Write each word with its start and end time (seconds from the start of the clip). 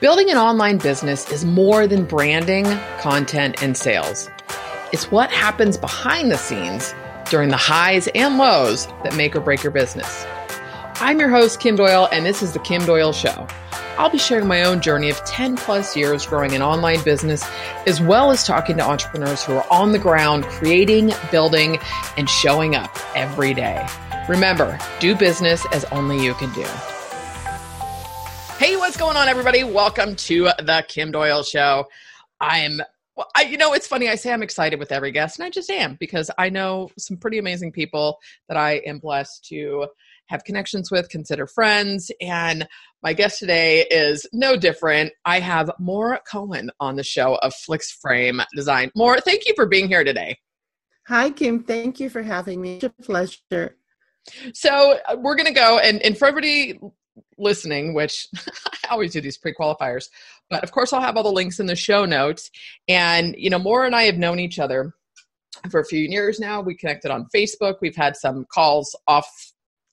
Building 0.00 0.30
an 0.30 0.38
online 0.38 0.78
business 0.78 1.30
is 1.30 1.44
more 1.44 1.86
than 1.86 2.06
branding, 2.06 2.64
content, 3.00 3.62
and 3.62 3.76
sales. 3.76 4.30
It's 4.92 5.10
what 5.10 5.30
happens 5.30 5.76
behind 5.76 6.30
the 6.30 6.38
scenes 6.38 6.94
during 7.26 7.50
the 7.50 7.58
highs 7.58 8.08
and 8.14 8.38
lows 8.38 8.86
that 9.02 9.14
make 9.14 9.36
or 9.36 9.40
break 9.40 9.62
your 9.62 9.72
business. 9.72 10.24
I'm 11.02 11.20
your 11.20 11.28
host, 11.28 11.60
Kim 11.60 11.76
Doyle, 11.76 12.08
and 12.12 12.24
this 12.24 12.42
is 12.42 12.54
The 12.54 12.60
Kim 12.60 12.82
Doyle 12.86 13.12
Show. 13.12 13.46
I'll 13.98 14.08
be 14.08 14.16
sharing 14.16 14.48
my 14.48 14.62
own 14.62 14.80
journey 14.80 15.10
of 15.10 15.22
10 15.26 15.58
plus 15.58 15.94
years 15.94 16.24
growing 16.24 16.54
an 16.54 16.62
online 16.62 17.02
business, 17.02 17.46
as 17.86 18.00
well 18.00 18.30
as 18.30 18.46
talking 18.46 18.78
to 18.78 18.82
entrepreneurs 18.82 19.44
who 19.44 19.52
are 19.52 19.70
on 19.70 19.92
the 19.92 19.98
ground 19.98 20.44
creating, 20.46 21.12
building, 21.30 21.78
and 22.16 22.26
showing 22.30 22.74
up 22.74 22.96
every 23.14 23.52
day. 23.52 23.86
Remember, 24.30 24.78
do 24.98 25.14
business 25.14 25.66
as 25.72 25.84
only 25.92 26.24
you 26.24 26.32
can 26.32 26.50
do. 26.54 26.64
Hey, 28.60 28.76
what's 28.76 28.98
going 28.98 29.16
on, 29.16 29.26
everybody? 29.26 29.64
Welcome 29.64 30.16
to 30.16 30.50
the 30.58 30.84
Kim 30.86 31.12
Doyle 31.12 31.42
Show. 31.42 31.86
I'm, 32.42 32.82
I, 33.34 33.44
you 33.44 33.56
know, 33.56 33.72
it's 33.72 33.86
funny. 33.86 34.10
I 34.10 34.16
say 34.16 34.34
I'm 34.34 34.42
excited 34.42 34.78
with 34.78 34.92
every 34.92 35.12
guest, 35.12 35.38
and 35.38 35.46
I 35.46 35.48
just 35.48 35.70
am 35.70 35.96
because 35.98 36.30
I 36.36 36.50
know 36.50 36.90
some 36.98 37.16
pretty 37.16 37.38
amazing 37.38 37.72
people 37.72 38.18
that 38.48 38.58
I 38.58 38.82
am 38.84 38.98
blessed 38.98 39.46
to 39.46 39.86
have 40.26 40.44
connections 40.44 40.90
with, 40.90 41.08
consider 41.08 41.46
friends. 41.46 42.10
And 42.20 42.68
my 43.02 43.14
guest 43.14 43.38
today 43.38 43.86
is 43.90 44.26
no 44.34 44.58
different. 44.58 45.14
I 45.24 45.40
have 45.40 45.70
Mor 45.78 46.20
Cohen 46.30 46.70
on 46.80 46.96
the 46.96 47.02
show 47.02 47.36
of 47.36 47.54
Flix 47.54 47.90
Frame 47.90 48.42
Design. 48.54 48.90
Maura, 48.94 49.22
thank 49.22 49.46
you 49.46 49.54
for 49.56 49.64
being 49.64 49.88
here 49.88 50.04
today. 50.04 50.36
Hi, 51.08 51.30
Kim. 51.30 51.62
Thank 51.62 51.98
you 51.98 52.10
for 52.10 52.20
having 52.20 52.60
me. 52.60 52.74
It's 52.74 52.84
a 52.84 52.90
pleasure. 52.90 53.78
So 54.52 54.98
uh, 55.08 55.16
we're 55.18 55.36
going 55.36 55.46
to 55.46 55.58
go, 55.58 55.78
and, 55.78 56.02
and 56.02 56.18
for 56.18 56.28
everybody 56.28 56.78
listening, 57.38 57.94
which 57.94 58.28
I 58.84 58.92
always 58.92 59.12
do 59.12 59.20
these 59.20 59.38
pre-qualifiers, 59.38 60.08
but 60.48 60.64
of 60.64 60.72
course 60.72 60.92
I'll 60.92 61.00
have 61.00 61.16
all 61.16 61.22
the 61.22 61.32
links 61.32 61.60
in 61.60 61.66
the 61.66 61.76
show 61.76 62.04
notes. 62.04 62.50
And 62.88 63.34
you 63.38 63.50
know, 63.50 63.58
Mor 63.58 63.84
and 63.84 63.94
I 63.94 64.02
have 64.04 64.18
known 64.18 64.38
each 64.38 64.58
other 64.58 64.94
for 65.70 65.80
a 65.80 65.84
few 65.84 66.00
years 66.00 66.40
now. 66.40 66.60
We 66.60 66.74
connected 66.74 67.10
on 67.10 67.26
Facebook. 67.34 67.76
We've 67.80 67.96
had 67.96 68.16
some 68.16 68.46
calls 68.52 68.96
off. 69.06 69.28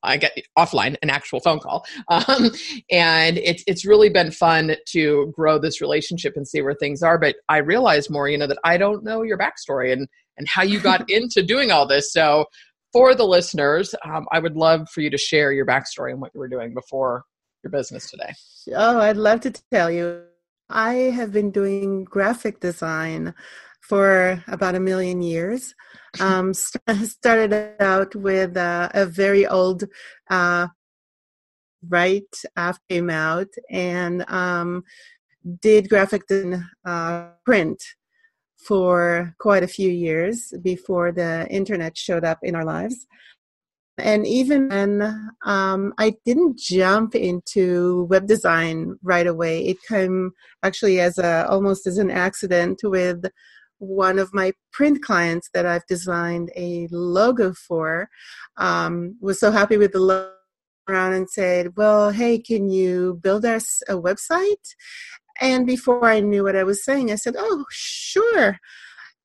I 0.03 0.17
get 0.17 0.37
offline 0.57 0.95
an 1.01 1.09
actual 1.09 1.39
phone 1.39 1.59
call, 1.59 1.85
um, 2.09 2.51
and 2.91 3.37
it's 3.39 3.63
it's 3.67 3.85
really 3.85 4.09
been 4.09 4.31
fun 4.31 4.75
to 4.89 5.33
grow 5.35 5.57
this 5.57 5.81
relationship 5.81 6.33
and 6.35 6.47
see 6.47 6.61
where 6.61 6.75
things 6.75 7.01
are. 7.01 7.17
But 7.17 7.35
I 7.49 7.57
realized 7.57 8.09
Mor, 8.09 8.29
you 8.29 8.37
know, 8.37 8.47
that 8.47 8.59
I 8.63 8.77
don't 8.77 9.03
know 9.03 9.23
your 9.23 9.37
backstory 9.37 9.91
and 9.91 10.07
and 10.37 10.47
how 10.47 10.61
you 10.63 10.79
got 10.79 11.09
into 11.09 11.41
doing 11.43 11.71
all 11.71 11.87
this. 11.87 12.13
So 12.13 12.45
for 12.97 13.13
the 13.13 13.25
listeners, 13.25 13.93
um, 14.03 14.25
I 14.31 14.39
would 14.39 14.55
love 14.55 14.89
for 14.89 15.01
you 15.01 15.11
to 15.11 15.17
share 15.17 15.51
your 15.51 15.65
backstory 15.65 16.11
and 16.11 16.19
what 16.19 16.31
you 16.33 16.39
were 16.39 16.47
doing 16.47 16.73
before 16.73 17.23
your 17.63 17.69
business 17.69 18.09
today. 18.09 18.33
Oh, 18.73 18.99
I'd 18.99 19.17
love 19.17 19.41
to 19.41 19.51
tell 19.71 19.91
you. 19.91 20.23
I 20.69 20.93
have 21.17 21.31
been 21.31 21.51
doing 21.51 22.05
graphic 22.05 22.59
design 22.59 23.35
for 23.81 24.43
about 24.47 24.75
a 24.75 24.79
million 24.79 25.21
years. 25.21 25.73
Um, 26.19 26.51
started 26.53 27.53
out 27.79 28.15
with 28.15 28.57
uh, 28.57 28.89
a 28.95 29.05
very 29.05 29.45
old 29.45 29.83
uh, 30.31 30.65
right 31.87 32.33
after 32.55 32.81
came 32.89 33.11
out 33.11 33.49
and 33.69 34.27
um, 34.31 34.83
did 35.61 35.89
graphic 35.89 36.25
design 36.25 36.67
uh, 36.85 37.27
print 37.45 37.83
for 38.57 39.35
quite 39.39 39.63
a 39.63 39.67
few 39.67 39.89
years 39.89 40.53
before 40.61 41.11
the 41.11 41.47
internet 41.49 41.97
showed 41.97 42.25
up 42.25 42.39
in 42.41 42.55
our 42.55 42.65
lives. 42.65 43.07
And 43.99 44.27
even 44.27 44.67
then, 44.67 45.31
um, 45.43 45.93
I 45.97 46.15
didn't 46.23 46.59
jump 46.59 47.15
into 47.15 48.03
web 48.09 48.27
design 48.27 48.97
right 49.01 49.25
away. 49.25 49.65
It 49.65 49.77
came 49.87 50.33
actually 50.61 50.99
as 50.99 51.17
a 51.17 51.47
almost 51.49 51.87
as 51.87 51.97
an 51.97 52.11
accident 52.11 52.81
with 52.83 53.25
one 53.79 54.19
of 54.19 54.33
my 54.33 54.53
print 54.71 55.01
clients 55.03 55.49
that 55.53 55.65
I've 55.65 55.85
designed 55.87 56.51
a 56.55 56.87
logo 56.91 57.53
for. 57.53 58.09
Um, 58.57 59.17
was 59.19 59.39
so 59.39 59.51
happy 59.51 59.77
with 59.77 59.93
the 59.93 59.99
logo 59.99 60.31
around 60.87 61.13
and 61.13 61.29
said, 61.29 61.75
"Well, 61.75 62.11
hey, 62.11 62.39
can 62.39 62.69
you 62.69 63.19
build 63.21 63.45
us 63.45 63.81
a 63.89 63.93
website?" 63.93 64.75
And 65.39 65.65
before 65.65 66.05
I 66.05 66.19
knew 66.19 66.43
what 66.43 66.55
I 66.55 66.63
was 66.63 66.83
saying, 66.83 67.11
I 67.11 67.15
said, 67.15 67.35
"Oh, 67.37 67.65
sure." 67.69 68.59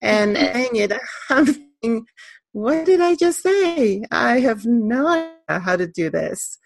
And 0.03 0.37
hang 0.37 0.75
it, 0.77 0.93
I'm 1.31 1.47
thinking, 1.47 2.07
what 2.53 2.85
did 2.85 3.01
I 3.01 3.15
just 3.15 3.43
say? 3.43 4.05
I 4.11 4.41
have 4.41 4.67
no 4.67 5.07
idea 5.07 5.61
how 5.61 5.77
to 5.77 5.87
do 5.87 6.11
this. 6.11 6.59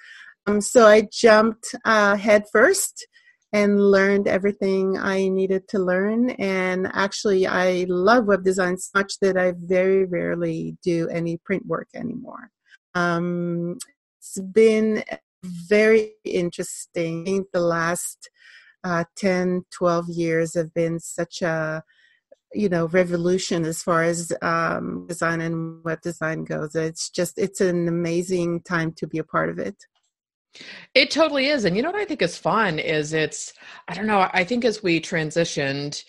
Um, 0.47 0.61
so 0.61 0.87
I 0.87 1.09
jumped 1.13 1.75
uh, 1.85 2.17
head 2.17 2.45
first 2.53 3.07
and 3.53 3.81
learned 3.81 4.27
everything 4.27 4.99
I 4.99 5.29
needed 5.29 5.69
to 5.69 5.79
learn. 5.79 6.31
And 6.31 6.89
actually, 6.93 7.47
I 7.47 7.87
love 7.89 8.27
web 8.27 8.43
design 8.43 8.79
so 8.79 8.91
much 8.95 9.19
that 9.21 9.37
I 9.37 9.55
very 9.57 10.05
rarely 10.05 10.77
do 10.83 11.09
any 11.09 11.37
print 11.39 11.67
work 11.67 11.89
anymore. 11.95 12.51
Um, 12.95 13.79
it's 14.19 14.41
been 14.41 15.05
very 15.43 16.13
interesting. 16.25 17.45
The 17.53 17.61
last 17.61 18.29
uh, 18.85 19.05
10, 19.17 19.65
12 19.71 20.09
years 20.09 20.55
have 20.55 20.73
been 20.75 21.01
such 21.01 21.43
a 21.43 21.83
you 22.55 22.69
know 22.69 22.87
revolution 22.87 23.65
as 23.65 23.83
far 23.83 24.03
as 24.03 24.33
um, 24.43 25.07
design 25.07 25.41
and 25.41 25.85
web 25.85 26.01
design 26.01 26.45
goes. 26.45 26.75
It's 26.75 27.11
just 27.11 27.39
it's 27.39 27.61
an 27.61 27.89
amazing 27.89 28.63
time 28.63 28.93
to 28.97 29.07
be 29.07 29.19
a 29.19 29.25
part 29.25 29.51
of 29.51 29.59
it. 29.59 29.77
It 30.95 31.11
totally 31.11 31.47
is, 31.47 31.65
and 31.65 31.77
you 31.77 31.83
know 31.83 31.91
what 31.91 32.01
I 32.01 32.05
think 32.05 32.23
is 32.23 32.39
fun 32.39 32.79
is 32.79 33.13
it's 33.13 33.53
I 33.89 33.95
don't 33.95 34.07
know 34.07 34.29
I 34.33 34.45
think 34.45 34.65
as 34.65 34.83
we 34.83 35.01
transitioned 35.01 36.03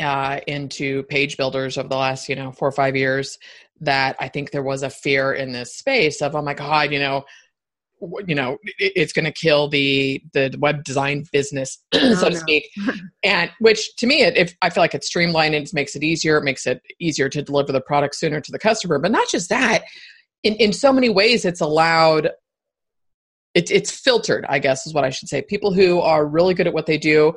uh, 0.00 0.40
into 0.46 1.04
page 1.04 1.36
builders 1.36 1.78
over 1.78 1.88
the 1.88 1.96
last 1.96 2.28
you 2.28 2.36
know 2.36 2.52
four 2.52 2.68
or 2.68 2.72
five 2.72 2.96
years 2.96 3.38
that 3.80 4.16
I 4.20 4.28
think 4.28 4.50
there 4.50 4.62
was 4.62 4.82
a 4.82 4.90
fear 4.90 5.32
in 5.34 5.52
this 5.52 5.76
space 5.76 6.22
of 6.22 6.34
oh 6.34 6.42
my 6.42 6.54
god 6.54 6.92
you 6.92 6.98
know 6.98 7.24
you 8.26 8.34
know 8.34 8.58
it's 8.78 9.12
going 9.12 9.24
to 9.24 9.32
kill 9.32 9.68
the 9.68 10.22
the 10.32 10.54
web 10.58 10.84
design 10.84 11.24
business 11.32 11.78
oh, 11.94 12.14
so 12.14 12.28
to 12.28 12.34
no. 12.34 12.40
speak. 12.40 12.70
And 13.24 13.50
which 13.58 13.96
to 13.96 14.06
me 14.06 14.22
it, 14.22 14.36
if 14.36 14.54
i 14.62 14.68
feel 14.70 14.82
like 14.82 14.94
it's 14.94 15.06
streamlined 15.06 15.54
it 15.54 15.72
makes 15.72 15.96
it 15.96 16.02
easier 16.02 16.36
it 16.38 16.44
makes 16.44 16.66
it 16.66 16.82
easier 17.00 17.28
to 17.28 17.42
deliver 17.42 17.72
the 17.72 17.80
product 17.80 18.14
sooner 18.16 18.40
to 18.40 18.52
the 18.52 18.58
customer. 18.58 18.98
But 18.98 19.12
not 19.12 19.28
just 19.28 19.48
that 19.48 19.84
in, 20.42 20.54
in 20.56 20.72
so 20.72 20.92
many 20.92 21.08
ways 21.08 21.44
it's 21.44 21.60
allowed 21.60 22.30
it, 23.54 23.70
it's 23.70 23.90
filtered 23.90 24.44
i 24.48 24.58
guess 24.58 24.86
is 24.86 24.94
what 24.94 25.04
i 25.04 25.10
should 25.10 25.28
say. 25.28 25.42
People 25.42 25.72
who 25.72 26.00
are 26.00 26.26
really 26.26 26.54
good 26.54 26.66
at 26.66 26.74
what 26.74 26.86
they 26.86 26.98
do 26.98 27.34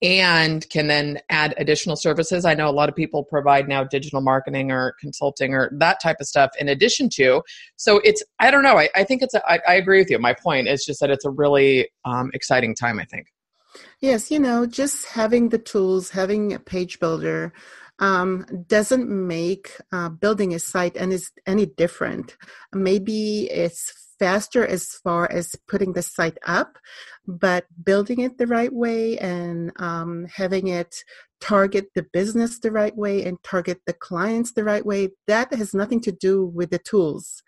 and 0.00 0.68
can 0.70 0.86
then 0.86 1.20
add 1.28 1.54
additional 1.58 1.96
services. 1.96 2.44
I 2.44 2.54
know 2.54 2.68
a 2.68 2.70
lot 2.70 2.88
of 2.88 2.94
people 2.94 3.24
provide 3.24 3.68
now 3.68 3.82
digital 3.82 4.20
marketing 4.20 4.70
or 4.70 4.94
consulting 5.00 5.54
or 5.54 5.70
that 5.78 6.00
type 6.00 6.18
of 6.20 6.26
stuff 6.26 6.50
in 6.60 6.68
addition 6.68 7.08
to. 7.14 7.42
So 7.76 8.00
it's, 8.04 8.22
I 8.38 8.50
don't 8.50 8.62
know, 8.62 8.78
I, 8.78 8.88
I 8.94 9.04
think 9.04 9.22
it's, 9.22 9.34
a, 9.34 9.42
I, 9.50 9.60
I 9.66 9.74
agree 9.74 9.98
with 9.98 10.10
you. 10.10 10.18
My 10.18 10.34
point 10.34 10.68
is 10.68 10.84
just 10.84 11.00
that 11.00 11.10
it's 11.10 11.24
a 11.24 11.30
really 11.30 11.88
um, 12.04 12.30
exciting 12.32 12.74
time, 12.74 13.00
I 13.00 13.04
think. 13.04 13.26
Yes, 14.00 14.30
you 14.30 14.38
know, 14.38 14.66
just 14.66 15.06
having 15.06 15.48
the 15.48 15.58
tools, 15.58 16.10
having 16.10 16.52
a 16.52 16.58
page 16.58 17.00
builder, 17.00 17.52
um, 17.98 18.46
doesn't 18.68 19.08
make 19.08 19.72
uh, 19.90 20.08
building 20.08 20.54
a 20.54 20.60
site 20.60 20.96
any, 20.96 21.18
any 21.46 21.66
different. 21.66 22.36
Maybe 22.72 23.50
it's 23.50 24.07
faster 24.18 24.66
as 24.66 24.86
far 24.86 25.30
as 25.30 25.54
putting 25.68 25.92
the 25.92 26.02
site 26.02 26.38
up, 26.46 26.78
but 27.26 27.66
building 27.82 28.20
it 28.20 28.38
the 28.38 28.46
right 28.46 28.72
way 28.72 29.18
and 29.18 29.72
um, 29.76 30.26
having 30.34 30.68
it 30.68 31.04
target 31.40 31.90
the 31.94 32.02
business 32.02 32.58
the 32.58 32.72
right 32.72 32.96
way 32.96 33.24
and 33.24 33.42
target 33.42 33.80
the 33.86 33.92
clients 33.92 34.52
the 34.52 34.64
right 34.64 34.84
way 34.84 35.10
that 35.26 35.52
has 35.54 35.72
nothing 35.72 36.00
to 36.00 36.10
do 36.10 36.44
with 36.44 36.70
the 36.70 36.78
tools. 36.78 37.42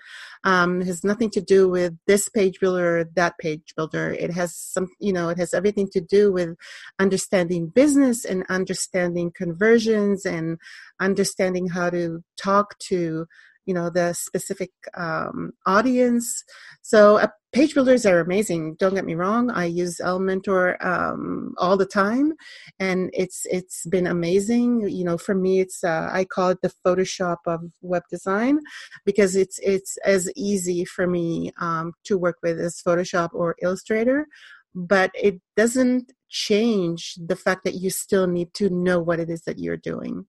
Um, 0.44 0.80
has 0.82 1.02
nothing 1.04 1.30
to 1.30 1.40
do 1.40 1.68
with 1.68 1.94
this 2.06 2.28
page 2.28 2.60
builder 2.60 3.08
that 3.14 3.36
page 3.38 3.74
builder. 3.76 4.12
It 4.12 4.32
has 4.32 4.54
some 4.54 4.88
you 4.98 5.12
know 5.12 5.28
it 5.28 5.38
has 5.38 5.54
everything 5.54 5.88
to 5.92 6.00
do 6.00 6.32
with 6.32 6.56
understanding 6.98 7.68
business 7.68 8.24
and 8.24 8.44
understanding 8.48 9.32
conversions 9.34 10.24
and 10.24 10.58
understanding 11.00 11.68
how 11.68 11.90
to 11.90 12.22
talk 12.36 12.78
to 12.78 13.26
you 13.66 13.74
know 13.74 13.90
the 13.90 14.12
specific 14.12 14.70
um, 14.94 15.52
audience. 15.66 16.44
So 16.82 17.18
uh, 17.18 17.28
page 17.52 17.74
builders 17.74 18.06
are 18.06 18.20
amazing. 18.20 18.76
Don't 18.78 18.94
get 18.94 19.04
me 19.04 19.14
wrong. 19.14 19.50
I 19.50 19.66
use 19.66 20.00
elementor 20.02 20.82
um, 20.84 21.54
all 21.58 21.76
the 21.76 21.86
time 21.86 22.32
and 22.78 23.10
it's 23.12 23.46
it's 23.50 23.86
been 23.86 24.06
amazing. 24.06 24.88
You 24.88 25.04
know 25.04 25.18
for 25.18 25.34
me 25.34 25.60
it's 25.60 25.84
uh, 25.84 26.08
i 26.12 26.24
call 26.24 26.50
it 26.50 26.60
the 26.62 26.72
photoshop 26.84 27.38
of 27.46 27.60
web 27.80 28.02
design 28.10 28.58
because 29.04 29.36
it's 29.36 29.58
it's 29.60 29.96
as 29.98 30.30
easy 30.36 30.84
for 30.84 31.06
me 31.06 31.52
um, 31.60 31.92
to 32.04 32.18
work 32.18 32.38
with 32.42 32.58
as 32.58 32.82
photoshop 32.86 33.30
or 33.32 33.56
illustrator 33.62 34.26
but 34.74 35.10
it 35.14 35.40
doesn't 35.56 36.12
change 36.28 37.16
the 37.26 37.36
fact 37.36 37.64
that 37.64 37.74
you 37.74 37.90
still 37.90 38.26
need 38.26 38.52
to 38.54 38.70
know 38.70 39.00
what 39.00 39.18
it 39.18 39.28
is 39.28 39.42
that 39.42 39.58
you're 39.58 39.76
doing 39.76 40.26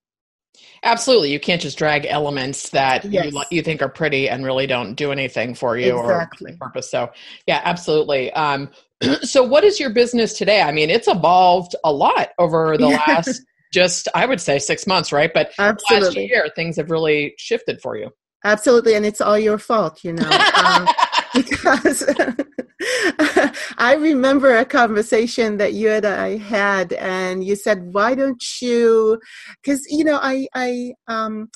Absolutely, 0.83 1.31
you 1.31 1.39
can't 1.39 1.61
just 1.61 1.77
drag 1.77 2.05
elements 2.05 2.69
that 2.69 3.05
Yes. 3.05 3.31
you 3.33 3.41
you 3.51 3.61
think 3.61 3.81
are 3.81 3.89
pretty 3.89 4.27
and 4.27 4.43
really 4.43 4.67
don't 4.67 4.95
do 4.95 5.11
anything 5.11 5.53
for 5.53 5.77
you 5.77 5.99
Exactly. 5.99 6.53
or 6.53 6.57
purpose. 6.57 6.89
So, 6.89 7.11
yeah, 7.47 7.61
absolutely. 7.63 8.31
Um, 8.33 8.69
so, 9.21 9.43
what 9.43 9.63
is 9.63 9.79
your 9.79 9.91
business 9.91 10.33
today? 10.37 10.61
I 10.61 10.71
mean, 10.71 10.89
it's 10.89 11.07
evolved 11.07 11.75
a 11.83 11.91
lot 11.91 12.29
over 12.39 12.77
the 12.77 12.87
last 13.07 13.41
just 13.71 14.07
I 14.13 14.25
would 14.25 14.41
say 14.41 14.59
six 14.59 14.85
months, 14.85 15.11
right? 15.11 15.31
But 15.33 15.51
last 15.57 16.15
year 16.15 16.49
things 16.55 16.77
have 16.77 16.91
really 16.91 17.33
shifted 17.37 17.81
for 17.81 17.95
you. 17.97 18.09
Absolutely. 18.43 18.95
And 18.95 19.05
it's 19.05 19.21
all 19.21 19.37
your 19.37 19.57
fault, 19.57 20.03
you 20.03 20.13
know. 20.13 20.29
Um, 20.29 20.87
because 21.35 22.03
I 23.77 23.95
remember 23.99 24.55
a 24.57 24.65
conversation 24.65 25.57
that 25.57 25.73
you 25.73 25.89
and 25.89 26.05
I 26.05 26.37
had, 26.37 26.93
and 26.93 27.43
you 27.43 27.55
said, 27.55 27.93
"Why 27.93 28.15
don't 28.15 28.43
you?" 28.61 29.19
Because 29.61 29.85
you 29.89 30.03
know, 30.03 30.19
I 30.21 30.47
I 30.53 30.93
um 31.07 31.49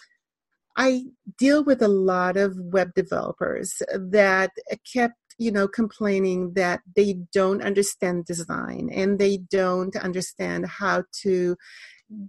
I 0.77 1.03
deal 1.37 1.63
with 1.63 1.81
a 1.81 1.87
lot 1.87 2.37
of 2.37 2.57
web 2.57 2.93
developers 2.95 3.81
that 3.93 4.51
kept 4.93 5.15
you 5.37 5.51
know 5.51 5.67
complaining 5.67 6.53
that 6.53 6.81
they 6.95 7.17
don't 7.33 7.61
understand 7.61 8.25
design 8.25 8.89
and 8.93 9.19
they 9.19 9.37
don't 9.51 9.95
understand 9.97 10.65
how 10.65 11.03
to 11.23 11.57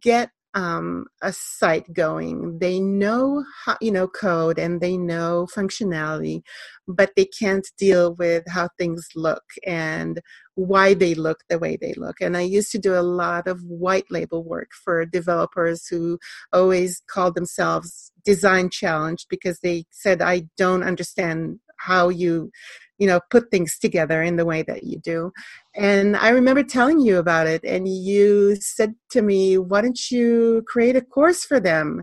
get 0.00 0.30
um, 0.56 1.04
a 1.22 1.32
site 1.32 1.92
going. 1.92 2.58
They 2.58 2.80
know 2.80 3.44
how, 3.64 3.76
you 3.80 3.92
know 3.92 4.08
code 4.08 4.58
and 4.58 4.80
they 4.80 4.96
know 4.96 5.46
functionality, 5.54 6.42
but 6.88 7.10
they 7.14 7.26
can't 7.26 7.66
deal 7.78 8.14
with 8.14 8.44
how 8.48 8.70
things 8.78 9.06
look 9.14 9.44
and 9.66 10.20
why 10.54 10.94
they 10.94 11.14
look 11.14 11.40
the 11.50 11.58
way 11.58 11.76
they 11.76 11.92
look. 11.98 12.16
And 12.22 12.36
I 12.36 12.40
used 12.40 12.72
to 12.72 12.78
do 12.78 12.94
a 12.94 13.02
lot 13.02 13.46
of 13.46 13.62
white 13.64 14.06
label 14.10 14.42
work 14.42 14.70
for 14.72 15.04
developers 15.04 15.86
who 15.86 16.18
always 16.54 17.02
called 17.06 17.34
themselves 17.34 18.10
design 18.24 18.70
challenged 18.70 19.26
because 19.28 19.60
they 19.60 19.84
said 19.90 20.22
I 20.22 20.48
don't 20.56 20.82
understand 20.82 21.60
how 21.78 22.08
you 22.08 22.50
you 22.98 23.06
know 23.06 23.20
put 23.30 23.50
things 23.50 23.78
together 23.78 24.22
in 24.22 24.36
the 24.36 24.44
way 24.44 24.62
that 24.62 24.84
you 24.84 24.98
do. 24.98 25.32
And 25.74 26.16
i 26.16 26.30
remember 26.30 26.62
telling 26.62 27.00
you 27.00 27.18
about 27.18 27.46
it 27.46 27.62
and 27.64 27.86
you 27.88 28.56
said 28.56 28.94
to 29.10 29.22
me 29.22 29.58
why 29.58 29.82
don't 29.82 30.10
you 30.10 30.64
create 30.66 30.96
a 30.96 31.02
course 31.02 31.44
for 31.44 31.60
them 31.60 32.02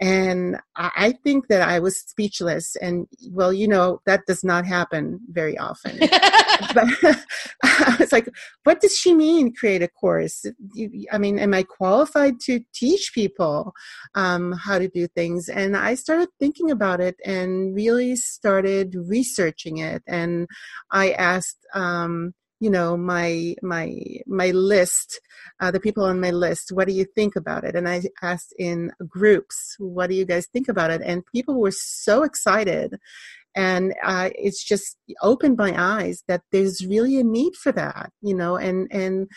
and 0.00 0.58
i 0.76 1.14
think 1.24 1.48
that 1.48 1.62
i 1.62 1.78
was 1.78 2.00
speechless 2.00 2.76
and 2.76 3.06
well 3.30 3.52
you 3.52 3.68
know 3.68 4.00
that 4.06 4.20
does 4.26 4.44
not 4.44 4.66
happen 4.66 5.20
very 5.30 5.56
often 5.58 5.98
but 6.74 6.86
I 7.62 7.96
was 7.98 8.12
like, 8.12 8.28
what 8.64 8.80
does 8.80 8.96
she 8.96 9.14
mean 9.14 9.54
create 9.54 9.82
a 9.82 9.88
course? 9.88 10.44
I 11.12 11.18
mean, 11.18 11.38
am 11.38 11.54
I 11.54 11.62
qualified 11.62 12.40
to 12.40 12.60
teach 12.72 13.12
people 13.14 13.72
um, 14.14 14.52
how 14.52 14.78
to 14.78 14.88
do 14.88 15.06
things? 15.08 15.48
And 15.48 15.76
I 15.76 15.94
started 15.94 16.28
thinking 16.38 16.70
about 16.70 17.00
it 17.00 17.16
and 17.24 17.74
really 17.74 18.16
started 18.16 18.94
researching 18.94 19.78
it. 19.78 20.02
And 20.06 20.48
I 20.90 21.12
asked, 21.12 21.58
um, 21.74 22.34
you 22.60 22.70
know, 22.70 22.96
my 22.96 23.54
my 23.62 23.96
my 24.26 24.50
list, 24.50 25.20
uh, 25.60 25.70
the 25.70 25.80
people 25.80 26.04
on 26.04 26.20
my 26.20 26.30
list, 26.30 26.72
what 26.72 26.86
do 26.86 26.94
you 26.94 27.06
think 27.16 27.34
about 27.34 27.64
it? 27.64 27.74
And 27.74 27.88
I 27.88 28.02
asked 28.22 28.54
in 28.58 28.92
groups, 29.08 29.76
what 29.78 30.08
do 30.10 30.14
you 30.14 30.24
guys 30.24 30.46
think 30.46 30.68
about 30.68 30.90
it? 30.90 31.00
And 31.04 31.24
people 31.26 31.58
were 31.58 31.72
so 31.72 32.22
excited 32.22 32.98
and 33.56 33.94
uh, 34.04 34.30
it's 34.34 34.62
just 34.62 34.96
opened 35.22 35.56
my 35.56 35.74
eyes 35.76 36.22
that 36.28 36.42
there's 36.52 36.86
really 36.86 37.18
a 37.18 37.24
need 37.24 37.56
for 37.56 37.72
that 37.72 38.10
you 38.22 38.34
know 38.34 38.56
and 38.56 38.88
and 38.92 39.28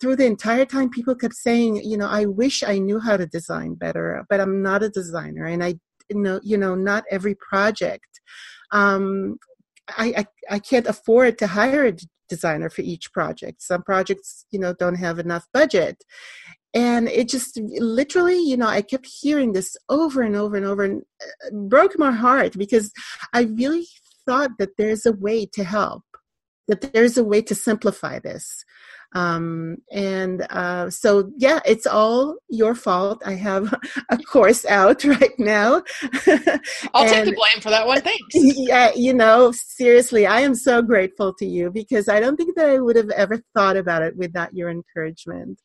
through 0.00 0.16
the 0.16 0.24
entire 0.24 0.64
time 0.64 0.88
people 0.88 1.14
kept 1.14 1.34
saying 1.34 1.76
you 1.76 1.96
know 1.96 2.08
i 2.08 2.24
wish 2.24 2.62
i 2.62 2.78
knew 2.78 2.98
how 2.98 3.16
to 3.16 3.26
design 3.26 3.74
better 3.74 4.24
but 4.30 4.40
i'm 4.40 4.62
not 4.62 4.82
a 4.82 4.88
designer 4.88 5.44
and 5.44 5.62
i 5.62 5.74
know 6.10 6.40
you 6.42 6.56
know 6.56 6.74
not 6.74 7.04
every 7.10 7.34
project 7.34 8.20
um 8.70 9.36
I, 9.98 10.14
I 10.16 10.54
i 10.56 10.58
can't 10.58 10.86
afford 10.86 11.38
to 11.38 11.46
hire 11.46 11.86
a 11.86 11.96
designer 12.34 12.70
for 12.70 12.82
each 12.82 13.12
project. 13.12 13.62
Some 13.62 13.82
projects 13.82 14.28
you 14.52 14.60
know 14.62 14.72
don't 14.82 15.02
have 15.06 15.18
enough 15.18 15.46
budget. 15.52 15.96
And 16.74 17.06
it 17.08 17.28
just 17.28 17.60
literally 18.00 18.40
you 18.50 18.56
know 18.60 18.70
i 18.78 18.80
kept 18.92 19.06
hearing 19.22 19.50
this 19.52 19.70
over 19.98 20.18
and 20.28 20.36
over 20.42 20.56
and 20.56 20.66
over 20.70 20.82
and 20.88 21.02
uh, 21.24 21.50
broke 21.74 21.94
my 21.98 22.12
heart 22.24 22.52
because 22.62 22.86
i 23.38 23.40
really 23.60 23.86
thought 24.26 24.52
that 24.58 24.74
there's 24.78 25.04
a 25.04 25.18
way 25.26 25.40
to 25.56 25.62
help 25.64 26.04
that 26.68 26.80
there's 26.92 27.18
a 27.18 27.28
way 27.32 27.40
to 27.42 27.54
simplify 27.54 28.18
this 28.18 28.64
um, 29.14 29.76
and 29.90 30.46
uh, 30.50 30.90
so 30.90 31.30
yeah 31.36 31.60
it's 31.64 31.86
all 31.86 32.36
your 32.48 32.74
fault. 32.74 33.22
I 33.24 33.34
have 33.34 33.74
a 34.10 34.18
course 34.18 34.64
out 34.66 35.04
right 35.16 35.38
now. 35.38 35.82
I'll 36.94 37.08
take 37.08 37.24
the 37.24 37.34
blame 37.36 37.60
for 37.60 37.70
that 37.70 37.86
one. 37.86 38.00
Thanks. 38.00 38.34
Yeah 38.34 38.90
you 38.94 39.14
know 39.14 39.52
seriously 39.52 40.26
i 40.26 40.40
am 40.40 40.54
so 40.54 40.82
grateful 40.82 41.32
to 41.34 41.46
you 41.46 41.70
because 41.70 42.08
i 42.08 42.20
don't 42.20 42.36
think 42.36 42.54
that 42.56 42.68
i 42.68 42.78
would 42.78 42.96
have 42.96 43.10
ever 43.10 43.40
thought 43.54 43.76
about 43.76 44.02
it 44.02 44.16
without 44.16 44.54
your 44.54 44.70
encouragement. 44.70 45.60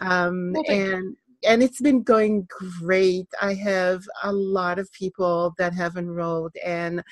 Um, 0.00 0.52
well, 0.52 0.64
and 0.68 1.16
and 1.46 1.62
it's 1.62 1.80
been 1.80 2.02
going 2.02 2.48
great. 2.80 3.28
I 3.40 3.54
have 3.54 4.02
a 4.22 4.32
lot 4.32 4.78
of 4.78 4.90
people 4.92 5.54
that 5.58 5.72
have 5.74 5.96
enrolled 5.96 6.54
and 6.64 7.02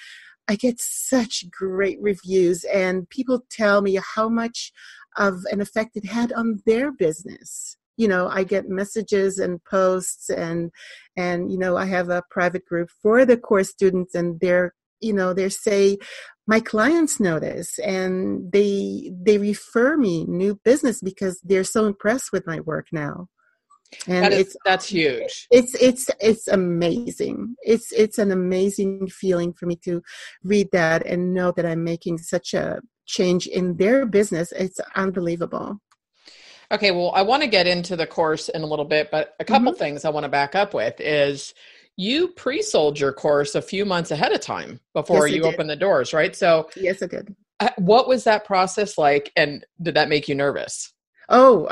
I 0.48 0.54
get 0.54 0.80
such 0.80 1.50
great 1.50 2.00
reviews, 2.00 2.62
and 2.64 3.08
people 3.08 3.44
tell 3.50 3.82
me 3.82 3.98
how 4.14 4.28
much 4.28 4.72
of 5.16 5.44
an 5.50 5.60
effect 5.60 5.96
it 5.96 6.06
had 6.06 6.32
on 6.32 6.62
their 6.66 6.92
business. 6.92 7.76
You 7.96 8.08
know, 8.08 8.28
I 8.28 8.44
get 8.44 8.68
messages 8.68 9.38
and 9.38 9.62
posts, 9.64 10.28
and 10.28 10.70
and 11.16 11.50
you 11.50 11.58
know, 11.58 11.76
I 11.76 11.86
have 11.86 12.10
a 12.10 12.22
private 12.30 12.64
group 12.66 12.90
for 13.02 13.24
the 13.24 13.36
course 13.36 13.70
students, 13.70 14.14
and 14.14 14.38
they're 14.40 14.74
you 15.00 15.12
know 15.12 15.32
they 15.32 15.48
say 15.48 15.98
my 16.46 16.60
clients 16.60 17.18
know 17.18 17.38
this 17.38 17.78
and 17.80 18.52
they 18.52 19.12
they 19.20 19.38
refer 19.38 19.96
me 19.96 20.24
new 20.26 20.58
business 20.64 21.02
because 21.02 21.40
they're 21.42 21.64
so 21.64 21.86
impressed 21.86 22.32
with 22.32 22.46
my 22.46 22.60
work 22.60 22.86
now 22.92 23.28
and 24.06 24.24
that 24.24 24.32
is, 24.32 24.40
it's 24.40 24.56
that's 24.64 24.86
huge. 24.88 25.46
it's 25.50 25.74
it's 25.74 26.10
it's 26.20 26.48
amazing. 26.48 27.56
It's 27.62 27.92
it's 27.92 28.18
an 28.18 28.32
amazing 28.32 29.08
feeling 29.08 29.52
for 29.52 29.66
me 29.66 29.76
to 29.84 30.02
read 30.42 30.68
that 30.72 31.06
and 31.06 31.34
know 31.34 31.52
that 31.52 31.66
i'm 31.66 31.84
making 31.84 32.18
such 32.18 32.54
a 32.54 32.80
change 33.06 33.46
in 33.46 33.76
their 33.76 34.06
business. 34.06 34.52
It's 34.52 34.80
unbelievable. 34.94 35.80
Okay 36.72 36.90
well 36.90 37.12
i 37.14 37.22
want 37.22 37.42
to 37.44 37.48
get 37.48 37.68
into 37.68 37.94
the 37.94 38.08
course 38.08 38.48
in 38.48 38.62
a 38.62 38.66
little 38.66 38.84
bit 38.84 39.08
but 39.12 39.34
a 39.38 39.44
couple 39.44 39.70
mm-hmm. 39.70 39.78
things 39.78 40.04
i 40.04 40.10
want 40.10 40.24
to 40.24 40.28
back 40.28 40.56
up 40.56 40.74
with 40.74 41.00
is 41.00 41.54
you 41.96 42.28
pre-sold 42.28 42.98
your 42.98 43.12
course 43.12 43.54
a 43.54 43.62
few 43.62 43.84
months 43.84 44.10
ahead 44.10 44.32
of 44.32 44.40
time 44.40 44.80
before 44.92 45.28
yes, 45.28 45.36
you 45.36 45.44
opened 45.44 45.70
the 45.70 45.76
doors 45.76 46.12
right? 46.12 46.34
So 46.34 46.68
yes 46.74 47.04
i 47.04 47.06
did. 47.06 47.36
what 47.76 48.08
was 48.08 48.24
that 48.24 48.44
process 48.44 48.98
like 48.98 49.30
and 49.36 49.64
did 49.80 49.94
that 49.94 50.08
make 50.08 50.26
you 50.26 50.34
nervous 50.34 50.92
Oh, 51.28 51.66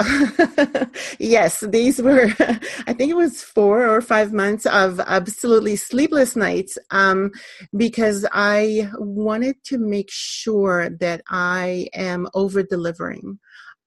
yes. 1.19 1.61
These 1.61 2.02
were, 2.02 2.26
I 2.87 2.93
think 2.93 3.11
it 3.11 3.17
was 3.17 3.43
four 3.43 3.87
or 3.87 4.00
five 4.00 4.33
months 4.33 4.67
of 4.67 4.99
absolutely 5.00 5.76
sleepless 5.76 6.35
nights 6.35 6.76
um, 6.90 7.31
because 7.76 8.26
I 8.33 8.90
wanted 8.99 9.62
to 9.64 9.78
make 9.78 10.11
sure 10.11 10.90
that 10.90 11.23
I 11.28 11.88
am 11.95 12.28
over 12.35 12.62
delivering 12.62 13.38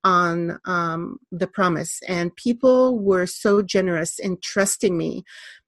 on 0.04 0.58
um, 0.64 1.18
the 1.32 1.48
promise. 1.48 2.00
And 2.08 2.36
people 2.36 3.00
were 3.00 3.26
so 3.26 3.62
generous 3.62 4.20
in 4.20 4.38
trusting 4.42 4.98
me. 4.98 5.26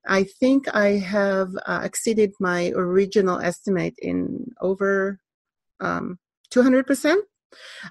I 0.08 0.24
think 0.24 0.74
I 0.74 0.92
have 0.92 1.50
uh, 1.66 1.82
exceeded 1.84 2.32
my 2.40 2.72
original 2.74 3.40
estimate 3.40 3.96
in 3.98 4.46
over 4.62 5.20
um, 5.82 6.20
200% 6.52 7.18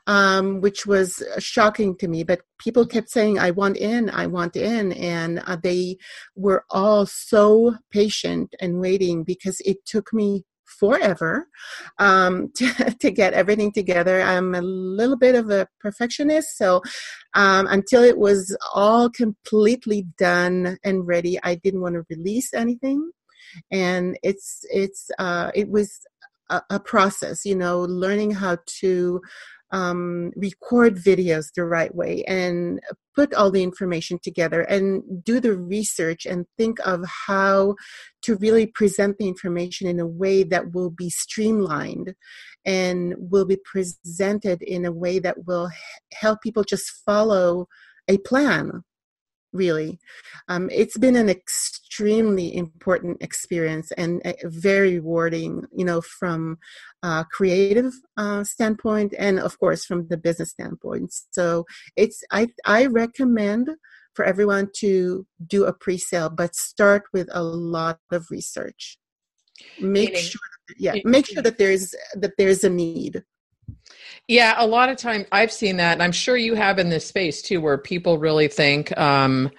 um, 0.06 0.60
which 0.60 0.86
was 0.86 1.22
shocking 1.38 1.96
to 1.98 2.08
me. 2.08 2.24
But 2.24 2.40
people 2.58 2.86
kept 2.86 3.10
saying, 3.10 3.38
I 3.38 3.50
want 3.50 3.76
in, 3.76 4.10
I 4.10 4.26
want 4.26 4.56
in. 4.56 4.92
And 4.92 5.42
uh, 5.46 5.56
they 5.62 5.98
were 6.36 6.64
all 6.70 7.06
so 7.06 7.76
patient 7.90 8.54
and 8.60 8.80
waiting 8.80 9.24
because 9.24 9.60
it 9.64 9.84
took 9.84 10.12
me 10.12 10.44
forever 10.68 11.48
um, 11.98 12.50
to, 12.56 12.96
to, 13.00 13.10
get 13.10 13.32
everything 13.32 13.72
together. 13.72 14.20
I'm 14.20 14.54
a 14.54 14.62
little 14.62 15.16
bit 15.16 15.34
of 15.34 15.50
a 15.50 15.66
perfectionist, 15.80 16.56
so 16.56 16.82
um, 17.34 17.66
until 17.68 18.02
it 18.02 18.18
was 18.18 18.56
all 18.74 19.10
completely 19.10 20.06
done 20.18 20.78
and 20.84 21.06
ready, 21.06 21.38
I 21.42 21.56
didn't 21.56 21.80
want 21.80 21.94
to 21.94 22.04
release 22.10 22.52
anything. 22.54 23.10
And 23.72 24.18
it's 24.22 24.60
it's 24.70 25.10
uh, 25.18 25.50
it 25.54 25.70
was 25.70 26.00
a, 26.50 26.80
process, 26.80 27.44
you 27.44 27.54
know, 27.54 27.80
learning 27.80 28.32
how 28.32 28.58
to 28.80 29.20
um, 29.70 30.32
record 30.36 30.96
videos 30.96 31.52
the 31.54 31.64
right 31.64 31.94
way 31.94 32.24
and 32.26 32.80
put 33.14 33.34
all 33.34 33.50
the 33.50 33.62
information 33.62 34.18
together 34.22 34.62
and 34.62 35.22
do 35.24 35.40
the 35.40 35.56
research 35.56 36.24
and 36.24 36.46
think 36.56 36.78
of 36.86 37.04
how 37.26 37.74
to 38.22 38.36
really 38.36 38.66
present 38.66 39.18
the 39.18 39.28
information 39.28 39.86
in 39.86 40.00
a 40.00 40.06
way 40.06 40.42
that 40.42 40.72
will 40.72 40.90
be 40.90 41.10
streamlined 41.10 42.14
and 42.64 43.14
will 43.18 43.44
be 43.44 43.58
presented 43.64 44.62
in 44.62 44.86
a 44.86 44.92
way 44.92 45.18
that 45.18 45.46
will 45.46 45.68
help 46.14 46.40
people 46.40 46.64
just 46.64 46.90
follow 47.04 47.66
a 48.08 48.16
plan 48.18 48.82
really. 49.52 49.98
Um, 50.48 50.68
it's 50.70 50.98
been 50.98 51.16
an 51.16 51.28
extremely 51.88 52.54
important 52.54 53.22
experience 53.22 53.90
and 53.92 54.22
very 54.44 54.94
rewarding, 54.94 55.64
you 55.72 55.84
know, 55.84 56.00
from 56.00 56.58
a 57.02 57.24
creative 57.30 57.92
uh, 58.16 58.44
standpoint 58.44 59.14
and 59.18 59.38
of 59.40 59.58
course 59.58 59.84
from 59.84 60.06
the 60.08 60.16
business 60.16 60.50
standpoint. 60.50 61.12
So 61.30 61.64
it's 61.96 62.22
I 62.30 62.48
I 62.64 62.86
recommend 62.86 63.70
for 64.14 64.24
everyone 64.24 64.68
to 64.76 65.26
do 65.46 65.64
a 65.64 65.72
pre-sale, 65.72 66.28
but 66.28 66.54
start 66.54 67.04
with 67.12 67.28
a 67.32 67.42
lot 67.42 67.98
of 68.10 68.26
research. 68.30 68.98
Make 69.80 70.10
Meaning, 70.10 70.22
sure, 70.22 70.40
yeah, 70.76 70.94
make 71.04 71.26
sure 71.26 71.42
that 71.42 71.58
there's 71.58 71.94
that 72.14 72.32
there's 72.36 72.64
a 72.64 72.70
need. 72.70 73.22
Yeah, 74.28 74.54
a 74.58 74.66
lot 74.66 74.88
of 74.88 74.96
time 74.96 75.26
I've 75.32 75.52
seen 75.52 75.78
that, 75.78 75.94
and 75.94 76.02
I'm 76.02 76.12
sure 76.12 76.36
you 76.36 76.54
have 76.54 76.78
in 76.78 76.90
this 76.90 77.06
space 77.06 77.42
too, 77.42 77.60
where 77.60 77.78
people 77.78 78.18
really 78.18 78.48
think 78.48 78.96
um, 78.98 79.50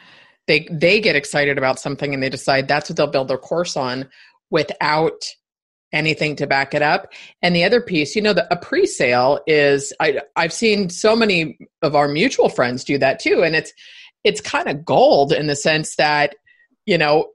they 0.50 0.68
they 0.72 1.00
get 1.00 1.16
excited 1.16 1.60
about 1.60 1.80
something 1.80 2.12
and 2.12 2.24
they 2.24 2.30
decide 2.30 2.68
that's 2.68 2.90
what 2.90 2.98
they'll 2.98 3.08
build 3.08 3.28
their 3.28 3.38
course 3.38 3.78
on 3.78 4.10
without 4.50 5.24
anything 5.94 6.36
to 6.38 6.48
back 6.48 6.74
it 6.74 6.82
up. 6.82 7.14
And 7.42 7.56
the 7.56 7.64
other 7.64 7.82
piece, 7.82 8.16
you 8.16 8.22
know, 8.22 8.34
the, 8.34 8.52
a 8.52 8.58
pre-sale 8.58 9.42
is 9.46 9.94
I 10.00 10.22
I've 10.36 10.52
seen 10.52 10.90
so 10.90 11.16
many 11.16 11.60
of 11.84 11.96
our 11.96 12.08
mutual 12.08 12.50
friends 12.50 12.84
do 12.84 12.98
that 12.98 13.20
too, 13.20 13.44
and 13.44 13.56
it's 13.56 13.72
it's 14.24 14.42
kind 14.42 14.68
of 14.68 14.84
gold 14.84 15.32
in 15.32 15.46
the 15.46 15.56
sense 15.56 15.96
that 15.98 16.36
you 16.88 16.98
know 16.98 17.28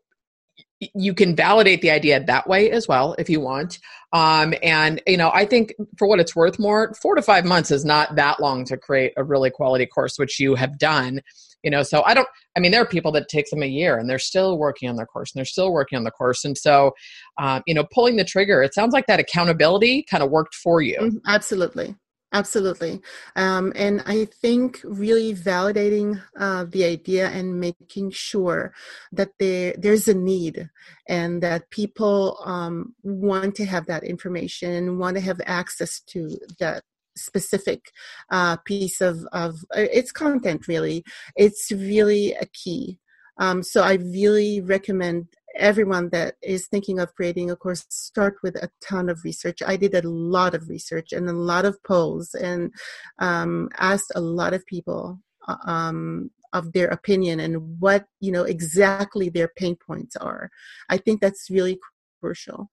you 0.80 1.14
can 1.14 1.36
validate 1.36 1.82
the 1.82 1.92
idea 1.92 2.22
that 2.22 2.48
way 2.48 2.70
as 2.72 2.88
well 2.88 3.14
if 3.16 3.30
you 3.30 3.40
want. 3.40 3.78
Um, 4.12 4.54
and 4.62 5.02
you 5.08 5.16
know 5.16 5.32
i 5.34 5.44
think 5.44 5.74
for 5.98 6.06
what 6.06 6.20
it's 6.20 6.36
worth 6.36 6.60
Mor 6.60 6.94
four 6.94 7.16
to 7.16 7.22
five 7.22 7.44
months 7.44 7.72
is 7.72 7.84
not 7.84 8.14
that 8.14 8.38
long 8.38 8.64
to 8.66 8.76
create 8.76 9.12
a 9.16 9.24
really 9.24 9.50
quality 9.50 9.86
course 9.86 10.20
which 10.20 10.38
you 10.38 10.54
have 10.54 10.78
done 10.78 11.20
you 11.64 11.70
know 11.70 11.82
so 11.82 12.02
i 12.04 12.14
don't 12.14 12.28
i 12.56 12.60
mean 12.60 12.70
there 12.70 12.82
are 12.82 12.86
people 12.86 13.10
that 13.10 13.28
takes 13.28 13.50
them 13.50 13.62
a 13.62 13.66
year 13.66 13.98
and 13.98 14.08
they're 14.08 14.18
still 14.18 14.58
working 14.58 14.88
on 14.88 14.96
their 14.96 15.06
course 15.06 15.32
and 15.32 15.38
they're 15.38 15.44
still 15.44 15.72
working 15.72 15.96
on 15.96 16.04
the 16.04 16.10
course 16.10 16.44
and 16.44 16.56
so 16.56 16.92
um, 17.40 17.62
you 17.66 17.74
know 17.74 17.84
pulling 17.92 18.16
the 18.16 18.24
trigger 18.24 18.62
it 18.62 18.74
sounds 18.74 18.92
like 18.92 19.06
that 19.06 19.20
accountability 19.20 20.04
kind 20.08 20.22
of 20.22 20.30
worked 20.30 20.54
for 20.54 20.80
you 20.80 20.98
mm-hmm. 20.98 21.18
absolutely 21.26 21.94
Absolutely. 22.34 23.00
Um, 23.36 23.72
and 23.76 24.02
I 24.06 24.24
think 24.24 24.80
really 24.82 25.32
validating 25.32 26.20
uh, 26.36 26.64
the 26.68 26.84
idea 26.84 27.28
and 27.28 27.60
making 27.60 28.10
sure 28.10 28.74
that 29.12 29.30
there, 29.38 29.72
there's 29.78 30.08
a 30.08 30.14
need 30.14 30.68
and 31.08 31.40
that 31.44 31.70
people 31.70 32.42
um, 32.44 32.96
want 33.04 33.54
to 33.54 33.64
have 33.66 33.86
that 33.86 34.02
information, 34.02 34.72
and 34.72 34.98
want 34.98 35.16
to 35.16 35.20
have 35.20 35.40
access 35.46 36.00
to 36.08 36.36
that 36.58 36.82
specific 37.16 37.92
uh, 38.30 38.56
piece 38.58 39.00
of, 39.00 39.26
of 39.32 39.56
uh, 39.76 39.86
its 39.92 40.12
content 40.12 40.68
really. 40.68 41.04
It's 41.36 41.70
really 41.70 42.34
a 42.34 42.46
key. 42.46 42.98
Um, 43.38 43.64
so 43.64 43.82
i 43.82 43.94
really 43.94 44.60
recommend 44.60 45.26
everyone 45.56 46.08
that 46.10 46.34
is 46.42 46.66
thinking 46.66 46.98
of 46.98 47.14
creating 47.14 47.50
a 47.50 47.56
course 47.56 47.86
start 47.88 48.36
with 48.42 48.56
a 48.56 48.70
ton 48.80 49.08
of 49.08 49.22
research. 49.24 49.62
I 49.64 49.76
did 49.76 49.94
a 49.94 50.08
lot 50.08 50.54
of 50.54 50.68
research 50.68 51.12
and 51.12 51.28
a 51.28 51.32
lot 51.32 51.64
of 51.64 51.82
polls 51.84 52.34
and 52.34 52.72
um, 53.18 53.68
asked 53.78 54.12
a 54.14 54.20
lot 54.20 54.52
of 54.52 54.66
people 54.66 55.20
uh, 55.46 55.56
um, 55.64 56.30
of 56.52 56.72
their 56.72 56.88
opinion 56.88 57.40
and 57.40 57.80
what 57.80 58.06
you 58.20 58.32
know 58.32 58.44
exactly 58.44 59.28
their 59.28 59.50
pain 59.56 59.76
points 59.76 60.16
are. 60.16 60.50
I 60.88 60.96
think 60.96 61.20
that's 61.20 61.50
really 61.50 61.78
crucial 62.20 62.70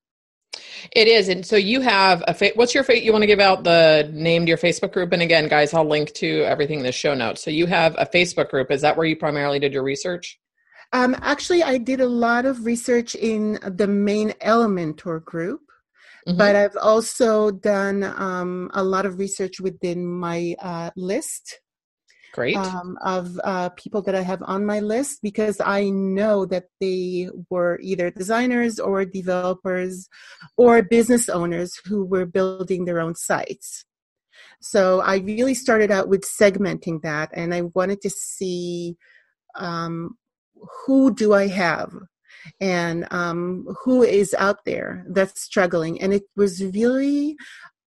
it 0.94 1.08
is 1.08 1.30
and 1.30 1.46
so 1.46 1.56
you 1.56 1.82
have 1.82 2.24
a 2.28 2.34
fa- 2.34 2.52
what's 2.56 2.74
your 2.74 2.84
fate 2.84 3.04
you 3.04 3.12
want 3.12 3.22
to 3.22 3.28
give 3.28 3.40
out 3.40 3.64
the 3.64 4.10
name 4.14 4.46
to 4.46 4.50
your 4.50 4.58
facebook 4.58 4.92
group 4.92 5.12
and 5.12 5.22
again 5.22 5.48
guys 5.48 5.74
i'll 5.74 5.88
link 5.88 6.12
to 6.14 6.42
everything 6.44 6.80
in 6.80 6.86
the 6.86 6.92
show 6.92 7.14
notes 7.14 7.44
so 7.44 7.50
you 7.50 7.66
have 7.66 7.96
a 7.98 8.06
facebook 8.06 8.50
group 8.50 8.72
is 8.72 8.82
that 8.82 8.96
where 8.96 9.06
you 9.06 9.16
primarily 9.16 9.60
did 9.60 9.74
your 9.74 9.84
research 9.84 10.40
um, 10.94 11.16
actually, 11.22 11.64
I 11.64 11.78
did 11.78 12.02
a 12.02 12.08
lot 12.08 12.46
of 12.46 12.66
research 12.66 13.16
in 13.16 13.60
the 13.64 13.88
main 13.88 14.32
Elementor 14.42 15.24
group, 15.24 15.62
mm-hmm. 16.28 16.38
but 16.38 16.56
I've 16.56 16.76
also 16.82 17.52
done 17.52 18.04
um, 18.04 18.70
a 18.74 18.84
lot 18.84 19.06
of 19.06 19.18
research 19.18 19.62
within 19.62 20.06
my 20.06 20.56
uh, 20.60 20.92
list. 20.98 21.62
Great. 22.34 22.56
Um, 22.56 22.98
of 23.04 23.40
uh, 23.44 23.70
people 23.70 24.02
that 24.04 24.16
I 24.16 24.22
have 24.22 24.42
on 24.44 24.66
my 24.66 24.80
list 24.80 25.20
because 25.22 25.60
I 25.60 25.90
know 25.90 26.46
that 26.46 26.66
they 26.80 27.30
were 27.50 27.78
either 27.82 28.10
designers 28.10 28.80
or 28.80 29.04
developers 29.04 30.08
or 30.56 30.82
business 30.82 31.28
owners 31.28 31.74
who 31.86 32.06
were 32.06 32.26
building 32.26 32.86
their 32.86 33.02
own 33.02 33.16
sites. 33.16 33.86
So 34.62 35.02
I 35.02 35.18
really 35.18 35.56
started 35.56 35.92
out 35.92 36.08
with 36.08 36.22
segmenting 36.22 37.02
that 37.02 37.32
and 37.34 37.54
I 37.54 37.64
wanted 37.74 38.02
to 38.02 38.10
see 38.10 38.96
um, 39.56 40.18
who 40.86 41.14
do 41.14 41.34
I 41.34 41.48
have? 41.48 41.92
And 42.60 43.08
um, 43.12 43.68
who 43.84 44.04
is 44.04 44.34
out 44.36 44.66
there 44.66 45.06
that's 45.10 45.42
struggling? 45.42 46.02
And 46.02 46.14
it 46.14 46.24
was 46.36 46.64
really 46.64 47.36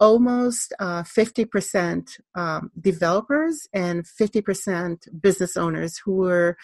almost 0.00 0.72
uh, 0.80 1.02
50% 1.02 2.18
um, 2.34 2.70
developers 2.80 3.68
and 3.72 4.04
50% 4.04 5.20
business 5.20 5.56
owners 5.56 5.98
who 6.04 6.16
were 6.16 6.56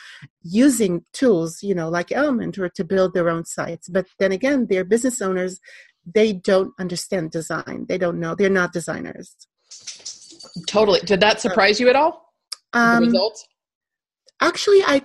using 0.42 1.04
tools, 1.12 1.62
you 1.62 1.74
know, 1.74 1.88
like 1.88 2.08
Elementor 2.08 2.72
to 2.72 2.84
build 2.84 3.14
their 3.14 3.30
own 3.30 3.44
sites. 3.44 3.88
But 3.88 4.06
then 4.18 4.32
again, 4.32 4.66
they're 4.68 4.84
business 4.84 5.22
owners. 5.22 5.60
They 6.04 6.32
don't 6.32 6.72
understand 6.78 7.30
design. 7.30 7.86
They 7.88 7.98
don't 7.98 8.18
know. 8.18 8.34
They're 8.34 8.50
not 8.50 8.72
designers. 8.72 9.36
Totally. 10.66 11.00
Did 11.00 11.20
that 11.20 11.40
surprise 11.40 11.78
you 11.78 11.88
at 11.88 11.96
all? 11.96 12.32
Um, 12.72 13.04
the 13.04 13.10
results? 13.10 13.46
Actually, 14.40 14.82
I 14.82 15.02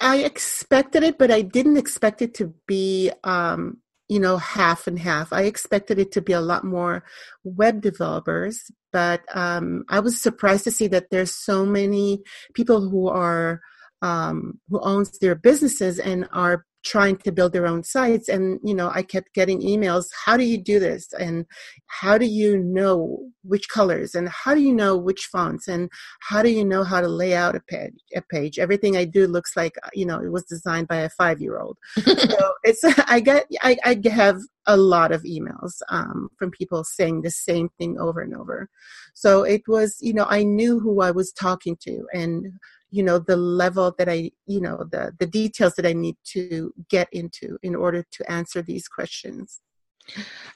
I 0.00 0.18
expected 0.18 1.02
it, 1.02 1.18
but 1.18 1.30
I 1.30 1.42
didn't 1.42 1.76
expect 1.76 2.22
it 2.22 2.34
to 2.34 2.54
be, 2.66 3.10
um, 3.24 3.78
you 4.10 4.18
know, 4.18 4.38
half 4.38 4.88
and 4.88 4.98
half. 4.98 5.32
I 5.32 5.42
expected 5.42 6.00
it 6.00 6.10
to 6.12 6.20
be 6.20 6.32
a 6.32 6.40
lot 6.40 6.64
more 6.64 7.04
web 7.44 7.80
developers, 7.80 8.68
but 8.92 9.22
um, 9.32 9.84
I 9.88 10.00
was 10.00 10.20
surprised 10.20 10.64
to 10.64 10.72
see 10.72 10.88
that 10.88 11.10
there's 11.10 11.32
so 11.32 11.64
many 11.64 12.24
people 12.52 12.90
who 12.90 13.08
are 13.08 13.60
um, 14.02 14.58
who 14.68 14.80
owns 14.80 15.16
their 15.18 15.36
businesses 15.36 16.00
and 16.00 16.28
are 16.32 16.66
trying 16.84 17.16
to 17.18 17.32
build 17.32 17.52
their 17.52 17.66
own 17.66 17.82
sites. 17.82 18.28
And 18.28 18.58
you 18.62 18.74
know 18.74 18.90
i 18.94 19.02
kept 19.02 19.34
getting 19.34 19.60
emails 19.60 20.06
how 20.24 20.36
do 20.36 20.44
you 20.44 20.58
do 20.58 20.78
this? 20.78 21.12
And 21.18 21.46
how 21.86 22.18
do 22.18 22.26
you 22.26 22.58
know 22.58 23.18
which 23.42 23.68
colors? 23.68 24.14
And 24.14 24.28
how 24.28 24.54
do 24.54 24.60
you 24.60 24.72
know 24.72 24.96
which 24.96 25.28
fonts? 25.32 25.68
And 25.68 25.90
how 26.20 26.42
do 26.42 26.50
you 26.50 26.64
know 26.64 26.84
how 26.84 27.00
to 27.00 27.08
lay 27.08 27.34
out 27.34 27.56
a 27.56 27.60
page 27.60 27.94
a 28.14 28.22
page? 28.22 28.58
Everything 28.58 28.96
i 28.96 29.04
do 29.04 29.26
looks 29.26 29.56
like 29.56 29.74
you 29.94 30.06
know 30.06 30.20
it 30.20 30.32
was 30.32 30.44
designed 30.44 30.88
by 30.88 30.96
a 30.96 31.10
five 31.10 31.40
year 31.40 31.58
old 31.58 31.78
so 31.96 32.54
it's 32.64 32.82
i 33.06 33.20
get 33.20 33.46
I, 33.62 33.76
I 33.84 34.00
have 34.10 34.40
a 34.66 34.76
lot 34.76 35.10
of 35.10 35.22
emails 35.22 35.80
um, 35.88 36.28
from 36.38 36.50
people 36.50 36.84
saying 36.84 37.22
the 37.22 37.30
same 37.30 37.70
thing 37.78 37.98
over 37.98 38.20
and 38.20 38.34
over. 38.34 38.68
So 39.14 39.42
it 39.42 39.62
was 39.66 39.96
you 40.00 40.14
know 40.14 40.26
i 40.28 40.42
knew 40.42 40.78
who 40.80 41.00
i 41.00 41.10
was 41.10 41.32
talking 41.32 41.76
to 41.82 42.06
and 42.14 42.46
you 42.90 43.02
know 43.02 43.18
the 43.18 43.36
level 43.36 43.94
that 43.98 44.08
i 44.08 44.30
you 44.46 44.60
know 44.60 44.84
the 44.90 45.12
the 45.18 45.26
details 45.26 45.74
that 45.74 45.86
i 45.86 45.92
need 45.92 46.16
to 46.24 46.72
get 46.88 47.08
into 47.12 47.58
in 47.62 47.74
order 47.74 48.04
to 48.10 48.30
answer 48.30 48.62
these 48.62 48.88
questions 48.88 49.60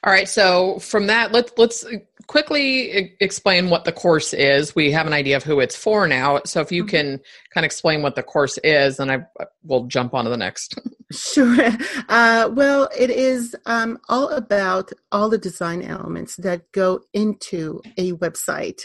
all 0.03 0.11
right 0.11 0.29
so 0.29 0.79
from 0.79 1.07
that 1.07 1.31
let's 1.31 1.51
let's 1.57 1.85
quickly 2.27 3.15
explain 3.19 3.69
what 3.69 3.85
the 3.85 3.91
course 3.91 4.33
is. 4.33 4.75
We 4.75 4.91
have 4.91 5.07
an 5.07 5.13
idea 5.13 5.37
of 5.37 5.43
who 5.43 5.59
it's 5.59 5.75
for 5.75 6.07
now 6.07 6.41
so 6.45 6.61
if 6.61 6.71
you 6.71 6.83
mm-hmm. 6.83 6.89
can 6.89 7.21
kind 7.53 7.63
of 7.63 7.65
explain 7.65 8.01
what 8.01 8.15
the 8.15 8.23
course 8.23 8.57
is 8.63 8.97
then 8.97 9.09
i 9.09 9.19
will 9.63 9.85
jump 9.85 10.13
on 10.13 10.25
to 10.25 10.29
the 10.29 10.37
next. 10.37 10.79
Sure. 11.11 11.69
Uh, 12.09 12.49
well 12.51 12.89
it 12.97 13.11
is 13.11 13.55
um, 13.67 13.99
all 14.09 14.29
about 14.29 14.91
all 15.11 15.29
the 15.29 15.37
design 15.37 15.83
elements 15.83 16.35
that 16.37 16.71
go 16.71 17.01
into 17.13 17.79
a 17.95 18.13
website. 18.13 18.81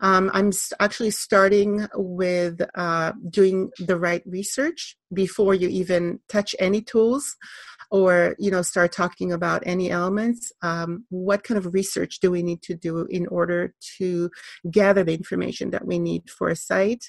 Um, 0.00 0.30
I'm 0.32 0.52
actually 0.78 1.10
starting 1.10 1.88
with 1.94 2.60
uh, 2.76 3.12
doing 3.28 3.70
the 3.78 3.98
right 3.98 4.22
research 4.26 4.96
before 5.12 5.54
you 5.54 5.68
even 5.68 6.20
touch 6.28 6.54
any 6.60 6.82
tools 6.82 7.36
or 7.90 8.34
you 8.38 8.50
know 8.50 8.62
start 8.62 8.92
talking 8.92 9.32
about 9.32 9.62
any 9.66 9.90
elements 9.90 10.52
um, 10.62 11.04
what 11.10 11.44
kind 11.44 11.58
of 11.58 11.72
research 11.74 12.20
do 12.20 12.30
we 12.30 12.42
need 12.42 12.62
to 12.62 12.74
do 12.74 13.06
in 13.10 13.26
order 13.28 13.74
to 13.98 14.30
gather 14.70 15.04
the 15.04 15.14
information 15.14 15.70
that 15.70 15.86
we 15.86 15.98
need 15.98 16.28
for 16.30 16.48
a 16.48 16.56
site? 16.56 17.04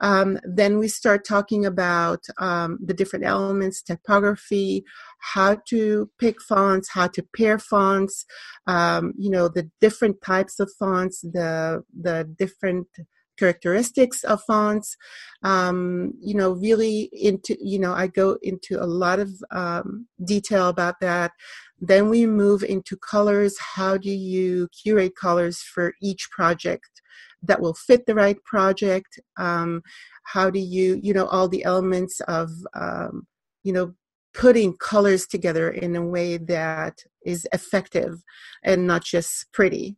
Um, 0.00 0.38
then 0.44 0.78
we 0.78 0.88
start 0.88 1.24
talking 1.24 1.64
about 1.64 2.20
um, 2.38 2.78
the 2.84 2.92
different 2.92 3.24
elements, 3.24 3.80
typography, 3.80 4.84
how 5.20 5.56
to 5.68 6.10
pick 6.18 6.42
fonts, 6.42 6.90
how 6.90 7.06
to 7.08 7.26
pair 7.34 7.58
fonts, 7.58 8.26
um, 8.66 9.14
you 9.16 9.30
know, 9.30 9.48
the 9.48 9.70
different 9.80 10.16
types 10.22 10.60
of 10.60 10.70
fonts, 10.78 11.22
the 11.22 11.82
the 11.98 12.28
different 12.38 12.88
characteristics 13.36 14.24
of 14.24 14.42
fonts. 14.42 14.96
Um, 15.42 16.12
you 16.20 16.34
know 16.34 16.52
really 16.52 17.10
into 17.12 17.56
you 17.60 17.78
know 17.78 17.92
i 17.92 18.06
go 18.06 18.38
into 18.42 18.82
a 18.82 18.86
lot 18.86 19.20
of 19.20 19.30
um, 19.50 20.06
detail 20.24 20.68
about 20.68 21.00
that. 21.00 21.32
Then 21.78 22.08
we 22.08 22.26
move 22.26 22.62
into 22.62 22.96
colors. 22.96 23.56
How 23.58 23.98
do 23.98 24.10
you 24.10 24.68
curate 24.68 25.14
colors 25.14 25.60
for 25.60 25.92
each 26.00 26.30
project 26.30 27.02
that 27.42 27.60
will 27.60 27.74
fit 27.74 28.06
the 28.06 28.14
right 28.14 28.42
project? 28.44 29.20
Um, 29.36 29.82
how 30.24 30.50
do 30.50 30.58
you 30.58 30.98
you 31.02 31.12
know 31.14 31.26
all 31.26 31.48
the 31.48 31.64
elements 31.64 32.20
of 32.20 32.50
um, 32.74 33.26
you 33.62 33.72
know 33.72 33.94
putting 34.34 34.76
colors 34.76 35.26
together 35.26 35.70
in 35.70 35.96
a 35.96 36.04
way 36.04 36.36
that 36.36 36.98
is 37.24 37.48
effective 37.52 38.22
and 38.62 38.86
not 38.86 39.02
just 39.02 39.50
pretty 39.52 39.96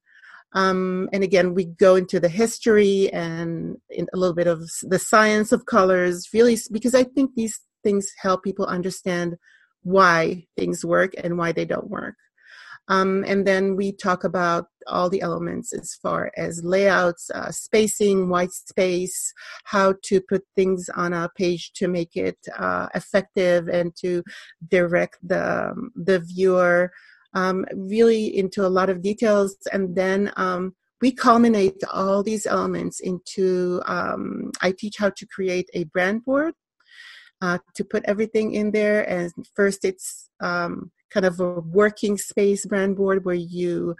um, 0.55 1.09
and 1.13 1.23
again 1.23 1.55
we 1.55 1.65
go 1.65 1.95
into 1.95 2.19
the 2.19 2.29
history 2.29 3.13
and 3.13 3.77
a 3.91 4.17
little 4.17 4.35
bit 4.35 4.47
of 4.47 4.69
the 4.83 4.99
science 4.99 5.53
of 5.53 5.67
colors 5.67 6.29
really 6.33 6.57
because 6.73 6.95
i 6.95 7.05
think 7.05 7.31
these 7.35 7.61
things 7.83 8.11
help 8.21 8.43
people 8.43 8.67
understand 8.67 9.37
why 9.83 10.45
things 10.57 10.85
work 10.85 11.13
and 11.23 11.39
why 11.39 11.53
they 11.53 11.65
don't 11.65 11.89
work. 11.89 12.17
Um, 12.91 13.23
and 13.27 13.47
then 13.47 13.77
we 13.77 13.93
talk 13.93 14.25
about 14.25 14.67
all 14.87 15.11
the 15.11 15.21
elements 15.21 15.75
as 15.75 15.95
far 16.03 16.33
as 16.39 16.65
layouts, 16.65 17.31
uh, 17.35 17.51
spacing, 17.51 18.31
white 18.31 18.53
space, 18.53 19.35
how 19.65 19.95
to 20.05 20.23
put 20.23 20.43
things 20.57 20.89
on 20.95 21.13
a 21.13 21.29
page 21.37 21.73
to 21.75 21.87
make 21.87 22.17
it 22.17 22.39
uh, 22.57 22.89
effective 22.95 23.69
and 23.69 23.95
to 23.97 24.23
direct 24.71 25.19
the, 25.23 25.69
um, 25.71 25.91
the 25.97 26.21
viewer 26.21 26.91
um, 27.35 27.65
really 27.75 28.37
into 28.37 28.67
a 28.67 28.69
lot 28.69 28.91
of 28.91 29.03
details. 29.03 29.57
And 29.73 29.95
then 29.95 30.33
um, 30.37 30.75
we 31.01 31.13
culminate 31.13 31.83
all 31.93 32.23
these 32.23 32.47
elements 32.47 33.01
into, 33.01 33.83
um, 33.87 34.51
I 34.61 34.73
teach 34.73 34.97
how 34.99 35.11
to 35.11 35.27
create 35.27 35.69
a 35.75 35.85
brand 35.85 36.25
board. 36.25 36.55
Uh, 37.41 37.59
to 37.73 37.85
put 37.85 38.03
everything 38.07 38.53
in 38.55 38.73
there, 38.73 39.09
and 39.09 39.31
first 39.55 39.85
it's 39.85 40.29
um, 40.41 40.91
kind 41.11 41.25
of 41.25 41.39
a 41.39 41.61
working 41.61 42.19
space 42.19 42.67
brand 42.67 42.97
board 42.97 43.25
where 43.25 43.37
you 43.37 43.95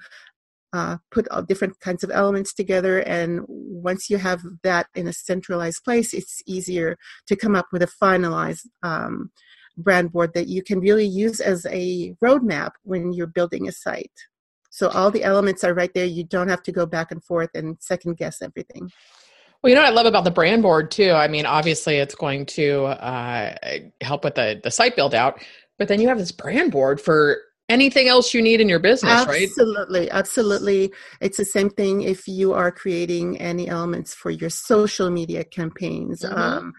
uh, 0.73 0.97
put 1.11 1.29
all 1.29 1.43
different 1.43 1.79
kinds 1.81 2.03
of 2.03 2.11
elements 2.11 2.53
together. 2.53 2.99
And 2.99 3.43
once 3.49 4.11
you 4.11 4.19
have 4.19 4.43
that 4.65 4.87
in 4.95 5.07
a 5.07 5.13
centralized 5.13 5.85
place, 5.85 6.13
it's 6.13 6.43
easier 6.47 6.99
to 7.29 7.37
come 7.37 7.55
up 7.55 7.67
with 7.73 7.83
a 7.83 7.89
finalized 8.03 8.67
um, 8.83 9.31
brand 9.79 10.13
board 10.13 10.35
that 10.35 10.49
you 10.49 10.63
can 10.63 10.81
really 10.81 11.07
use 11.07 11.41
as 11.41 11.67
a 11.67 12.15
roadmap 12.23 12.73
when 12.83 13.13
you're 13.13 13.27
building 13.27 13.69
a 13.69 13.73
site. 13.73 14.13
So 14.71 14.89
all 14.89 15.11
the 15.11 15.25
elements 15.25 15.65
are 15.65 15.75
right 15.75 15.93
there. 15.95 16.05
You 16.05 16.25
don't 16.25 16.49
have 16.49 16.63
to 16.65 16.73
go 16.73 16.87
back 16.87 17.11
and 17.11 17.23
forth 17.25 17.51
and 17.55 17.77
second 17.81 18.17
guess 18.17 18.43
everything. 18.43 18.91
Well, 19.63 19.71
you 19.71 19.75
know 19.75 19.83
what 19.83 19.91
I 19.91 19.95
love 19.95 20.07
about 20.07 20.25
the 20.25 20.31
brand 20.31 20.63
board 20.63 20.91
too. 20.91 21.11
I 21.11 21.27
mean, 21.27 21.47
obviously, 21.47 21.97
it's 21.97 22.15
going 22.15 22.47
to 22.47 22.85
uh, 22.85 23.55
help 24.01 24.23
with 24.25 24.37
the 24.37 24.61
the 24.63 24.71
site 24.71 24.95
build 24.95 25.15
out, 25.15 25.43
but 25.79 25.89
then 25.89 26.01
you 26.01 26.09
have 26.09 26.19
this 26.19 26.31
brand 26.31 26.71
board 26.71 27.01
for 27.01 27.39
anything 27.69 28.09
else 28.09 28.33
you 28.33 28.41
need 28.41 28.61
in 28.61 28.69
your 28.69 28.79
business, 28.79 29.13
absolutely, 29.13 29.41
right? 29.41 29.49
Absolutely. 29.49 30.11
Absolutely. 30.11 30.93
It's 31.21 31.37
the 31.37 31.45
same 31.45 31.71
thing 31.71 32.03
if 32.03 32.27
you 32.27 32.53
are 32.53 32.71
creating 32.71 33.39
any 33.39 33.69
elements 33.69 34.15
for 34.15 34.31
your 34.31 34.51
social 34.51 35.11
media 35.11 35.45
campaigns. 35.45 36.23
Mm-hmm. 36.23 36.39
Um, 36.39 36.73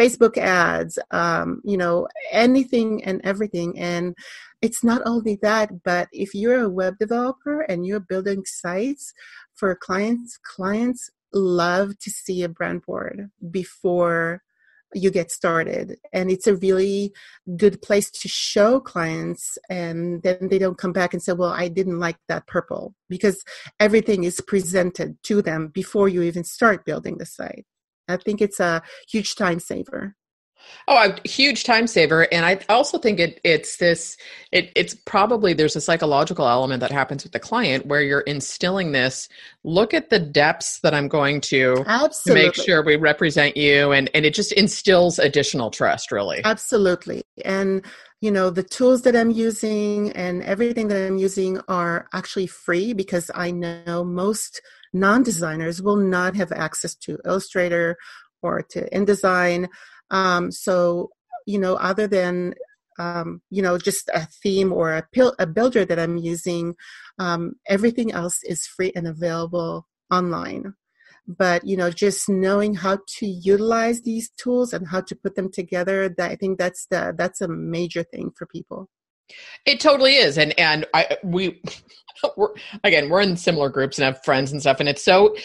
Facebook 0.00 0.38
ads, 0.38 0.98
um, 1.10 1.60
you 1.62 1.76
know, 1.76 2.08
anything 2.32 3.04
and 3.04 3.20
everything. 3.22 3.78
And 3.78 4.16
it's 4.62 4.82
not 4.82 5.02
only 5.04 5.38
that, 5.42 5.82
but 5.84 6.08
if 6.10 6.34
you're 6.34 6.60
a 6.60 6.70
web 6.70 6.98
developer 6.98 7.60
and 7.60 7.84
you're 7.84 8.00
building 8.00 8.44
sites 8.46 9.12
for 9.54 9.74
clients, 9.74 10.38
clients 10.38 11.10
love 11.34 11.98
to 11.98 12.10
see 12.10 12.42
a 12.42 12.48
brand 12.48 12.82
board 12.82 13.30
before 13.50 14.42
you 14.94 15.10
get 15.10 15.30
started 15.30 15.96
and 16.12 16.32
it's 16.32 16.48
a 16.48 16.56
really 16.56 17.12
good 17.56 17.80
place 17.80 18.10
to 18.10 18.26
show 18.26 18.80
clients 18.80 19.56
and 19.68 20.20
then 20.24 20.48
they 20.50 20.58
don't 20.58 20.78
come 20.78 20.92
back 20.92 21.12
and 21.12 21.22
say 21.22 21.32
well 21.32 21.52
i 21.52 21.68
didn't 21.68 22.00
like 22.00 22.16
that 22.26 22.44
purple 22.48 22.92
because 23.08 23.44
everything 23.78 24.24
is 24.24 24.40
presented 24.40 25.16
to 25.22 25.42
them 25.42 25.68
before 25.68 26.08
you 26.08 26.22
even 26.22 26.42
start 26.42 26.84
building 26.84 27.18
the 27.18 27.24
site 27.24 27.64
i 28.10 28.16
think 28.16 28.40
it's 28.40 28.60
a 28.60 28.82
huge 29.08 29.34
time 29.34 29.58
saver 29.58 30.16
Oh, 30.88 31.10
a 31.10 31.28
huge 31.28 31.64
time 31.64 31.86
saver, 31.86 32.26
and 32.32 32.44
I 32.44 32.60
also 32.68 32.98
think 32.98 33.20
it 33.20 33.40
it's 33.44 33.76
this 33.76 34.16
it 34.52 34.72
it's 34.74 34.94
probably 34.94 35.52
there's 35.52 35.76
a 35.76 35.80
psychological 35.80 36.46
element 36.46 36.80
that 36.80 36.90
happens 36.90 37.22
with 37.22 37.32
the 37.32 37.38
client 37.38 37.86
where 37.86 38.02
you're 38.02 38.20
instilling 38.20 38.92
this. 38.92 39.28
Look 39.64 39.94
at 39.94 40.10
the 40.10 40.18
depths 40.18 40.80
that 40.80 40.94
I'm 40.94 41.08
going 41.08 41.40
to 41.42 41.84
Absolutely. 41.86 42.42
to 42.42 42.46
make 42.46 42.54
sure 42.54 42.84
we 42.84 42.96
represent 42.96 43.56
you, 43.56 43.92
and 43.92 44.10
and 44.14 44.24
it 44.24 44.34
just 44.34 44.52
instills 44.52 45.18
additional 45.18 45.70
trust, 45.70 46.12
really. 46.12 46.40
Absolutely, 46.44 47.22
and 47.44 47.84
you 48.20 48.30
know 48.30 48.50
the 48.50 48.62
tools 48.62 49.02
that 49.02 49.16
I'm 49.16 49.30
using 49.30 50.12
and 50.12 50.42
everything 50.42 50.88
that 50.88 51.06
I'm 51.06 51.18
using 51.18 51.60
are 51.68 52.06
actually 52.12 52.46
free 52.46 52.92
because 52.92 53.30
I 53.34 53.50
know 53.50 54.04
most 54.04 54.60
non-designers 54.92 55.82
will 55.82 55.96
not 55.96 56.36
have 56.36 56.52
access 56.52 56.94
to 56.94 57.18
Illustrator 57.24 57.96
or 58.42 58.62
to 58.62 58.88
InDesign 58.90 59.68
um, 60.10 60.50
so, 60.50 61.10
you 61.46 61.58
know, 61.58 61.74
other 61.76 62.06
than 62.06 62.54
um, 62.98 63.40
you 63.48 63.62
know 63.62 63.78
just 63.78 64.10
a 64.12 64.26
theme 64.42 64.72
or 64.72 64.94
a, 64.94 65.06
pil- 65.12 65.36
a 65.38 65.46
builder 65.46 65.84
that 65.84 65.98
I'm 65.98 66.18
using, 66.18 66.74
um, 67.18 67.54
everything 67.66 68.12
else 68.12 68.42
is 68.42 68.66
free 68.66 68.92
and 68.94 69.06
available 69.06 69.86
online. 70.10 70.74
But 71.26 71.66
you 71.66 71.76
know, 71.76 71.90
just 71.90 72.28
knowing 72.28 72.74
how 72.74 72.98
to 73.18 73.26
utilize 73.26 74.02
these 74.02 74.30
tools 74.30 74.72
and 74.72 74.88
how 74.88 75.00
to 75.02 75.14
put 75.16 75.36
them 75.36 75.50
together, 75.50 76.08
that 76.08 76.30
I 76.30 76.36
think 76.36 76.58
that's 76.58 76.86
the 76.86 77.14
that's 77.16 77.40
a 77.40 77.48
major 77.48 78.02
thing 78.02 78.32
for 78.36 78.46
people. 78.46 78.88
It 79.66 79.80
totally 79.80 80.14
is, 80.14 80.38
and 80.38 80.58
and 80.58 80.86
I 80.94 81.18
we 81.22 81.60
we're, 82.36 82.54
again 82.84 83.08
we're 83.08 83.20
in 83.20 83.36
similar 83.36 83.68
groups 83.68 83.98
and 83.98 84.04
have 84.04 84.24
friends 84.24 84.52
and 84.52 84.60
stuff, 84.60 84.80
and 84.80 84.88
it's 84.88 85.04
so 85.04 85.36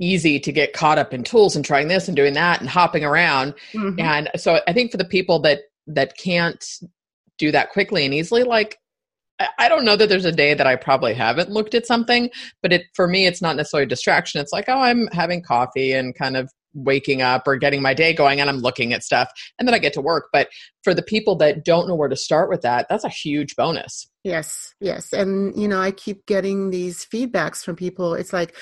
easy 0.00 0.38
to 0.38 0.52
get 0.52 0.72
caught 0.72 0.98
up 0.98 1.12
in 1.12 1.24
tools 1.24 1.56
and 1.56 1.64
trying 1.64 1.88
this 1.88 2.06
and 2.06 2.16
doing 2.16 2.34
that 2.34 2.60
and 2.60 2.68
hopping 2.68 3.04
around. 3.04 3.54
Mm-hmm. 3.72 4.00
And 4.00 4.30
so 4.36 4.60
I 4.68 4.72
think 4.72 4.92
for 4.92 4.96
the 4.96 5.04
people 5.04 5.40
that 5.40 5.60
that 5.86 6.16
can't 6.16 6.64
do 7.38 7.50
that 7.52 7.70
quickly 7.70 8.04
and 8.04 8.14
easily, 8.14 8.44
like 8.44 8.78
I 9.58 9.68
don't 9.68 9.84
know 9.84 9.96
that 9.96 10.08
there's 10.08 10.24
a 10.24 10.32
day 10.32 10.54
that 10.54 10.66
I 10.66 10.74
probably 10.74 11.14
haven't 11.14 11.50
looked 11.50 11.74
at 11.74 11.86
something, 11.86 12.28
but 12.62 12.72
it 12.72 12.86
for 12.94 13.06
me 13.06 13.26
it's 13.26 13.42
not 13.42 13.56
necessarily 13.56 13.84
a 13.84 13.88
distraction. 13.88 14.40
It's 14.40 14.52
like, 14.52 14.64
oh, 14.68 14.80
I'm 14.80 15.06
having 15.08 15.42
coffee 15.42 15.92
and 15.92 16.14
kind 16.14 16.36
of 16.36 16.50
waking 16.74 17.22
up 17.22 17.46
or 17.46 17.56
getting 17.56 17.82
my 17.82 17.94
day 17.94 18.12
going 18.12 18.40
and 18.40 18.48
I'm 18.48 18.58
looking 18.58 18.92
at 18.92 19.02
stuff 19.02 19.30
and 19.58 19.66
then 19.66 19.74
I 19.74 19.78
get 19.78 19.92
to 19.94 20.00
work. 20.00 20.28
But 20.32 20.48
for 20.82 20.94
the 20.94 21.02
people 21.02 21.36
that 21.36 21.64
don't 21.64 21.88
know 21.88 21.94
where 21.94 22.08
to 22.08 22.16
start 22.16 22.48
with 22.48 22.62
that, 22.62 22.86
that's 22.88 23.04
a 23.04 23.08
huge 23.08 23.56
bonus. 23.56 24.08
Yes, 24.24 24.74
yes. 24.80 25.12
And, 25.12 25.58
you 25.58 25.68
know, 25.68 25.80
I 25.80 25.90
keep 25.90 26.26
getting 26.26 26.70
these 26.70 27.06
feedbacks 27.06 27.64
from 27.64 27.76
people. 27.76 28.14
It's 28.14 28.32
like, 28.32 28.54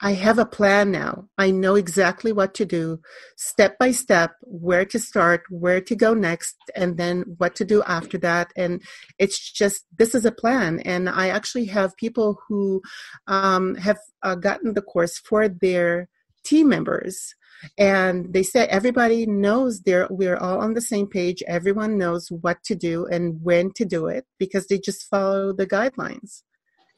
I 0.00 0.12
have 0.12 0.38
a 0.38 0.46
plan 0.46 0.90
now. 0.90 1.28
I 1.36 1.50
know 1.50 1.74
exactly 1.74 2.32
what 2.32 2.54
to 2.54 2.64
do, 2.64 3.00
step 3.36 3.78
by 3.78 3.90
step, 3.90 4.32
where 4.42 4.84
to 4.86 4.98
start, 4.98 5.42
where 5.50 5.80
to 5.80 5.94
go 5.94 6.14
next, 6.14 6.56
and 6.74 6.96
then 6.96 7.24
what 7.38 7.54
to 7.56 7.64
do 7.64 7.82
after 7.82 8.18
that. 8.18 8.52
And 8.56 8.82
it's 9.18 9.38
just, 9.38 9.84
this 9.98 10.14
is 10.14 10.24
a 10.24 10.32
plan. 10.32 10.80
And 10.80 11.08
I 11.08 11.28
actually 11.28 11.66
have 11.66 11.96
people 11.96 12.40
who 12.48 12.80
um, 13.26 13.74
have 13.74 13.98
uh, 14.22 14.36
gotten 14.36 14.74
the 14.74 14.82
course 14.82 15.18
for 15.18 15.48
their 15.48 16.08
team 16.44 16.68
members. 16.68 17.34
And 17.76 18.32
they 18.32 18.42
said 18.42 18.70
everybody 18.70 19.26
knows 19.26 19.80
they're 19.80 20.08
we're 20.10 20.36
all 20.36 20.60
on 20.60 20.74
the 20.74 20.80
same 20.80 21.06
page. 21.06 21.42
Everyone 21.46 21.98
knows 21.98 22.28
what 22.30 22.62
to 22.64 22.74
do 22.74 23.06
and 23.06 23.42
when 23.42 23.72
to 23.72 23.84
do 23.84 24.06
it 24.06 24.24
because 24.38 24.66
they 24.66 24.78
just 24.78 25.08
follow 25.10 25.52
the 25.52 25.66
guidelines. 25.66 26.42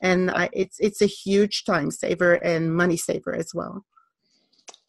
And 0.01 0.31
I, 0.31 0.51
it's 0.53 0.79
it's 0.79 1.03
a 1.03 1.07
huge 1.07 1.65
time 1.65 1.91
saver 1.91 2.35
and 2.35 2.75
money 2.77 2.97
saver 2.97 3.35
as 3.35 3.53
well 3.53 3.85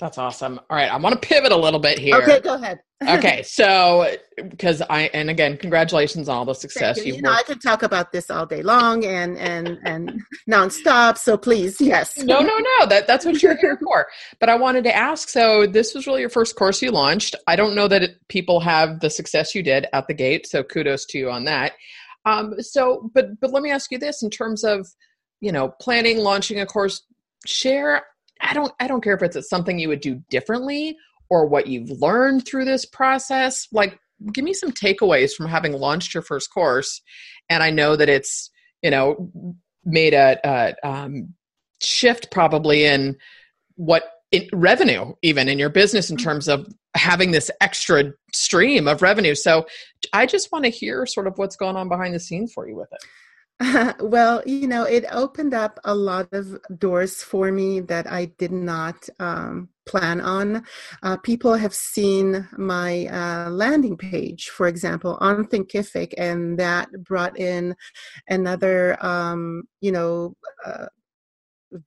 that's 0.03 0.17
awesome. 0.17 0.59
All 0.69 0.75
right, 0.75 0.91
I 0.91 0.97
want 0.97 1.13
to 1.13 1.27
pivot 1.27 1.53
a 1.53 1.55
little 1.55 1.79
bit 1.79 1.97
here. 1.97 2.15
Okay, 2.15 2.41
go 2.41 2.55
ahead. 2.55 2.79
okay, 3.07 3.41
so 3.45 4.13
because 4.35 4.81
I 4.81 5.03
and 5.13 5.29
again, 5.29 5.55
congratulations 5.55 6.27
on 6.27 6.39
all 6.39 6.45
the 6.45 6.55
success 6.55 7.05
you. 7.05 7.15
you 7.15 7.21
know, 7.21 7.31
I 7.31 7.43
could 7.43 7.61
talk 7.61 7.83
about 7.83 8.11
this 8.11 8.29
all 8.29 8.45
day 8.45 8.63
long 8.63 9.05
and 9.05 9.37
and 9.37 9.79
and 9.85 10.19
nonstop. 10.49 11.17
So 11.17 11.37
please, 11.37 11.79
yes. 11.79 12.17
no, 12.17 12.41
no, 12.41 12.57
no. 12.57 12.85
That 12.87 13.07
that's 13.07 13.25
what 13.25 13.41
you're 13.41 13.55
here 13.55 13.77
for. 13.81 14.07
But 14.41 14.49
I 14.49 14.55
wanted 14.55 14.83
to 14.85 14.95
ask. 14.95 15.29
So 15.29 15.67
this 15.67 15.93
was 15.93 16.05
really 16.05 16.21
your 16.21 16.29
first 16.29 16.57
course 16.57 16.81
you 16.81 16.91
launched. 16.91 17.35
I 17.47 17.55
don't 17.55 17.75
know 17.75 17.87
that 17.87 18.03
it, 18.03 18.17
people 18.27 18.59
have 18.59 18.99
the 18.99 19.09
success 19.09 19.55
you 19.55 19.63
did 19.63 19.87
at 19.93 20.07
the 20.07 20.13
gate. 20.13 20.47
So 20.47 20.63
kudos 20.63 21.05
to 21.07 21.17
you 21.17 21.29
on 21.29 21.45
that. 21.45 21.73
Um, 22.25 22.55
so, 22.59 23.09
but 23.13 23.39
but 23.39 23.51
let 23.51 23.63
me 23.63 23.71
ask 23.71 23.89
you 23.89 23.99
this 23.99 24.21
in 24.21 24.29
terms 24.29 24.65
of 24.65 24.85
you 25.39 25.51
know 25.51 25.69
planning, 25.79 26.17
launching 26.17 26.59
a 26.59 26.65
course. 26.65 27.05
Share 27.45 28.03
I 28.43 28.53
don't 28.53 28.71
I 28.79 28.87
don't 28.87 29.03
care 29.03 29.15
if 29.15 29.23
it's 29.23 29.49
something 29.49 29.79
you 29.79 29.87
would 29.89 30.01
do 30.01 30.21
differently 30.29 30.97
or 31.29 31.47
what 31.47 31.67
you've 31.67 31.89
learned 31.89 32.45
through 32.45 32.65
this 32.65 32.85
process. 32.85 33.67
Like 33.71 33.99
give 34.31 34.45
me 34.45 34.53
some 34.53 34.71
takeaways 34.71 35.33
from 35.33 35.47
having 35.47 35.73
launched 35.73 36.13
your 36.13 36.23
first 36.23 36.53
course. 36.53 37.01
And 37.49 37.63
I 37.63 37.71
know 37.71 37.95
that 37.95 38.09
it's, 38.09 38.49
you 38.81 38.91
know, 38.91 39.31
made 39.83 40.13
a, 40.13 40.39
a 40.43 40.87
um, 40.87 41.33
shift 41.81 42.31
probably 42.31 42.85
in 42.85 43.17
what 43.75 44.03
in 44.31 44.47
revenue 44.53 45.13
even 45.21 45.49
in 45.49 45.59
your 45.59 45.69
business 45.69 46.09
in 46.09 46.17
terms 46.17 46.47
of 46.47 46.67
having 46.95 47.31
this 47.31 47.49
extra 47.59 48.13
stream 48.31 48.87
of 48.87 49.01
revenue. 49.01 49.35
So 49.35 49.65
i 50.11 50.25
just 50.25 50.51
want 50.51 50.65
to 50.65 50.69
hear 50.69 51.05
sort 51.05 51.27
of 51.27 51.37
what's 51.37 51.55
going 51.55 51.75
on 51.75 51.89
behind 51.89 52.13
the 52.13 52.19
scenes 52.19 52.51
for 52.53 52.67
you 52.67 52.75
with 52.75 52.91
it 52.91 53.03
well, 53.99 54.41
you 54.45 54.67
know, 54.67 54.83
it 54.83 55.05
opened 55.11 55.53
up 55.53 55.79
a 55.83 55.93
lot 55.93 56.27
of 56.31 56.59
doors 56.77 57.21
for 57.21 57.51
me 57.51 57.79
that 57.81 58.11
I 58.11 58.25
did 58.37 58.51
not 58.51 59.07
um, 59.19 59.69
plan 59.85 60.21
on. 60.21 60.65
Uh, 61.03 61.17
people 61.17 61.53
have 61.53 61.73
seen 61.73 62.47
my 62.57 63.05
uh, 63.07 63.49
landing 63.49 63.97
page, 63.97 64.49
for 64.49 64.67
example, 64.67 65.17
on 65.21 65.45
Thinkific, 65.45 66.13
and 66.17 66.57
that 66.59 66.89
brought 67.03 67.37
in 67.39 67.75
another, 68.27 68.97
um, 69.05 69.63
you 69.81 69.91
know, 69.91 70.35
uh, 70.65 70.87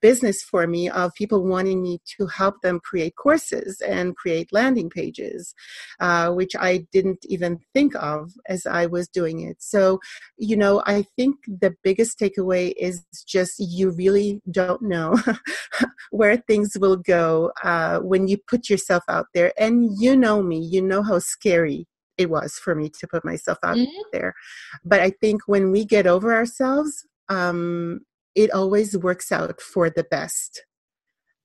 business 0.00 0.42
for 0.42 0.66
me 0.66 0.88
of 0.88 1.14
people 1.14 1.44
wanting 1.44 1.82
me 1.82 2.00
to 2.18 2.26
help 2.26 2.60
them 2.62 2.80
create 2.80 3.16
courses 3.16 3.80
and 3.80 4.16
create 4.16 4.52
landing 4.52 4.90
pages, 4.90 5.54
uh, 6.00 6.30
which 6.32 6.52
I 6.58 6.86
didn't 6.92 7.24
even 7.24 7.60
think 7.72 7.94
of 7.96 8.32
as 8.48 8.66
I 8.66 8.86
was 8.86 9.08
doing 9.08 9.40
it. 9.40 9.56
So, 9.60 10.00
you 10.36 10.56
know, 10.56 10.82
I 10.86 11.04
think 11.16 11.36
the 11.46 11.74
biggest 11.82 12.18
takeaway 12.18 12.72
is 12.76 13.04
just 13.26 13.54
you 13.58 13.90
really 13.90 14.40
don't 14.50 14.82
know 14.82 15.16
where 16.10 16.36
things 16.36 16.76
will 16.78 16.96
go 16.96 17.52
uh, 17.62 17.98
when 18.00 18.28
you 18.28 18.38
put 18.48 18.68
yourself 18.68 19.04
out 19.08 19.26
there. 19.34 19.52
And 19.58 19.90
you 19.98 20.16
know 20.16 20.42
me, 20.42 20.58
you 20.58 20.82
know 20.82 21.02
how 21.02 21.18
scary 21.18 21.86
it 22.18 22.30
was 22.30 22.54
for 22.54 22.74
me 22.74 22.90
to 22.98 23.06
put 23.06 23.24
myself 23.24 23.58
out 23.62 23.76
mm-hmm. 23.76 24.02
there. 24.12 24.34
But 24.84 25.00
I 25.00 25.10
think 25.10 25.42
when 25.46 25.70
we 25.70 25.84
get 25.84 26.06
over 26.06 26.34
ourselves, 26.34 27.06
um, 27.28 28.00
it 28.36 28.52
always 28.52 28.96
works 28.96 29.32
out 29.32 29.60
for 29.60 29.90
the 29.90 30.04
best. 30.04 30.64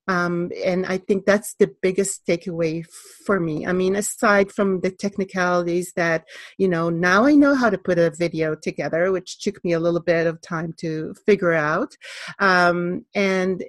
Um, 0.08 0.52
and 0.66 0.86
I 0.86 0.98
think 0.98 1.26
that's 1.26 1.54
the 1.54 1.74
biggest 1.82 2.26
takeaway 2.26 2.86
for 3.26 3.40
me. 3.40 3.66
I 3.66 3.72
mean, 3.72 3.96
aside 3.96 4.52
from 4.52 4.82
the 4.82 4.92
technicalities 4.92 5.94
that, 5.96 6.26
you 6.58 6.68
know, 6.68 6.90
now 6.90 7.26
I 7.26 7.34
know 7.34 7.56
how 7.56 7.70
to 7.70 7.78
put 7.78 7.98
a 8.00 8.12
video 8.12 8.56
together, 8.56 9.12
which 9.12 9.40
took 9.40 9.64
me 9.64 9.74
a 9.74 9.80
little 9.80 10.02
bit 10.02 10.28
of 10.28 10.42
time 10.42 10.74
to 10.80 11.16
figure 11.26 11.54
out. 11.54 11.96
Um, 12.40 13.06
and 13.16 13.64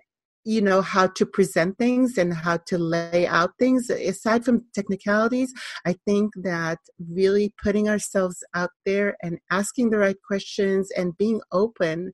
you 0.44 0.60
know 0.60 0.82
how 0.82 1.06
to 1.06 1.24
present 1.24 1.78
things 1.78 2.18
and 2.18 2.34
how 2.34 2.56
to 2.56 2.76
lay 2.76 3.28
out 3.28 3.52
things 3.60 3.88
aside 3.90 4.44
from 4.44 4.64
technicalities 4.74 5.54
i 5.86 5.94
think 6.04 6.32
that 6.34 6.78
really 7.12 7.54
putting 7.62 7.88
ourselves 7.88 8.42
out 8.52 8.70
there 8.84 9.16
and 9.22 9.38
asking 9.52 9.90
the 9.90 9.98
right 9.98 10.16
questions 10.26 10.90
and 10.96 11.16
being 11.16 11.40
open 11.52 12.12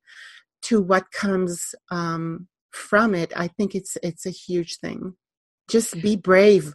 to 0.69 0.81
what 0.81 1.11
comes 1.11 1.73
um, 1.89 2.47
from 2.71 3.15
it, 3.15 3.33
I 3.35 3.47
think 3.47 3.75
it's 3.75 3.97
it's 4.03 4.25
a 4.25 4.31
huge 4.31 4.77
thing. 4.77 5.15
Just 5.69 6.01
be 6.01 6.15
brave. 6.15 6.73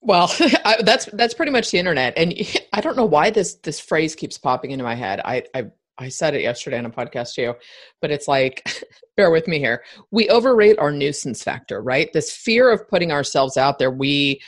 Well, 0.00 0.30
I, 0.64 0.82
that's 0.82 1.06
that's 1.06 1.34
pretty 1.34 1.52
much 1.52 1.70
the 1.70 1.78
internet, 1.78 2.14
and 2.16 2.34
I 2.72 2.80
don't 2.80 2.96
know 2.96 3.04
why 3.04 3.30
this 3.30 3.54
this 3.56 3.80
phrase 3.80 4.14
keeps 4.14 4.38
popping 4.38 4.72
into 4.72 4.84
my 4.84 4.94
head. 4.94 5.20
I 5.24 5.44
I, 5.54 5.66
I 5.98 6.08
said 6.08 6.34
it 6.34 6.42
yesterday 6.42 6.78
on 6.78 6.86
a 6.86 6.90
podcast 6.90 7.34
too, 7.34 7.54
but 8.00 8.10
it's 8.10 8.26
like, 8.26 8.84
bear 9.16 9.30
with 9.30 9.46
me 9.46 9.58
here. 9.58 9.84
We 10.10 10.28
overrate 10.28 10.78
our 10.78 10.90
nuisance 10.90 11.42
factor, 11.42 11.80
right? 11.82 12.12
This 12.12 12.34
fear 12.34 12.70
of 12.70 12.88
putting 12.88 13.12
ourselves 13.12 13.56
out 13.56 13.78
there. 13.78 13.90
We 13.90 14.40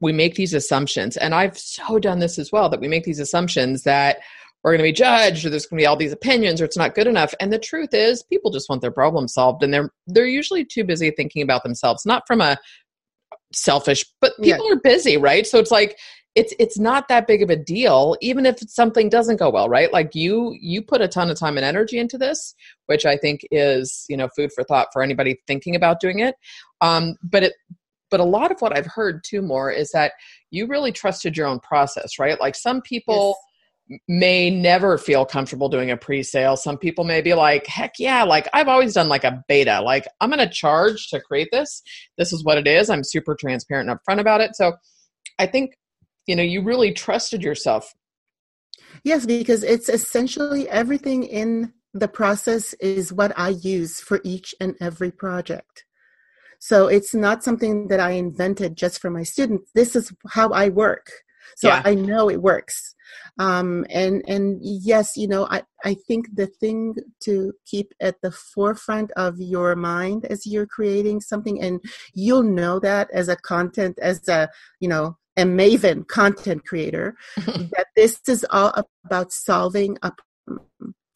we 0.00 0.12
make 0.12 0.34
these 0.34 0.54
assumptions, 0.54 1.16
and 1.18 1.34
I've 1.34 1.58
so 1.58 1.98
done 1.98 2.20
this 2.20 2.38
as 2.38 2.52
well. 2.52 2.70
That 2.70 2.80
we 2.80 2.88
make 2.88 3.04
these 3.04 3.20
assumptions 3.20 3.82
that 3.82 4.18
we're 4.66 4.72
going 4.72 4.78
to 4.78 4.88
be 4.88 4.92
judged 4.92 5.46
or 5.46 5.50
there's 5.50 5.64
going 5.64 5.78
to 5.78 5.82
be 5.82 5.86
all 5.86 5.96
these 5.96 6.12
opinions 6.12 6.60
or 6.60 6.64
it's 6.64 6.76
not 6.76 6.96
good 6.96 7.06
enough. 7.06 7.32
And 7.38 7.52
the 7.52 7.58
truth 7.58 7.90
is 7.94 8.24
people 8.24 8.50
just 8.50 8.68
want 8.68 8.82
their 8.82 8.90
problem 8.90 9.28
solved 9.28 9.62
and 9.62 9.72
they're 9.72 9.92
they're 10.08 10.26
usually 10.26 10.64
too 10.64 10.82
busy 10.82 11.12
thinking 11.12 11.40
about 11.40 11.62
themselves 11.62 12.04
not 12.04 12.24
from 12.26 12.40
a 12.40 12.58
selfish 13.52 14.04
but 14.20 14.32
people 14.42 14.66
yeah. 14.66 14.72
are 14.72 14.80
busy 14.80 15.18
right? 15.18 15.46
So 15.46 15.60
it's 15.60 15.70
like 15.70 15.96
it's 16.34 16.52
it's 16.58 16.80
not 16.80 17.06
that 17.06 17.28
big 17.28 17.44
of 17.44 17.48
a 17.48 17.54
deal 17.54 18.16
even 18.20 18.44
if 18.44 18.58
something 18.68 19.08
doesn't 19.08 19.36
go 19.36 19.50
well 19.50 19.68
right? 19.68 19.92
Like 19.92 20.16
you 20.16 20.56
you 20.60 20.82
put 20.82 21.00
a 21.00 21.06
ton 21.06 21.30
of 21.30 21.38
time 21.38 21.56
and 21.56 21.64
energy 21.64 22.00
into 22.00 22.18
this 22.18 22.52
which 22.86 23.06
i 23.06 23.16
think 23.16 23.42
is 23.52 24.04
you 24.08 24.16
know 24.16 24.28
food 24.34 24.50
for 24.52 24.64
thought 24.64 24.88
for 24.92 25.00
anybody 25.00 25.40
thinking 25.46 25.76
about 25.76 26.00
doing 26.00 26.18
it. 26.18 26.34
Um 26.80 27.14
but 27.22 27.44
it 27.44 27.52
but 28.10 28.18
a 28.18 28.24
lot 28.24 28.50
of 28.50 28.58
what 28.58 28.76
i've 28.76 28.86
heard 28.86 29.22
too 29.24 29.42
Mor 29.42 29.70
is 29.70 29.92
that 29.92 30.10
you 30.50 30.66
really 30.66 30.90
trusted 30.90 31.36
your 31.36 31.46
own 31.46 31.60
process 31.60 32.18
right? 32.18 32.40
Like 32.40 32.56
some 32.56 32.82
people 32.82 33.36
yes 33.38 33.45
may 34.08 34.50
never 34.50 34.98
feel 34.98 35.24
comfortable 35.24 35.68
doing 35.68 35.90
a 35.90 35.96
pre-sale. 35.96 36.56
Some 36.56 36.76
people 36.76 37.04
may 37.04 37.22
be 37.22 37.34
like 37.34 37.66
heck 37.66 37.94
yeah 37.98 38.24
like 38.24 38.48
i've 38.52 38.68
always 38.68 38.94
done 38.94 39.08
like 39.08 39.24
a 39.24 39.44
beta. 39.48 39.80
Like 39.80 40.06
i'm 40.20 40.30
going 40.30 40.46
to 40.46 40.52
charge 40.52 41.08
to 41.08 41.20
create 41.20 41.48
this. 41.52 41.82
This 42.18 42.32
is 42.32 42.44
what 42.44 42.58
it 42.58 42.66
is. 42.66 42.90
I'm 42.90 43.04
super 43.04 43.36
transparent 43.38 43.88
and 43.88 43.98
upfront 43.98 44.20
about 44.20 44.40
it. 44.40 44.56
So 44.56 44.74
i 45.38 45.46
think 45.46 45.76
you 46.26 46.34
know 46.34 46.42
you 46.42 46.62
really 46.62 46.92
trusted 46.92 47.42
yourself. 47.42 47.94
Yes 49.04 49.24
because 49.24 49.62
it's 49.62 49.88
essentially 49.88 50.68
everything 50.68 51.22
in 51.22 51.72
the 51.94 52.08
process 52.08 52.74
is 52.74 53.12
what 53.12 53.32
i 53.38 53.50
use 53.50 54.00
for 54.00 54.20
each 54.24 54.54
and 54.60 54.74
every 54.80 55.12
project. 55.12 55.84
So 56.58 56.88
it's 56.88 57.14
not 57.14 57.44
something 57.44 57.86
that 57.88 58.00
i 58.00 58.10
invented 58.10 58.76
just 58.76 59.00
for 59.00 59.10
my 59.10 59.22
students. 59.22 59.70
This 59.76 59.94
is 59.94 60.12
how 60.30 60.48
i 60.50 60.70
work 60.70 61.12
so 61.56 61.68
yeah. 61.68 61.82
i 61.84 61.94
know 61.94 62.28
it 62.30 62.42
works. 62.42 62.94
Um, 63.38 63.86
and 63.88 64.24
and 64.26 64.58
yes 64.60 65.16
you 65.16 65.28
know 65.28 65.46
I, 65.48 65.62
I 65.84 65.94
think 65.94 66.34
the 66.34 66.46
thing 66.46 66.96
to 67.24 67.52
keep 67.64 67.92
at 68.00 68.16
the 68.20 68.32
forefront 68.32 69.12
of 69.12 69.38
your 69.38 69.76
mind 69.76 70.24
as 70.24 70.46
you're 70.46 70.66
creating 70.66 71.20
something 71.20 71.60
and 71.62 71.80
you'll 72.14 72.42
know 72.42 72.80
that 72.80 73.08
as 73.12 73.28
a 73.28 73.36
content 73.36 73.98
as 74.02 74.26
a 74.28 74.48
you 74.80 74.88
know 74.88 75.16
a 75.36 75.42
maven 75.42 76.06
content 76.08 76.64
creator 76.64 77.14
that 77.36 77.86
this 77.94 78.20
is 78.26 78.44
all 78.50 78.72
about 79.04 79.32
solving 79.32 79.98
a 80.02 80.12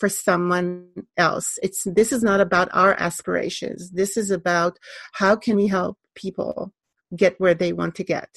for 0.00 0.08
someone 0.08 0.88
else. 1.16 1.58
It's 1.62 1.84
this 1.84 2.10
is 2.10 2.22
not 2.22 2.40
about 2.40 2.70
our 2.72 2.94
aspirations. 2.98 3.90
This 3.90 4.16
is 4.16 4.30
about 4.30 4.78
how 5.12 5.36
can 5.36 5.56
we 5.56 5.68
help 5.68 5.98
people 6.16 6.72
get 7.14 7.38
where 7.38 7.54
they 7.54 7.72
want 7.72 7.94
to 7.96 8.04
get 8.04 8.30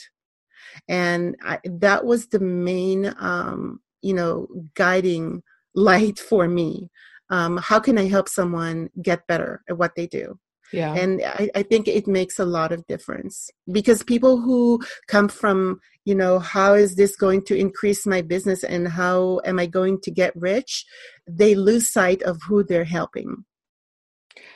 and 0.87 1.35
I, 1.43 1.59
that 1.63 2.05
was 2.05 2.27
the 2.27 2.39
main 2.39 3.13
um, 3.19 3.79
you 4.01 4.13
know 4.13 4.47
guiding 4.75 5.43
light 5.75 6.19
for 6.29 6.47
me. 6.47 6.89
Um, 7.29 7.57
how 7.57 7.79
can 7.79 7.97
i 7.97 8.07
help 8.07 8.29
someone 8.29 8.89
get 9.01 9.25
better 9.27 9.63
at 9.69 9.77
what 9.77 9.95
they 9.95 10.07
do? 10.07 10.37
Yeah. 10.71 10.93
And 10.95 11.21
I, 11.23 11.49
I, 11.55 11.63
think 11.63 11.87
it 11.87 12.07
makes 12.07 12.39
a 12.39 12.45
lot 12.45 12.71
of 12.71 12.85
difference 12.87 13.51
because 13.71 14.01
people 14.01 14.41
who 14.41 14.81
come 15.07 15.29
from 15.29 15.79
you 16.03 16.15
know 16.15 16.39
how 16.39 16.73
is 16.73 16.95
this 16.95 17.15
going 17.15 17.43
to 17.45 17.55
increase 17.55 18.07
my 18.07 18.21
business 18.23 18.63
and 18.63 18.87
how 18.87 19.39
am 19.45 19.59
i 19.59 19.67
going 19.67 20.01
to 20.01 20.11
get 20.11 20.35
rich? 20.35 20.85
They 21.27 21.55
lose 21.55 21.93
sight 21.93 22.23
of 22.23 22.39
who 22.47 22.63
they're 22.63 22.83
helping 22.83 23.45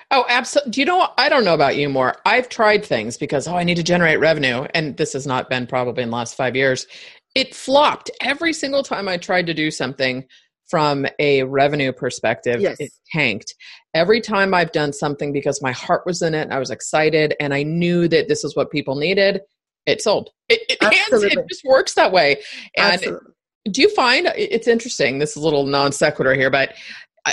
Oh, 0.10 0.26
absolutely. 0.30 0.72
Do 0.72 0.82
you 0.82 0.86
know? 0.86 1.10
I 1.18 1.28
don't 1.30 1.44
know 1.44 1.54
about 1.54 1.76
you 1.76 1.90
Mor. 1.90 2.16
I've 2.26 2.50
tried 2.50 2.86
things 2.86 3.18
because, 3.18 3.48
oh, 3.48 3.56
I 3.56 3.64
need 3.64 3.76
to 3.76 3.84
generate 3.84 4.20
revenue. 4.20 4.66
And 4.74 4.96
this 4.96 5.14
has 5.14 5.28
not 5.28 5.50
been 5.50 5.68
probably 5.68 6.04
in 6.04 6.10
the 6.10 6.16
last 6.16 6.36
five 6.36 6.56
years. 6.56 6.88
It 7.36 7.54
flopped 7.54 8.10
every 8.22 8.54
single 8.54 8.84
time 8.84 9.08
I 9.08 9.18
tried 9.18 9.48
to 9.48 9.54
do 9.54 9.70
something 9.70 10.26
from 10.70 11.06
a 11.20 11.44
revenue 11.44 11.92
perspective. 11.92 12.62
Yes. 12.62 12.78
It 12.80 12.92
tanked. 13.12 13.56
Every 13.94 14.22
time 14.22 14.54
I've 14.54 14.72
done 14.72 14.94
something 14.94 15.34
because 15.34 15.62
my 15.62 15.72
heart 15.72 16.04
was 16.06 16.22
in 16.22 16.34
it 16.34 16.42
and 16.42 16.54
I 16.54 16.60
was 16.60 16.72
excited 16.72 17.36
and 17.40 17.54
I 17.54 17.64
knew 17.64 18.08
that 18.08 18.28
this 18.28 18.44
is 18.44 18.56
what 18.56 18.72
people 18.72 18.96
needed, 18.96 19.42
it 19.86 20.02
sold. 20.02 20.30
It, 20.50 20.62
it, 20.70 20.78
it 20.82 21.50
just 21.50 21.64
works 21.64 21.94
that 21.96 22.12
way. 22.12 22.38
And 22.76 22.94
Absolutely. 22.94 23.32
do 23.72 23.82
you 23.82 23.90
find 23.90 24.28
it's 24.36 24.68
interesting? 24.68 25.20
This 25.20 25.32
is 25.32 25.38
a 25.38 25.46
little 25.46 25.66
non 25.66 25.92
sequitur 25.92 26.34
here, 26.34 26.50
but 26.50 26.74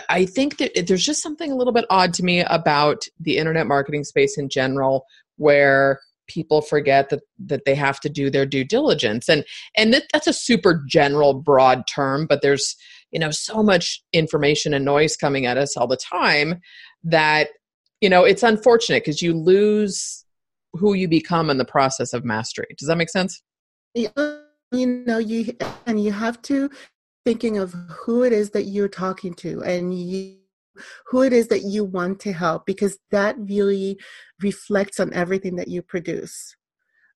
I, 0.09 0.25
think 0.27 0.59
that 0.59 0.87
there's 0.87 1.05
just 1.05 1.23
something 1.23 1.53
a 1.53 1.57
little 1.57 1.73
bit 1.73 1.85
odd 1.91 2.15
to 2.15 2.25
me 2.25 2.41
about 2.41 3.05
the 3.21 3.39
internet 3.39 3.67
marketing 3.67 4.05
space 4.05 4.39
in 4.39 4.49
general, 4.49 5.05
where 5.37 6.01
people 6.27 6.63
forget 6.63 7.11
that 7.11 7.21
that 7.39 7.65
they 7.67 7.75
have 7.75 8.01
to 8.01 8.09
do 8.09 8.31
their 8.31 8.47
due 8.47 8.65
diligence. 8.65 9.29
And 9.29 9.45
and 9.77 9.93
that, 9.95 10.05
that's 10.13 10.27
a 10.27 10.33
super 10.33 10.83
general 10.89 11.35
broad 11.35 11.87
term 11.87 12.27
but 12.27 12.43
there's 12.43 12.77
you 13.11 13.19
know 13.19 13.31
so 13.31 13.63
much 13.63 14.03
information 14.13 14.75
and 14.75 14.85
noise 14.85 15.17
coming 15.17 15.47
at 15.47 15.57
us 15.57 15.77
all 15.77 15.87
the 15.87 15.97
time 15.97 16.61
that 17.05 17.49
you 18.01 18.09
know 18.09 18.25
it's 18.25 18.43
unfortunate 18.43 19.05
because 19.05 19.23
you 19.23 19.33
lose 19.33 20.25
who 20.73 20.95
you 20.95 21.07
become 21.07 21.51
in 21.51 21.59
the 21.59 21.65
process 21.65 22.13
of 22.13 22.25
mastery. 22.25 22.67
Does 22.77 22.89
that 22.89 22.97
make 22.97 23.09
sense? 23.09 23.41
Yeah, 23.95 24.09
you 24.73 24.87
know 25.07 25.19
you 25.19 25.57
and 25.87 26.03
you 26.03 26.11
have 26.11 26.43
to 26.43 26.69
thinking 27.25 27.59
of 27.59 27.75
who 27.89 28.23
it 28.23 28.33
is 28.33 28.51
that 28.51 28.65
you're 28.65 28.89
talking 28.89 29.35
to 29.35 29.63
and 29.63 29.99
you 29.99 30.39
who 31.07 31.23
it 31.23 31.33
is 31.33 31.49
that 31.49 31.63
you 31.63 31.85
want 31.85 32.21
to 32.21 32.33
help 32.33 32.67
because 32.67 32.99
that 33.11 33.37
really 33.39 33.99
reflects 34.43 34.99
on 34.99 35.13
everything 35.15 35.57
that 35.57 35.69
you 35.69 35.83
produce. 35.83 36.57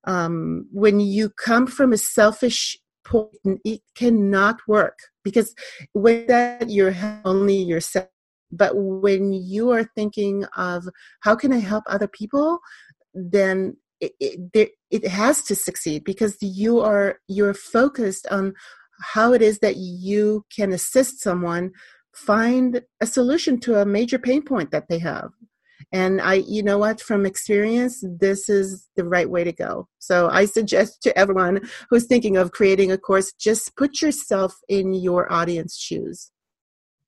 Um, 0.04 0.68
when 0.72 1.00
you 1.00 1.30
come 1.30 1.66
from 1.66 1.92
a 1.92 1.98
selfish 1.98 2.78
point 3.04 3.60
it 3.64 3.80
cannot 3.94 4.60
work 4.68 4.98
because 5.24 5.54
with 5.94 6.28
that 6.28 6.70
you're 6.70 6.94
only 7.24 7.56
yourself. 7.56 8.08
But 8.50 8.72
when 8.74 9.32
you 9.32 9.70
are 9.72 9.84
thinking 9.84 10.44
of 10.56 10.88
how 11.20 11.34
can 11.34 11.52
i 11.52 11.58
help 11.58 11.84
other 11.86 12.08
people 12.08 12.60
then 13.14 13.76
it, 14.00 14.12
it, 14.20 14.70
it 14.90 15.06
has 15.06 15.42
to 15.42 15.54
succeed 15.54 16.04
because 16.04 16.36
you 16.40 16.80
are 16.80 17.18
you're 17.28 17.54
focused 17.54 18.26
on 18.30 18.54
how 19.00 19.32
it 19.32 19.42
is 19.42 19.58
that 19.60 19.76
you 19.76 20.44
can 20.54 20.72
assist 20.72 21.20
someone 21.20 21.72
find 22.14 22.82
a 23.00 23.06
solution 23.06 23.60
to 23.60 23.80
a 23.80 23.86
major 23.86 24.18
pain 24.18 24.42
point 24.42 24.70
that 24.70 24.88
they 24.88 24.98
have. 24.98 25.30
And 25.92 26.20
i 26.20 26.34
you 26.34 26.62
know 26.62 26.78
what 26.78 27.00
from 27.00 27.24
experience 27.24 28.04
this 28.20 28.48
is 28.48 28.88
the 28.96 29.04
right 29.04 29.30
way 29.30 29.44
to 29.44 29.52
go. 29.52 29.88
So 29.98 30.28
i 30.28 30.44
suggest 30.44 31.02
to 31.04 31.16
everyone 31.16 31.60
who's 31.88 32.06
thinking 32.06 32.36
of 32.36 32.52
creating 32.52 32.92
a 32.92 32.98
course 32.98 33.32
just 33.32 33.76
put 33.76 34.02
yourself 34.02 34.54
in 34.68 34.92
your 34.92 35.32
audience 35.32 35.76
shoes. 35.78 36.30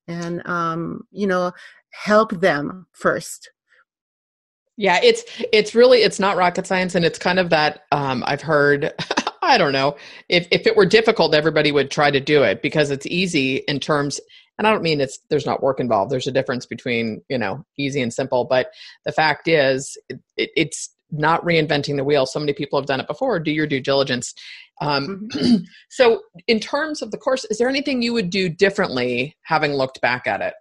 And 0.07 0.45
um, 0.47 1.01
you 1.11 1.27
know 1.27 1.51
help 1.91 2.31
them 2.39 2.87
first. 2.93 3.51
Yeah 4.77 4.99
it's 5.03 5.23
it's 5.51 5.75
really 5.75 5.99
it's 5.99 6.19
not 6.19 6.37
rocket 6.37 6.65
science 6.65 6.95
and 6.95 7.05
it's 7.05 7.19
kind 7.19 7.37
of 7.39 7.49
that 7.49 7.83
um, 7.91 8.23
i've 8.25 8.41
heard 8.41 8.93
i 9.41 9.57
don't 9.57 9.73
know. 9.73 9.95
If 10.29 10.47
if 10.51 10.67
it 10.67 10.75
were 10.75 10.85
difficult 10.85 11.35
everybody 11.35 11.71
would 11.71 11.91
try 11.91 12.11
to 12.11 12.19
do 12.19 12.43
it 12.43 12.61
because 12.61 12.91
it's 12.91 13.05
easy 13.05 13.57
in 13.67 13.79
terms 13.79 14.19
and 14.57 14.67
i 14.67 14.71
don't 14.71 14.83
mean 14.83 15.01
it's 15.01 15.19
there's 15.29 15.45
not 15.45 15.63
work 15.63 15.79
involved. 15.79 16.11
There's 16.11 16.27
a 16.27 16.31
difference 16.31 16.65
between 16.65 17.21
you 17.29 17.37
know 17.37 17.65
easy 17.77 18.01
and 18.01 18.13
simple. 18.13 18.45
But 18.45 18.71
the 19.05 19.11
fact 19.11 19.47
is 19.47 19.97
it, 20.09 20.19
it, 20.37 20.51
it's 20.55 20.89
not 21.11 21.43
reinventing 21.43 21.97
the 21.97 22.03
wheel. 22.03 22.25
So 22.25 22.39
many 22.39 22.53
people 22.53 22.79
have 22.79 22.87
done 22.87 23.01
it 23.01 23.07
before. 23.07 23.39
Do 23.39 23.51
your 23.51 23.67
due 23.67 23.81
diligence. 23.81 24.33
Um, 24.79 25.27
mm-hmm. 25.33 25.63
so 25.89 26.21
in 26.47 26.59
terms 26.59 27.01
of 27.01 27.11
the 27.11 27.17
course 27.17 27.45
is 27.45 27.57
there 27.57 27.69
anything 27.69 28.01
you 28.01 28.13
would 28.13 28.29
do 28.29 28.49
differently 28.49 29.37
having 29.43 29.73
looked 29.73 30.01
back 30.01 30.25
at 30.25 30.41
it 30.41 30.53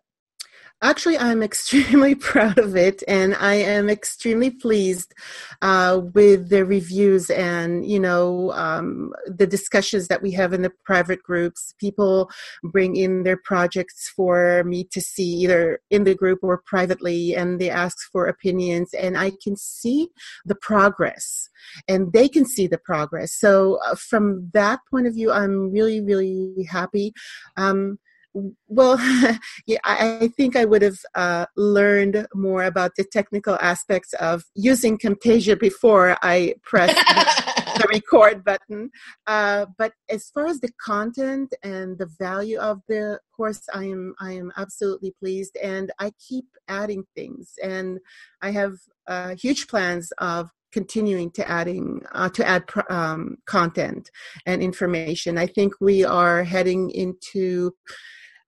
Actually, 0.82 1.18
I'm 1.18 1.42
extremely 1.50 2.14
proud 2.14 2.58
of 2.58 2.74
it, 2.74 3.02
and 3.06 3.34
I 3.34 3.54
am 3.54 3.90
extremely 3.90 4.50
pleased 4.50 5.14
uh, 5.60 6.00
with 6.14 6.48
the 6.48 6.64
reviews 6.64 7.28
and 7.28 7.84
you 7.84 8.00
know 8.00 8.52
um, 8.52 9.12
the 9.26 9.46
discussions 9.46 10.08
that 10.08 10.22
we 10.22 10.30
have 10.32 10.52
in 10.52 10.62
the 10.62 10.72
private 10.84 11.22
groups. 11.22 11.74
People 11.78 12.30
bring 12.62 12.96
in 12.96 13.24
their 13.24 13.36
projects 13.36 14.08
for 14.08 14.64
me 14.64 14.84
to 14.84 15.00
see 15.00 15.28
either 15.42 15.80
in 15.90 16.04
the 16.04 16.14
group 16.14 16.38
or 16.42 16.58
privately, 16.58 17.34
and 17.36 17.60
they 17.60 17.70
ask 17.70 17.98
for 18.10 18.26
opinions, 18.26 18.94
and 18.94 19.18
I 19.18 19.32
can 19.42 19.56
see 19.56 20.08
the 20.46 20.54
progress, 20.54 21.50
and 21.88 22.12
they 22.12 22.28
can 22.28 22.46
see 22.46 22.66
the 22.66 22.78
progress. 22.78 23.32
So, 23.34 23.78
uh, 23.84 23.96
from 23.96 24.50
that 24.54 24.80
point 24.90 25.06
of 25.06 25.14
view, 25.14 25.30
I'm 25.30 25.70
really, 25.70 26.00
really 26.00 26.66
happy. 26.70 27.12
Um, 27.58 27.98
well, 28.32 28.96
yeah, 29.66 29.78
I 29.84 30.30
think 30.36 30.56
I 30.56 30.64
would 30.64 30.82
have 30.82 30.98
uh, 31.14 31.46
learned 31.56 32.26
more 32.34 32.64
about 32.64 32.92
the 32.96 33.04
technical 33.04 33.58
aspects 33.60 34.12
of 34.14 34.44
using 34.54 34.98
Camtasia 34.98 35.58
before 35.58 36.16
I 36.22 36.54
pressed 36.62 36.96
the, 36.96 37.86
record 37.88 38.44
button. 38.44 38.90
Uh, 39.26 39.66
but 39.78 39.92
as 40.08 40.30
far 40.30 40.46
as 40.46 40.60
the 40.60 40.70
content 40.80 41.52
and 41.62 41.98
the 41.98 42.08
value 42.18 42.58
of 42.58 42.82
the 42.88 43.18
course, 43.34 43.62
I 43.74 43.84
am 43.84 44.14
I 44.20 44.32
am 44.32 44.52
absolutely 44.56 45.14
pleased, 45.18 45.56
and 45.62 45.90
I 45.98 46.12
keep 46.28 46.46
adding 46.68 47.04
things, 47.16 47.54
and 47.62 47.98
I 48.42 48.50
have 48.50 48.74
uh, 49.06 49.34
huge 49.34 49.66
plans 49.66 50.12
of 50.18 50.50
continuing 50.72 51.30
to 51.32 51.48
adding 51.50 52.02
uh, 52.12 52.28
to 52.28 52.46
add 52.46 52.64
um, 52.88 53.38
content 53.46 54.10
and 54.46 54.62
information. 54.62 55.38
I 55.38 55.46
think 55.46 55.74
we 55.80 56.04
are 56.04 56.44
heading 56.44 56.90
into 56.90 57.72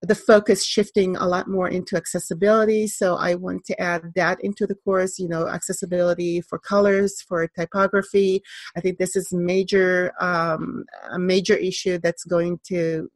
the 0.03 0.15
focus 0.17 0.65
shifting 0.65 1.17
a 1.17 1.27
lot 1.27 1.49
more 1.49 1.69
into 1.69 1.97
accessibility. 1.97 2.89
So 2.89 3.15
I 3.15 3.37
want 3.37 3.65
to 3.67 3.81
add 3.81 4.13
that 4.17 4.43
into 4.43 4.67
the 4.67 4.75
course, 4.75 5.19
you 5.19 5.29
know, 5.29 5.47
accessibility 5.47 6.41
for 6.41 6.59
colors, 6.59 7.23
for 7.23 7.47
typography. 7.47 8.43
I 8.77 8.81
think 8.81 8.99
this 8.99 9.15
is 9.15 9.33
major, 9.33 10.13
um, 10.21 10.85
a 11.13 11.19
major 11.21 11.55
issue 11.55 11.99
that's 11.99 12.25
going 12.25 12.59
to 12.65 13.09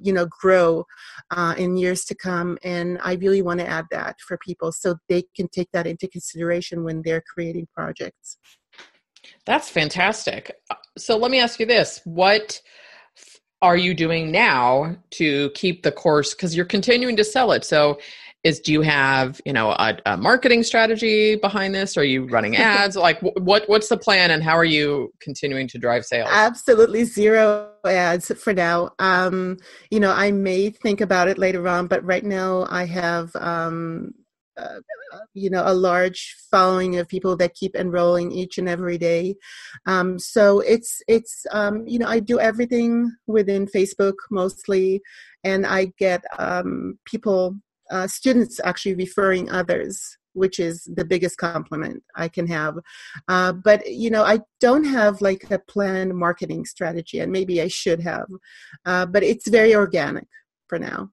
you 0.00 0.12
know 0.12 0.26
grow 0.26 0.84
uh, 1.30 1.54
in 1.56 1.76
years 1.76 2.04
to 2.04 2.16
come 2.16 2.58
and 2.64 2.98
i 3.04 3.14
really 3.14 3.42
want 3.42 3.60
to 3.60 3.66
add 3.66 3.84
that 3.92 4.16
for 4.20 4.36
people 4.38 4.72
so 4.72 4.96
they 5.08 5.22
can 5.36 5.46
take 5.46 5.70
that 5.72 5.86
into 5.86 6.08
consideration 6.08 6.82
when 6.82 7.00
they're 7.02 7.22
creating 7.32 7.64
projects 7.72 8.36
that's 9.46 9.70
fantastic 9.70 10.56
so 10.98 11.16
let 11.16 11.30
me 11.30 11.38
ask 11.38 11.60
you 11.60 11.66
this 11.66 12.00
what 12.04 12.60
are 13.64 13.78
you 13.78 13.94
doing 13.94 14.30
now 14.30 14.94
to 15.12 15.48
keep 15.54 15.82
the 15.82 15.90
course? 15.90 16.34
Because 16.34 16.54
you're 16.54 16.66
continuing 16.66 17.16
to 17.16 17.24
sell 17.24 17.50
it. 17.52 17.64
So 17.64 17.98
is 18.44 18.60
do 18.60 18.72
you 18.72 18.82
have 18.82 19.40
you 19.46 19.54
know 19.54 19.70
a, 19.70 19.96
a 20.04 20.16
marketing 20.18 20.62
strategy 20.62 21.34
behind 21.36 21.74
this? 21.74 21.96
Are 21.96 22.04
you 22.04 22.26
running 22.26 22.56
ads? 22.58 22.94
Like 22.94 23.18
what 23.22 23.66
what's 23.66 23.88
the 23.88 23.96
plan 23.96 24.30
and 24.30 24.42
how 24.42 24.56
are 24.56 24.66
you 24.66 25.12
continuing 25.20 25.66
to 25.68 25.78
drive 25.78 26.04
sales? 26.04 26.28
Absolutely 26.30 27.04
zero 27.04 27.70
ads 27.86 28.30
for 28.38 28.52
now. 28.52 28.90
Um 28.98 29.56
you 29.90 29.98
know 29.98 30.12
i 30.12 30.30
may 30.30 30.70
think 30.70 31.00
about 31.00 31.28
it 31.28 31.38
later 31.38 31.66
on 31.68 31.86
but 31.86 32.04
right 32.04 32.24
now 32.24 32.66
i 32.68 32.84
have 32.84 33.34
um 33.36 34.12
uh, 34.56 34.78
you 35.34 35.50
know 35.50 35.62
a 35.66 35.74
large 35.74 36.36
following 36.50 36.98
of 36.98 37.08
people 37.08 37.36
that 37.36 37.54
keep 37.54 37.74
enrolling 37.76 38.32
each 38.32 38.58
and 38.58 38.68
every 38.68 38.98
day. 38.98 39.34
Um, 39.86 40.18
so 40.18 40.60
it's 40.60 41.02
it's 41.08 41.46
um, 41.52 41.86
you 41.86 41.98
know 41.98 42.08
i 42.08 42.20
do 42.20 42.38
everything 42.40 43.12
within 43.26 43.66
facebook 43.66 44.14
mostly 44.30 45.00
and 45.44 45.66
i 45.66 45.86
get 45.98 46.24
um, 46.38 46.98
people 47.04 47.56
uh, 47.90 48.06
students 48.06 48.60
actually 48.64 48.94
referring 48.94 49.50
others 49.50 50.18
which 50.32 50.58
is 50.58 50.82
the 50.96 51.04
biggest 51.04 51.36
compliment 51.38 52.02
i 52.16 52.26
can 52.26 52.46
have. 52.46 52.74
Uh, 53.28 53.52
but 53.52 53.88
you 53.88 54.10
know 54.10 54.24
i 54.24 54.38
don't 54.60 54.84
have 54.84 55.20
like 55.20 55.50
a 55.50 55.58
planned 55.58 56.14
marketing 56.14 56.64
strategy 56.64 57.20
and 57.20 57.30
maybe 57.30 57.60
i 57.62 57.68
should 57.68 58.00
have 58.00 58.26
uh, 58.86 59.06
but 59.06 59.22
it's 59.22 59.48
very 59.48 59.74
organic 59.74 60.26
for 60.68 60.78
now. 60.78 61.10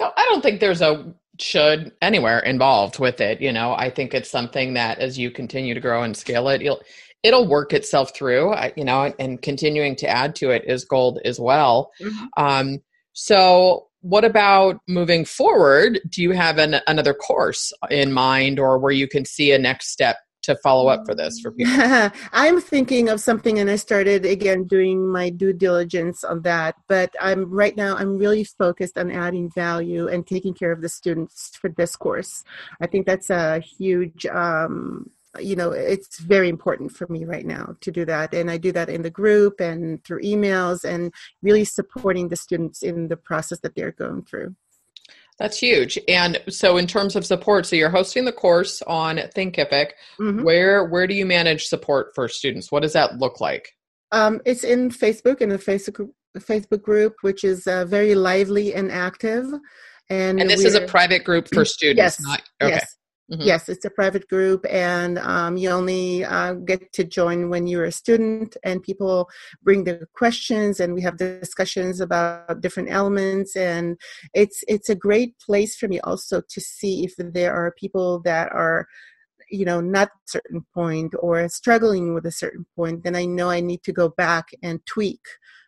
No, 0.00 0.12
I 0.16 0.26
don't 0.30 0.42
think 0.42 0.60
there's 0.60 0.82
a 0.82 1.14
should 1.40 1.92
anywhere 2.02 2.40
involved 2.40 2.98
with 2.98 3.20
it 3.20 3.40
you 3.40 3.52
know? 3.52 3.72
I 3.72 3.90
think 3.90 4.14
it's 4.14 4.30
something 4.30 4.74
that 4.74 4.98
as 4.98 5.18
you 5.18 5.30
continue 5.30 5.74
to 5.74 5.80
grow 5.80 6.02
and 6.02 6.16
scale 6.16 6.48
it 6.48 6.62
you'll 6.62 6.80
it'll 7.22 7.46
work 7.46 7.72
itself 7.72 8.14
through 8.14 8.54
you 8.76 8.84
know 8.84 9.12
and 9.18 9.40
continuing 9.42 9.96
to 9.96 10.08
add 10.08 10.34
to 10.36 10.50
it 10.50 10.64
is 10.66 10.84
gold 10.84 11.18
as 11.24 11.38
well. 11.40 11.90
Mm-hmm. 12.00 12.26
um, 12.36 12.78
so 13.12 13.88
what 14.02 14.24
about 14.24 14.80
moving 14.88 15.24
forward? 15.24 16.00
Do 16.08 16.22
you 16.22 16.32
have 16.32 16.58
an, 16.58 16.76
another 16.86 17.14
course 17.14 17.72
in 17.88 18.12
mind 18.12 18.58
or 18.58 18.78
where 18.78 18.92
you 18.92 19.06
can 19.06 19.24
see 19.24 19.52
a 19.52 19.58
next 19.58 19.90
step 19.90 20.16
to 20.42 20.56
follow 20.56 20.88
up 20.88 21.06
for 21.06 21.14
this 21.14 21.40
for 21.40 21.50
people? 21.56 22.10
I'm 22.32 22.60
thinking 22.60 23.08
of 23.08 23.20
something 23.20 23.58
and 23.58 23.70
I 23.70 23.76
started 23.76 24.24
again 24.24 24.64
doing 24.64 25.08
my 25.08 25.30
due 25.30 25.52
diligence 25.52 26.24
on 26.24 26.42
that. 26.42 26.76
But 26.88 27.14
I'm 27.20 27.50
right 27.50 27.76
now 27.76 27.96
I'm 27.96 28.18
really 28.18 28.44
focused 28.44 28.98
on 28.98 29.10
adding 29.10 29.50
value 29.50 30.08
and 30.08 30.26
taking 30.26 30.54
care 30.54 30.72
of 30.72 30.80
the 30.80 30.88
students 30.88 31.56
for 31.60 31.70
this 31.70 31.96
course. 31.96 32.44
I 32.80 32.86
think 32.86 33.06
that's 33.06 33.30
a 33.30 33.60
huge 33.60 34.26
um, 34.26 35.10
you 35.40 35.56
know 35.56 35.70
it's 35.70 36.18
very 36.20 36.48
important 36.48 36.92
for 36.92 37.06
me 37.08 37.24
right 37.24 37.46
now 37.46 37.74
to 37.80 37.90
do 37.90 38.04
that 38.04 38.34
and 38.34 38.50
i 38.50 38.58
do 38.58 38.70
that 38.70 38.90
in 38.90 39.02
the 39.02 39.10
group 39.10 39.60
and 39.60 40.04
through 40.04 40.20
emails 40.20 40.84
and 40.84 41.12
really 41.40 41.64
supporting 41.64 42.28
the 42.28 42.36
students 42.36 42.82
in 42.82 43.08
the 43.08 43.16
process 43.16 43.58
that 43.60 43.74
they're 43.74 43.92
going 43.92 44.22
through 44.22 44.54
that's 45.38 45.58
huge. 45.58 45.98
And 46.08 46.40
so 46.48 46.76
in 46.76 46.86
terms 46.86 47.16
of 47.16 47.26
support, 47.26 47.66
so 47.66 47.76
you're 47.76 47.90
hosting 47.90 48.24
the 48.24 48.32
course 48.32 48.82
on 48.82 49.16
Thinkific. 49.16 49.90
Mm-hmm. 50.20 50.42
Where 50.42 50.84
where 50.84 51.06
do 51.06 51.14
you 51.14 51.26
manage 51.26 51.64
support 51.64 52.14
for 52.14 52.28
students? 52.28 52.70
What 52.70 52.82
does 52.82 52.92
that 52.92 53.18
look 53.18 53.40
like? 53.40 53.72
Um, 54.12 54.40
it's 54.44 54.62
in 54.62 54.90
Facebook 54.90 55.40
in 55.40 55.48
the 55.48 55.58
Facebook 55.58 56.10
Facebook 56.38 56.82
group, 56.82 57.14
which 57.22 57.44
is 57.44 57.66
uh, 57.66 57.84
very 57.86 58.14
lively 58.14 58.74
and 58.74 58.90
active. 58.90 59.46
And, 60.10 60.40
and 60.40 60.50
this 60.50 60.64
is 60.64 60.74
a 60.74 60.86
private 60.86 61.24
group 61.24 61.48
for 61.52 61.64
students. 61.64 61.98
yes. 61.98 62.20
Not, 62.20 62.42
okay. 62.60 62.74
Yes. 62.74 62.96
Mm-hmm. 63.32 63.42
Yes, 63.42 63.70
it's 63.70 63.86
a 63.86 63.90
private 63.90 64.28
group, 64.28 64.66
and 64.68 65.18
um, 65.18 65.56
you 65.56 65.70
only 65.70 66.22
uh, 66.22 66.52
get 66.52 66.92
to 66.92 67.02
join 67.02 67.48
when 67.48 67.66
you're 67.66 67.86
a 67.86 67.92
student, 67.92 68.58
and 68.62 68.82
people 68.82 69.30
bring 69.62 69.84
their 69.84 70.06
questions, 70.14 70.80
and 70.80 70.92
we 70.92 71.00
have 71.00 71.16
discussions 71.16 72.00
about 72.00 72.60
different 72.60 72.90
elements, 72.90 73.56
and 73.56 73.98
it's 74.34 74.62
it's 74.68 74.90
a 74.90 74.94
great 74.94 75.38
place 75.38 75.76
for 75.76 75.88
me 75.88 75.98
also 76.00 76.42
to 76.46 76.60
see 76.60 77.04
if 77.04 77.14
there 77.16 77.54
are 77.54 77.74
people 77.80 78.20
that 78.20 78.52
are 78.52 78.86
you 79.50 79.64
know 79.64 79.80
not 79.80 80.08
a 80.08 80.10
certain 80.26 80.66
point 80.74 81.14
or 81.20 81.48
struggling 81.48 82.14
with 82.14 82.26
a 82.26 82.32
certain 82.32 82.64
point 82.74 83.04
then 83.04 83.14
i 83.14 83.26
know 83.26 83.50
i 83.50 83.60
need 83.60 83.82
to 83.82 83.92
go 83.92 84.08
back 84.08 84.46
and 84.62 84.80
tweak 84.86 85.20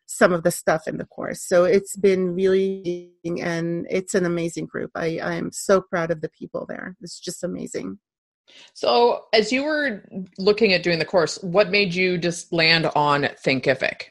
some 0.07 0.33
of 0.33 0.43
the 0.43 0.51
stuff 0.51 0.87
in 0.87 0.99
the 0.99 1.07
course. 1.07 1.43
So 1.43 1.65
it's 1.65 1.97
been 1.97 2.35
really, 2.35 3.13
and 3.25 3.87
it's 3.91 4.15
an 4.15 4.27
amazing 4.27 4.67
group. 4.67 4.91
I, 4.95 5.19
I 5.19 5.35
am 5.35 5.51
so 5.53 5.81
proud 5.81 6.11
of 6.11 6.21
the 6.21 6.29
people 6.29 6.67
there. 6.69 6.97
It's 7.01 7.19
just 7.19 7.43
amazing. 7.43 7.99
So, 8.75 9.25
as 9.33 9.53
you 9.53 9.65
were 9.65 10.05
looking 10.39 10.75
at 10.75 10.83
doing 10.83 10.99
the 10.99 11.05
course, 11.05 11.43
what 11.43 11.71
made 11.71 11.95
you 11.95 12.19
just 12.19 12.53
land 12.53 12.91
on 12.95 13.23
Thinkific? 13.45 14.09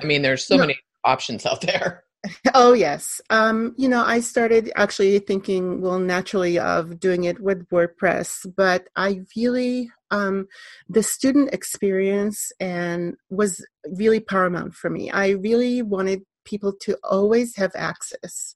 I 0.00 0.04
mean, 0.04 0.22
there's 0.22 0.44
so 0.44 0.56
no. 0.56 0.62
many 0.62 0.78
options 1.04 1.46
out 1.46 1.60
there. 1.60 2.04
Oh, 2.52 2.72
yes. 2.72 3.20
Um, 3.30 3.74
you 3.78 3.88
know, 3.88 4.04
I 4.04 4.18
started 4.18 4.72
actually 4.74 5.20
thinking, 5.20 5.80
well, 5.80 6.00
naturally, 6.00 6.58
of 6.58 6.98
doing 6.98 7.24
it 7.24 7.38
with 7.38 7.68
WordPress, 7.68 8.44
but 8.56 8.88
I 8.96 9.20
really, 9.36 9.90
um, 10.10 10.46
the 10.88 11.02
student 11.02 11.52
experience 11.52 12.50
and 12.60 13.14
was 13.30 13.64
really 13.86 14.20
paramount 14.20 14.74
for 14.74 14.90
me. 14.90 15.10
I 15.10 15.30
really 15.30 15.82
wanted 15.82 16.22
people 16.44 16.72
to 16.82 16.96
always 17.04 17.56
have 17.56 17.72
access 17.74 18.54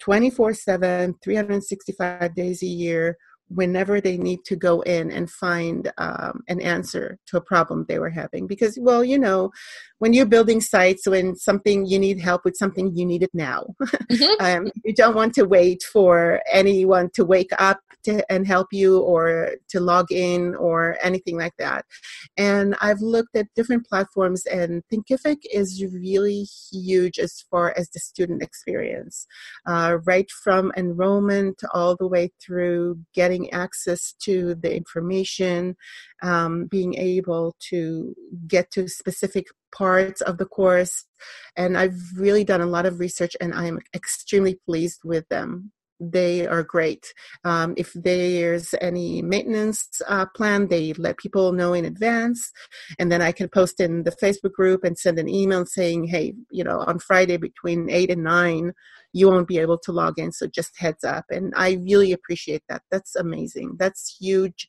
24 0.00 0.54
7, 0.54 1.14
365 1.22 2.34
days 2.34 2.62
a 2.62 2.66
year 2.66 3.16
whenever 3.48 4.00
they 4.00 4.16
need 4.16 4.44
to 4.46 4.56
go 4.56 4.80
in 4.82 5.10
and 5.10 5.30
find 5.30 5.92
um, 5.98 6.42
an 6.48 6.60
answer 6.60 7.18
to 7.26 7.36
a 7.36 7.40
problem 7.40 7.84
they 7.88 7.98
were 7.98 8.10
having. 8.10 8.46
Because 8.46 8.78
well 8.80 9.04
you 9.04 9.18
know 9.18 9.50
when 9.98 10.12
you're 10.12 10.26
building 10.26 10.60
sites 10.60 11.06
when 11.06 11.34
something 11.36 11.86
you 11.86 11.98
need 11.98 12.20
help 12.20 12.44
with 12.44 12.56
something 12.56 12.94
you 12.94 13.06
need 13.06 13.22
it 13.22 13.34
now. 13.34 13.66
Mm-hmm. 13.82 14.44
um, 14.44 14.72
you 14.84 14.94
don't 14.94 15.14
want 15.14 15.34
to 15.34 15.44
wait 15.44 15.82
for 15.82 16.42
anyone 16.50 17.10
to 17.14 17.24
wake 17.24 17.52
up 17.58 17.80
to, 18.04 18.24
and 18.30 18.46
help 18.46 18.68
you 18.72 19.00
or 19.00 19.52
to 19.68 19.80
log 19.80 20.12
in 20.12 20.54
or 20.56 20.98
anything 21.02 21.36
like 21.38 21.54
that. 21.58 21.84
And 22.36 22.74
i've 22.80 23.00
looked 23.00 23.36
at 23.36 23.46
different 23.54 23.86
platforms 23.86 24.44
and 24.46 24.82
thinkific 24.92 25.38
is 25.52 25.84
really 25.92 26.46
huge 26.70 27.18
as 27.18 27.44
far 27.50 27.74
as 27.76 27.88
the 27.90 28.00
student 28.00 28.42
experience 28.42 29.26
uh, 29.66 29.98
right 30.04 30.30
from 30.30 30.72
enrollment 30.76 31.62
all 31.72 31.96
the 31.96 32.06
way 32.06 32.30
through 32.44 32.98
getting 33.14 33.33
access 33.52 34.14
to 34.22 34.54
the 34.54 34.74
information 34.74 35.76
um, 36.22 36.66
being 36.66 36.94
able 36.94 37.56
to 37.70 38.14
get 38.46 38.70
to 38.72 38.88
specific 38.88 39.46
parts 39.74 40.20
of 40.20 40.38
the 40.38 40.46
course. 40.46 41.04
And 41.56 41.76
I've 41.76 41.98
really 42.16 42.44
done 42.44 42.60
a 42.60 42.66
lot 42.66 42.86
of 42.86 43.00
research 43.00 43.36
and 43.40 43.54
I'm 43.54 43.78
extremely 43.94 44.58
pleased 44.66 45.00
with 45.04 45.28
them. 45.28 45.72
They 46.00 46.46
are 46.46 46.62
great. 46.62 47.12
Um, 47.44 47.74
if 47.76 47.92
there's 47.94 48.74
any 48.80 49.22
maintenance 49.22 49.88
uh, 50.08 50.26
plan, 50.34 50.68
they 50.68 50.92
let 50.94 51.18
people 51.18 51.52
know 51.52 51.72
in 51.72 51.84
advance. 51.84 52.50
And 52.98 53.10
then 53.10 53.22
I 53.22 53.32
can 53.32 53.48
post 53.48 53.80
in 53.80 54.02
the 54.04 54.10
Facebook 54.10 54.52
group 54.52 54.84
and 54.84 54.98
send 54.98 55.18
an 55.18 55.28
email 55.28 55.64
saying, 55.66 56.04
hey, 56.04 56.34
you 56.50 56.64
know, 56.64 56.80
on 56.80 56.98
Friday 56.98 57.36
between 57.36 57.88
8 57.90 58.10
and 58.10 58.24
9, 58.24 58.72
you 59.12 59.28
won't 59.28 59.48
be 59.48 59.58
able 59.58 59.78
to 59.78 59.92
log 59.92 60.18
in. 60.18 60.32
So 60.32 60.46
just 60.46 60.78
heads 60.78 61.04
up. 61.04 61.26
And 61.30 61.52
I 61.56 61.78
really 61.82 62.12
appreciate 62.12 62.62
that. 62.68 62.82
That's 62.90 63.14
amazing. 63.14 63.76
That's 63.78 64.16
huge, 64.20 64.68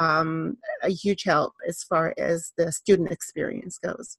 um, 0.00 0.56
a 0.82 0.90
huge 0.90 1.22
help 1.22 1.54
as 1.66 1.82
far 1.84 2.14
as 2.18 2.52
the 2.58 2.72
student 2.72 3.12
experience 3.12 3.78
goes. 3.78 4.18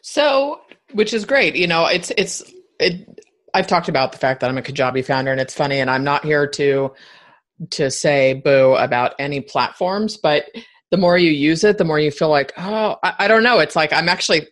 So, 0.00 0.60
which 0.92 1.12
is 1.12 1.24
great. 1.24 1.56
You 1.56 1.66
know, 1.66 1.86
it's 1.86 2.12
it's 2.16 2.42
it, 2.78 3.25
I've 3.56 3.66
talked 3.66 3.88
about 3.88 4.12
the 4.12 4.18
fact 4.18 4.40
that 4.40 4.50
I'm 4.50 4.58
a 4.58 4.62
Kajabi 4.62 5.02
founder, 5.02 5.32
and 5.32 5.40
it's 5.40 5.54
funny. 5.54 5.80
And 5.80 5.90
I'm 5.90 6.04
not 6.04 6.26
here 6.26 6.46
to 6.46 6.92
to 7.70 7.90
say 7.90 8.34
boo 8.34 8.74
about 8.74 9.14
any 9.18 9.40
platforms, 9.40 10.18
but 10.18 10.44
the 10.90 10.98
more 10.98 11.16
you 11.16 11.30
use 11.30 11.64
it, 11.64 11.78
the 11.78 11.84
more 11.84 11.98
you 11.98 12.10
feel 12.10 12.28
like, 12.28 12.52
oh, 12.58 12.96
I, 13.02 13.14
I 13.20 13.28
don't 13.28 13.42
know. 13.42 13.58
It's 13.60 13.74
like 13.74 13.94
I'm 13.94 14.10
actually 14.10 14.46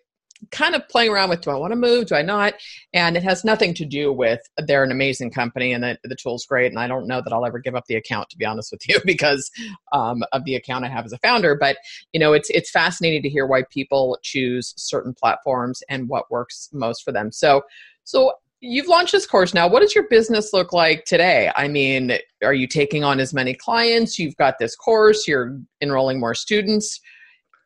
kind 0.51 0.75
of 0.75 0.89
playing 0.89 1.11
around 1.11 1.29
with 1.29 1.43
do 1.43 1.51
I 1.51 1.57
want 1.57 1.73
to 1.73 1.77
move? 1.77 2.07
Do 2.07 2.15
I 2.15 2.23
not? 2.23 2.55
And 2.95 3.15
it 3.15 3.23
has 3.23 3.45
nothing 3.45 3.75
to 3.75 3.85
do 3.85 4.11
with 4.11 4.41
they're 4.57 4.85
an 4.85 4.91
amazing 4.91 5.33
company 5.33 5.75
and 5.75 5.85
the, 5.85 5.99
the 6.05 6.17
tool's 6.17 6.47
great. 6.47 6.73
And 6.73 6.79
I 6.79 6.87
don't 6.87 7.07
know 7.07 7.21
that 7.21 7.33
I'll 7.33 7.45
ever 7.45 7.59
give 7.59 7.75
up 7.75 7.85
the 7.87 7.97
account, 7.97 8.31
to 8.31 8.39
be 8.39 8.47
honest 8.47 8.73
with 8.73 8.83
you, 8.89 9.01
because 9.05 9.51
um, 9.93 10.25
of 10.33 10.47
the 10.47 10.55
account 10.55 10.87
I 10.87 10.89
have 10.89 11.05
as 11.05 11.13
a 11.13 11.19
founder. 11.19 11.55
But 11.55 11.77
you 12.15 12.21
know, 12.21 12.33
it's 12.33 12.49
it's 12.49 12.71
fascinating 12.71 13.23
to 13.23 13.29
hear 13.29 13.47
why 13.47 13.65
people 13.71 14.19
choose 14.23 14.73
certain 14.79 15.13
platforms 15.13 15.83
and 15.91 16.09
what 16.09 16.31
works 16.31 16.71
most 16.73 17.05
for 17.05 17.13
them. 17.13 17.31
So 17.33 17.63
so 18.05 18.33
you've 18.65 18.89
launched 18.89 19.13
this 19.13 19.27
course 19.27 19.53
now. 19.53 19.69
What 19.69 19.81
does 19.81 19.95
your 19.95 20.09
business 20.09 20.53
look 20.53 20.73
like 20.73 21.05
today? 21.05 21.51
I 21.55 21.69
mean 21.69 22.13
are 22.43 22.55
you 22.55 22.67
taking 22.67 23.05
on 23.05 23.21
as 23.21 23.35
many 23.35 23.55
clients? 23.55 24.19
You've 24.19 24.37
got 24.37 24.59
this 24.59 24.75
course. 24.75 25.29
You're 25.29 25.59
enrolling 25.81 26.19
more 26.19 26.35
students. 26.35 27.01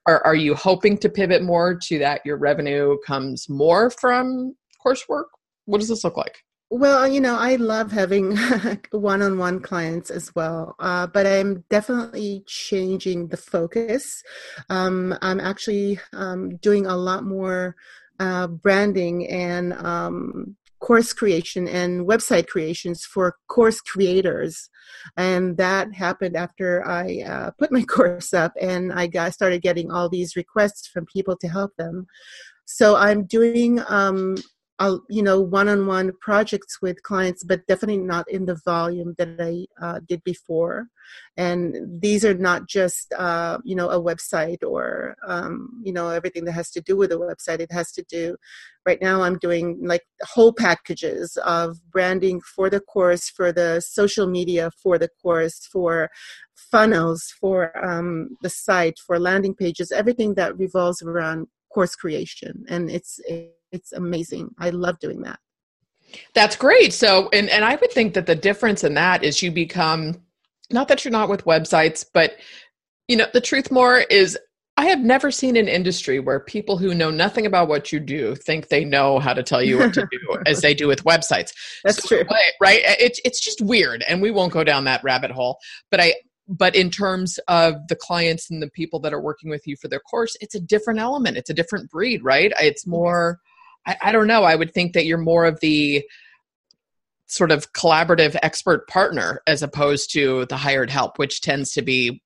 Are, 0.06 0.24
are 0.24 0.34
you 0.34 0.54
hoping 0.54 0.98
to 0.98 1.08
pivot 1.08 1.42
more 1.42 1.78
to 1.84 1.98
that 1.98 2.22
your 2.24 2.36
revenue 2.36 2.96
comes 3.06 3.48
more 3.48 3.90
from 3.90 4.56
coursework? 4.84 5.24
What 5.66 5.78
does 5.78 5.88
this 5.88 6.04
look 6.04 6.16
like? 6.16 6.38
Well 6.70 7.08
you 7.08 7.20
know 7.20 7.38
i 7.38 7.56
love 7.56 7.92
having 7.92 8.36
one-on-one 8.90 9.60
clients 9.60 10.10
as 10.10 10.34
well 10.34 10.76
uh, 10.80 11.06
but 11.06 11.26
i'm 11.26 11.64
definitely 11.70 12.42
changing 12.46 13.28
the 13.28 13.38
focus. 13.38 14.22
Um, 14.68 15.16
i'm 15.22 15.40
actually 15.40 15.98
um, 16.12 16.56
doing 16.56 16.84
a 16.84 16.96
lot 16.96 17.24
more 17.24 17.74
uh, 18.20 18.48
branding 18.48 19.28
and 19.28 19.72
um, 19.72 20.56
course 20.80 21.12
creation 21.12 21.68
and 21.68 22.06
website 22.06 22.46
creations 22.46 23.04
for 23.04 23.36
course 23.48 23.80
creators. 23.80 24.70
And 25.16 25.56
that 25.56 25.92
happened 25.94 26.36
after 26.36 26.86
i 26.86 27.22
uh, 27.26 27.50
put 27.58 27.72
my 27.72 27.82
course 27.96 28.32
up 28.32 28.52
and 28.60 28.92
i 28.92 29.06
got 29.06 29.34
started 29.34 29.62
getting 29.62 29.90
all 29.90 30.08
these 30.08 30.36
requests 30.36 30.86
from 30.88 31.06
people 31.06 31.36
to 31.38 31.48
help 31.48 31.72
them. 31.76 32.06
So 32.64 32.96
i'm 32.96 33.24
doing 33.24 33.80
um, 33.88 34.36
You 35.08 35.22
know, 35.22 35.40
one-on-one 35.40 36.12
projects 36.20 36.80
with 36.80 37.02
clients, 37.02 37.42
but 37.42 37.66
definitely 37.66 37.98
not 37.98 38.30
in 38.30 38.44
the 38.44 38.60
volume 38.64 39.14
that 39.18 39.36
I 39.40 39.66
uh, 39.84 40.00
did 40.06 40.22
before. 40.22 40.86
And 41.36 42.00
these 42.00 42.24
are 42.24 42.34
not 42.34 42.68
just, 42.68 43.12
uh, 43.14 43.58
you 43.64 43.74
know, 43.74 43.90
a 43.90 44.00
website 44.00 44.62
or, 44.62 45.16
um, 45.26 45.82
you 45.82 45.92
know, 45.92 46.10
everything 46.10 46.44
that 46.44 46.52
has 46.52 46.70
to 46.72 46.80
do 46.80 46.96
with 46.96 47.10
a 47.10 47.16
website. 47.16 47.60
It 47.60 47.72
has 47.72 47.90
to 47.92 48.04
do. 48.04 48.36
Right 48.86 49.00
now, 49.02 49.22
I'm 49.22 49.38
doing 49.38 49.78
like 49.82 50.02
whole 50.22 50.52
packages 50.52 51.36
of 51.44 51.78
branding 51.90 52.40
for 52.40 52.70
the 52.70 52.80
course, 52.80 53.28
for 53.28 53.52
the 53.52 53.80
social 53.80 54.26
media 54.28 54.70
for 54.82 54.96
the 54.98 55.10
course, 55.22 55.66
for 55.72 56.08
funnels, 56.54 57.34
for 57.40 57.76
um, 57.84 58.36
the 58.42 58.50
site, 58.50 58.98
for 59.04 59.18
landing 59.18 59.54
pages, 59.54 59.90
everything 59.90 60.34
that 60.34 60.56
revolves 60.56 61.02
around 61.02 61.48
course 61.78 61.94
creation. 61.94 62.64
And 62.68 62.90
it's 62.90 63.20
it's 63.70 63.92
amazing. 63.92 64.50
I 64.58 64.70
love 64.70 64.98
doing 64.98 65.22
that. 65.22 65.38
That's 66.34 66.56
great. 66.56 66.92
So, 66.92 67.28
and, 67.32 67.48
and 67.50 67.64
I 67.64 67.76
would 67.76 67.92
think 67.92 68.14
that 68.14 68.26
the 68.26 68.34
difference 68.34 68.82
in 68.82 68.94
that 68.94 69.22
is 69.22 69.42
you 69.42 69.52
become, 69.52 70.20
not 70.70 70.88
that 70.88 71.04
you're 71.04 71.12
not 71.12 71.28
with 71.28 71.44
websites, 71.44 72.04
but 72.12 72.36
you 73.06 73.16
know, 73.16 73.26
the 73.32 73.40
truth 73.40 73.70
more 73.70 73.98
is 74.10 74.36
I 74.76 74.86
have 74.86 75.00
never 75.00 75.30
seen 75.30 75.56
an 75.56 75.68
industry 75.68 76.18
where 76.18 76.40
people 76.40 76.78
who 76.78 76.94
know 76.94 77.10
nothing 77.10 77.46
about 77.46 77.68
what 77.68 77.92
you 77.92 78.00
do 78.00 78.34
think 78.34 78.68
they 78.68 78.84
know 78.84 79.20
how 79.20 79.34
to 79.34 79.42
tell 79.44 79.62
you 79.62 79.78
what 79.78 79.94
to 79.94 80.08
do 80.10 80.38
as 80.46 80.60
they 80.60 80.74
do 80.74 80.88
with 80.88 81.04
websites. 81.04 81.52
That's 81.84 82.02
so, 82.02 82.08
true. 82.08 82.24
Right. 82.60 82.80
It's, 82.84 83.20
it's 83.24 83.40
just 83.40 83.60
weird. 83.60 84.02
And 84.08 84.20
we 84.20 84.32
won't 84.32 84.52
go 84.52 84.64
down 84.64 84.84
that 84.84 85.04
rabbit 85.04 85.30
hole. 85.30 85.58
But 85.90 86.00
I, 86.00 86.14
but 86.48 86.74
in 86.74 86.90
terms 86.90 87.38
of 87.46 87.86
the 87.88 87.96
clients 87.96 88.50
and 88.50 88.62
the 88.62 88.70
people 88.70 88.98
that 89.00 89.12
are 89.12 89.20
working 89.20 89.50
with 89.50 89.66
you 89.66 89.76
for 89.76 89.88
their 89.88 90.00
course, 90.00 90.36
it's 90.40 90.54
a 90.54 90.60
different 90.60 90.98
element. 90.98 91.36
It's 91.36 91.50
a 91.50 91.54
different 91.54 91.90
breed, 91.90 92.24
right? 92.24 92.52
It's 92.58 92.86
more, 92.86 93.38
I, 93.86 93.96
I 94.00 94.12
don't 94.12 94.26
know. 94.26 94.44
I 94.44 94.54
would 94.54 94.72
think 94.72 94.94
that 94.94 95.04
you're 95.04 95.18
more 95.18 95.44
of 95.44 95.60
the 95.60 96.04
sort 97.26 97.52
of 97.52 97.72
collaborative 97.74 98.36
expert 98.42 98.88
partner 98.88 99.42
as 99.46 99.62
opposed 99.62 100.12
to 100.14 100.46
the 100.46 100.56
hired 100.56 100.88
help, 100.88 101.18
which 101.18 101.42
tends 101.42 101.72
to 101.72 101.82
be 101.82 102.22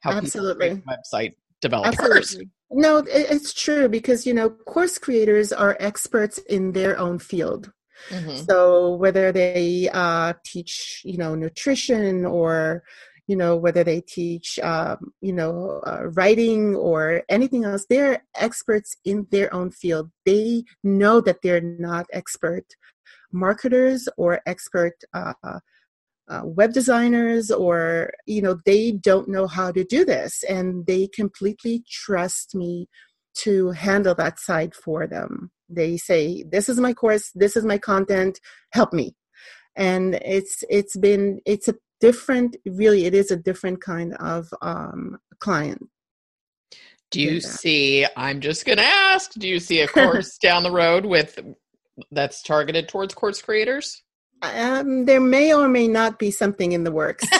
how 0.00 0.10
Absolutely. 0.10 0.82
website 0.88 1.34
developers. 1.60 2.00
Absolutely. 2.00 2.50
No, 2.72 3.04
it's 3.06 3.52
true 3.52 3.88
because 3.88 4.26
you 4.26 4.32
know 4.32 4.48
course 4.50 4.98
creators 4.98 5.52
are 5.52 5.76
experts 5.78 6.38
in 6.38 6.72
their 6.72 6.98
own 6.98 7.18
field. 7.18 7.70
Mm-hmm. 8.08 8.36
So 8.48 8.94
whether 8.96 9.30
they 9.30 9.88
uh, 9.92 10.32
teach, 10.44 11.02
you 11.04 11.18
know, 11.18 11.34
nutrition 11.34 12.24
or 12.24 12.82
you 13.32 13.38
know 13.42 13.56
whether 13.56 13.82
they 13.82 14.02
teach 14.02 14.58
um, 14.58 14.98
you 15.22 15.32
know 15.32 15.80
uh, 15.86 16.02
writing 16.16 16.76
or 16.76 17.22
anything 17.30 17.64
else 17.64 17.86
they're 17.88 18.22
experts 18.34 18.90
in 19.06 19.26
their 19.30 19.48
own 19.54 19.70
field. 19.70 20.10
They 20.26 20.64
know 20.84 21.22
that 21.22 21.40
they're 21.42 21.66
not 21.88 22.04
expert 22.12 22.66
marketers 23.32 24.06
or 24.18 24.40
expert 24.44 24.96
uh, 25.14 25.32
uh, 26.28 26.42
web 26.44 26.74
designers 26.74 27.50
or 27.50 28.12
you 28.26 28.42
know 28.42 28.58
they 28.66 28.92
don't 28.92 29.28
know 29.28 29.46
how 29.46 29.72
to 29.72 29.82
do 29.82 30.04
this 30.04 30.42
and 30.42 30.84
they 30.86 31.08
completely 31.08 31.82
trust 31.88 32.54
me 32.54 32.86
to 33.34 33.70
handle 33.70 34.14
that 34.14 34.38
side 34.38 34.74
for 34.74 35.06
them. 35.06 35.50
They 35.70 35.96
say 35.96 36.44
this 36.54 36.68
is 36.68 36.78
my 36.78 36.92
course 36.92 37.30
this 37.34 37.56
is 37.56 37.64
my 37.64 37.78
content 37.78 38.38
help 38.72 38.92
me. 38.92 39.14
And 39.74 40.16
it's 40.16 40.64
it's 40.68 40.98
been 40.98 41.40
it's 41.46 41.68
a 41.68 41.76
different 42.02 42.56
really 42.66 43.06
it 43.06 43.14
is 43.14 43.30
a 43.30 43.36
different 43.36 43.80
kind 43.80 44.12
of 44.14 44.52
um, 44.60 45.16
client 45.38 45.88
do 47.12 47.20
you 47.20 47.40
see 47.40 48.04
i'm 48.16 48.40
just 48.40 48.66
going 48.66 48.76
to 48.76 48.84
ask 48.84 49.30
do 49.34 49.48
you 49.48 49.60
see 49.60 49.80
a 49.80 49.88
course 49.88 50.36
down 50.42 50.64
the 50.64 50.70
road 50.70 51.06
with 51.06 51.38
that's 52.10 52.42
targeted 52.42 52.88
towards 52.88 53.14
course 53.14 53.40
creators 53.40 54.02
um, 54.42 55.04
there 55.04 55.20
may 55.20 55.54
or 55.54 55.68
may 55.68 55.86
not 55.86 56.18
be 56.18 56.32
something 56.32 56.72
in 56.72 56.82
the 56.82 56.92
works 56.92 57.24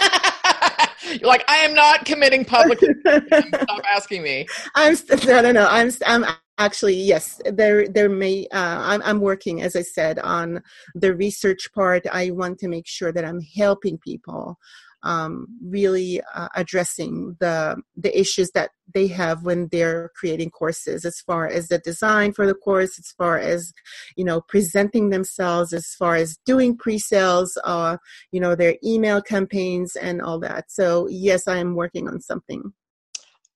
You're 1.20 1.28
like, 1.28 1.44
I 1.48 1.56
am 1.56 1.74
not 1.74 2.06
committing 2.06 2.44
publicly. 2.44 2.88
Stop 3.06 3.82
asking 3.94 4.22
me. 4.22 4.46
I'm 4.74 4.96
no, 5.26 5.42
no, 5.42 5.52
no. 5.52 5.66
I'm 5.68 5.90
I'm 6.06 6.24
actually 6.58 6.94
yes 6.94 7.40
there 7.46 7.88
there 7.88 8.08
may 8.08 8.46
uh, 8.52 8.78
I'm, 8.80 9.02
I'm 9.02 9.20
working 9.20 9.62
as 9.62 9.74
i 9.74 9.82
said 9.82 10.18
on 10.18 10.62
the 10.94 11.14
research 11.14 11.70
part. 11.74 12.06
I 12.12 12.30
want 12.30 12.58
to 12.60 12.68
make 12.68 12.86
sure 12.86 13.12
that 13.12 13.24
i'm 13.24 13.40
helping 13.40 13.98
people 13.98 14.58
um, 15.04 15.46
really 15.64 16.20
uh, 16.34 16.48
addressing 16.54 17.36
the 17.40 17.76
the 17.96 18.16
issues 18.18 18.50
that 18.52 18.70
they 18.94 19.06
have 19.08 19.42
when 19.42 19.68
they're 19.72 20.10
creating 20.14 20.50
courses 20.50 21.04
as 21.04 21.20
far 21.20 21.48
as 21.48 21.68
the 21.68 21.78
design 21.78 22.32
for 22.32 22.46
the 22.46 22.54
course 22.54 22.98
as 22.98 23.10
far 23.18 23.38
as 23.38 23.72
you 24.16 24.24
know 24.24 24.40
presenting 24.40 25.10
themselves 25.10 25.72
as 25.72 25.86
far 25.98 26.14
as 26.14 26.38
doing 26.46 26.76
pre-sales 26.76 27.58
uh, 27.64 27.96
you 28.30 28.40
know 28.40 28.54
their 28.54 28.76
email 28.84 29.20
campaigns 29.20 29.96
and 29.96 30.22
all 30.22 30.38
that. 30.38 30.70
So 30.70 31.08
yes 31.08 31.48
i 31.48 31.56
am 31.56 31.74
working 31.74 32.08
on 32.08 32.20
something 32.20 32.72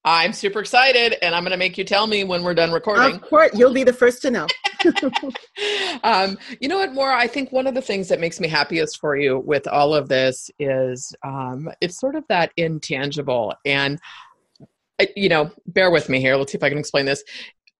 I'm 0.07 0.32
super 0.32 0.61
excited, 0.61 1.16
and 1.20 1.34
I'm 1.34 1.42
going 1.42 1.50
to 1.50 1.57
make 1.57 1.76
you 1.76 1.82
tell 1.82 2.07
me 2.07 2.22
when 2.22 2.44
we're 2.44 2.54
done 2.54 2.70
recording. 2.70 3.16
Of 3.16 3.22
course, 3.22 3.50
you'll 3.54 3.72
be 3.72 3.82
the 3.82 3.92
first 3.92 4.22
to 4.22 4.30
know. 4.30 4.46
um, 6.04 6.38
you 6.61 6.68
know 6.68 6.76
what, 6.76 6.94
Mor? 6.94 7.11
I 7.11 7.26
think 7.26 7.50
one 7.50 7.66
of 7.66 7.74
the 7.74 7.82
things 7.82 8.09
that 8.09 8.20
makes 8.20 8.38
me 8.38 8.46
happiest 8.46 9.00
for 9.00 9.16
you 9.16 9.40
with 9.40 9.66
all 9.66 9.94
of 9.94 10.09
this 10.09 10.48
is 10.61 11.12
um, 11.24 11.68
it's 11.80 11.98
sort 11.98 12.14
of 12.14 12.22
that 12.28 12.52
intangible. 12.57 13.52
And, 13.64 13.98
uh, 15.00 15.07
you 15.16 15.28
know, 15.28 15.50
bear 15.66 15.90
with 15.90 16.09
me 16.09 16.20
here. 16.20 16.36
Let's 16.36 16.52
see 16.52 16.59
if 16.59 16.62
I 16.62 16.68
can 16.68 16.78
explain 16.78 17.04
this 17.04 17.24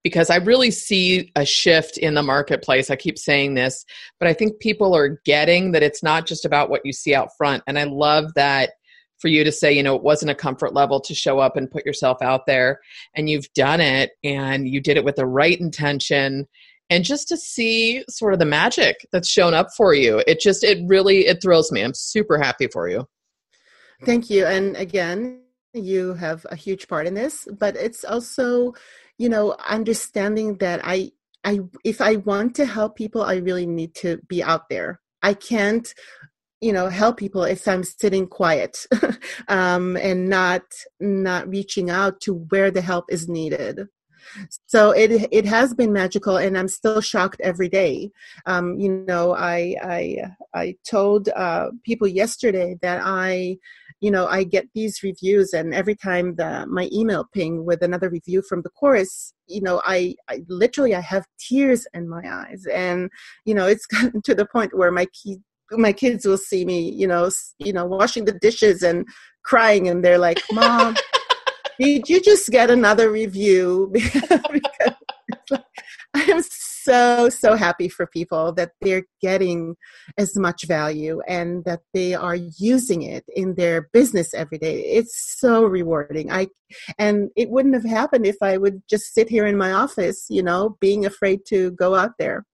because 0.03 0.29
I 0.29 0.35
really 0.35 0.71
see 0.71 1.31
a 1.37 1.45
shift 1.45 1.97
in 1.97 2.13
the 2.13 2.23
marketplace. 2.23 2.89
I 2.89 2.97
keep 2.97 3.17
saying 3.17 3.53
this, 3.53 3.85
but 4.19 4.27
I 4.27 4.33
think 4.33 4.59
people 4.59 4.93
are 4.93 5.21
getting 5.23 5.71
that 5.71 5.83
it's 5.83 6.03
not 6.03 6.25
just 6.25 6.43
about 6.43 6.69
what 6.69 6.85
you 6.85 6.91
see 6.91 7.15
out 7.15 7.29
front. 7.37 7.63
And 7.67 7.79
I 7.79 7.85
love 7.85 8.33
that 8.35 8.71
for 9.19 9.27
you 9.27 9.43
to 9.43 9.51
say, 9.51 9.71
you 9.71 9.83
know, 9.83 9.95
it 9.95 10.03
wasn't 10.03 10.31
a 10.31 10.35
comfort 10.35 10.73
level 10.73 10.99
to 11.01 11.15
show 11.15 11.39
up 11.39 11.57
and 11.57 11.71
put 11.71 11.85
yourself 11.85 12.21
out 12.21 12.45
there 12.45 12.79
and 13.15 13.29
you've 13.29 13.51
done 13.53 13.81
it 13.81 14.11
and 14.23 14.67
you 14.67 14.79
did 14.79 14.97
it 14.97 15.03
with 15.03 15.15
the 15.15 15.25
right 15.25 15.59
intention 15.59 16.47
and 16.89 17.03
just 17.03 17.27
to 17.27 17.37
see 17.37 18.03
sort 18.09 18.33
of 18.33 18.39
the 18.39 18.45
magic 18.45 19.05
that's 19.11 19.27
shown 19.27 19.53
up 19.53 19.67
for 19.75 19.93
you. 19.93 20.23
It 20.27 20.39
just 20.39 20.63
it 20.63 20.79
really 20.87 21.27
it 21.27 21.41
thrills 21.41 21.71
me. 21.71 21.81
I'm 21.81 21.93
super 21.93 22.37
happy 22.37 22.67
for 22.67 22.87
you. 22.87 23.07
Thank 24.05 24.29
you. 24.29 24.45
And 24.45 24.75
again, 24.77 25.41
you 25.73 26.13
have 26.13 26.45
a 26.49 26.55
huge 26.55 26.87
part 26.87 27.07
in 27.07 27.13
this, 27.13 27.47
but 27.59 27.75
it's 27.75 28.05
also, 28.05 28.73
you 29.17 29.27
know, 29.27 29.55
understanding 29.67 30.57
that 30.59 30.81
I 30.83 31.11
I 31.43 31.59
if 31.83 31.99
I 32.01 32.17
want 32.17 32.55
to 32.55 32.65
help 32.65 32.95
people, 32.95 33.21
I 33.21 33.35
really 33.37 33.65
need 33.65 33.95
to 33.95 34.19
be 34.27 34.43
out 34.43 34.69
there. 34.69 35.01
I 35.21 35.33
can't 35.33 35.93
you 36.61 36.73
know 36.73 36.87
help 36.87 37.17
people 37.17 37.43
if 37.43 37.67
i'm 37.67 37.83
sitting 37.83 38.27
quiet 38.27 38.85
um, 39.47 39.95
and 39.97 40.29
not 40.29 40.63
not 40.99 41.47
reaching 41.47 41.89
out 41.89 42.19
to 42.21 42.33
where 42.49 42.71
the 42.71 42.81
help 42.81 43.05
is 43.09 43.27
needed. 43.27 43.87
So 44.65 44.91
it 44.91 45.27
it 45.31 45.45
has 45.45 45.73
been 45.73 45.93
magical 45.93 46.37
and 46.37 46.57
i'm 46.57 46.67
still 46.67 47.01
shocked 47.01 47.39
every 47.41 47.69
day. 47.69 48.11
Um, 48.45 48.77
you 48.79 49.05
know 49.07 49.33
i 49.35 49.75
i 49.83 50.17
i 50.53 50.75
told 50.89 51.29
uh, 51.29 51.67
people 51.83 52.07
yesterday 52.07 52.75
that 52.81 53.01
i 53.03 53.57
you 53.99 54.11
know 54.11 54.27
i 54.27 54.43
get 54.43 54.65
these 54.75 55.01
reviews 55.01 55.53
and 55.53 55.73
every 55.73 55.95
time 55.95 56.35
the 56.35 56.65
my 56.67 56.89
email 56.91 57.25
ping 57.33 57.65
with 57.65 57.81
another 57.81 58.09
review 58.09 58.43
from 58.47 58.61
the 58.61 58.69
course 58.69 59.33
you 59.47 59.61
know 59.61 59.81
I, 59.85 60.15
I 60.29 60.43
literally 60.47 60.93
i 60.93 60.99
have 60.99 61.25
tears 61.39 61.87
in 61.93 62.07
my 62.07 62.21
eyes. 62.29 62.65
And 62.71 63.09
you 63.45 63.55
know 63.55 63.65
it's 63.67 63.85
gotten 63.95 64.21
to 64.23 64.35
the 64.35 64.45
point 64.45 64.77
where 64.77 64.91
my 64.91 65.07
key 65.13 65.39
my 65.71 65.93
kids 65.93 66.25
will 66.25 66.37
see 66.37 66.65
me, 66.65 66.91
you 66.91 67.07
know, 67.07 67.29
you 67.59 67.73
know, 67.73 67.85
washing 67.85 68.25
the 68.25 68.37
dishes 68.39 68.83
and 68.83 69.05
crying, 69.43 69.87
and 69.87 70.03
they're 70.03 70.17
like, 70.17 70.41
"Mom, 70.51 70.95
did 71.79 72.09
you 72.09 72.21
just 72.21 72.49
get 72.49 72.69
another 72.69 73.11
review?" 73.11 73.91
because 73.93 74.93
I 76.13 76.21
am 76.23 76.41
so 76.87 77.27
so 77.29 77.55
happy 77.55 77.89
for 77.89 78.07
people 78.07 78.53
that 78.53 78.71
they're 78.81 79.05
getting 79.21 79.75
as 80.17 80.37
much 80.37 80.65
value 80.65 81.21
and 81.27 81.65
that 81.65 81.81
they 81.93 82.13
are 82.13 82.35
using 82.35 83.03
it 83.03 83.25
in 83.35 83.55
their 83.55 83.89
business 83.91 84.33
every 84.33 84.57
day. 84.57 84.79
It's 84.81 85.37
so 85.39 85.65
rewarding. 85.65 86.31
I 86.31 86.47
and 86.97 87.29
it 87.35 87.49
wouldn't 87.49 87.75
have 87.75 87.85
happened 87.85 88.25
if 88.25 88.37
I 88.41 88.57
would 88.57 88.81
just 88.89 89.13
sit 89.13 89.29
here 89.29 89.45
in 89.45 89.57
my 89.57 89.71
office, 89.73 90.25
you 90.29 90.43
know, 90.43 90.77
being 90.79 91.05
afraid 91.05 91.41
to 91.49 91.71
go 91.71 91.95
out 91.95 92.11
there. 92.17 92.45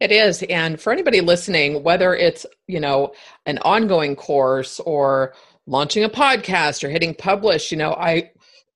It 0.00 0.10
is. 0.12 0.42
And 0.44 0.80
for 0.80 0.92
anybody 0.92 1.20
listening, 1.20 1.82
whether 1.82 2.14
it's, 2.14 2.44
you 2.66 2.80
know, 2.80 3.12
an 3.46 3.58
ongoing 3.58 4.16
course 4.16 4.80
or 4.80 5.34
launching 5.66 6.04
a 6.04 6.08
podcast 6.08 6.84
or 6.84 6.88
hitting 6.90 7.14
publish, 7.14 7.70
you 7.70 7.78
know, 7.78 7.92
I 7.92 8.30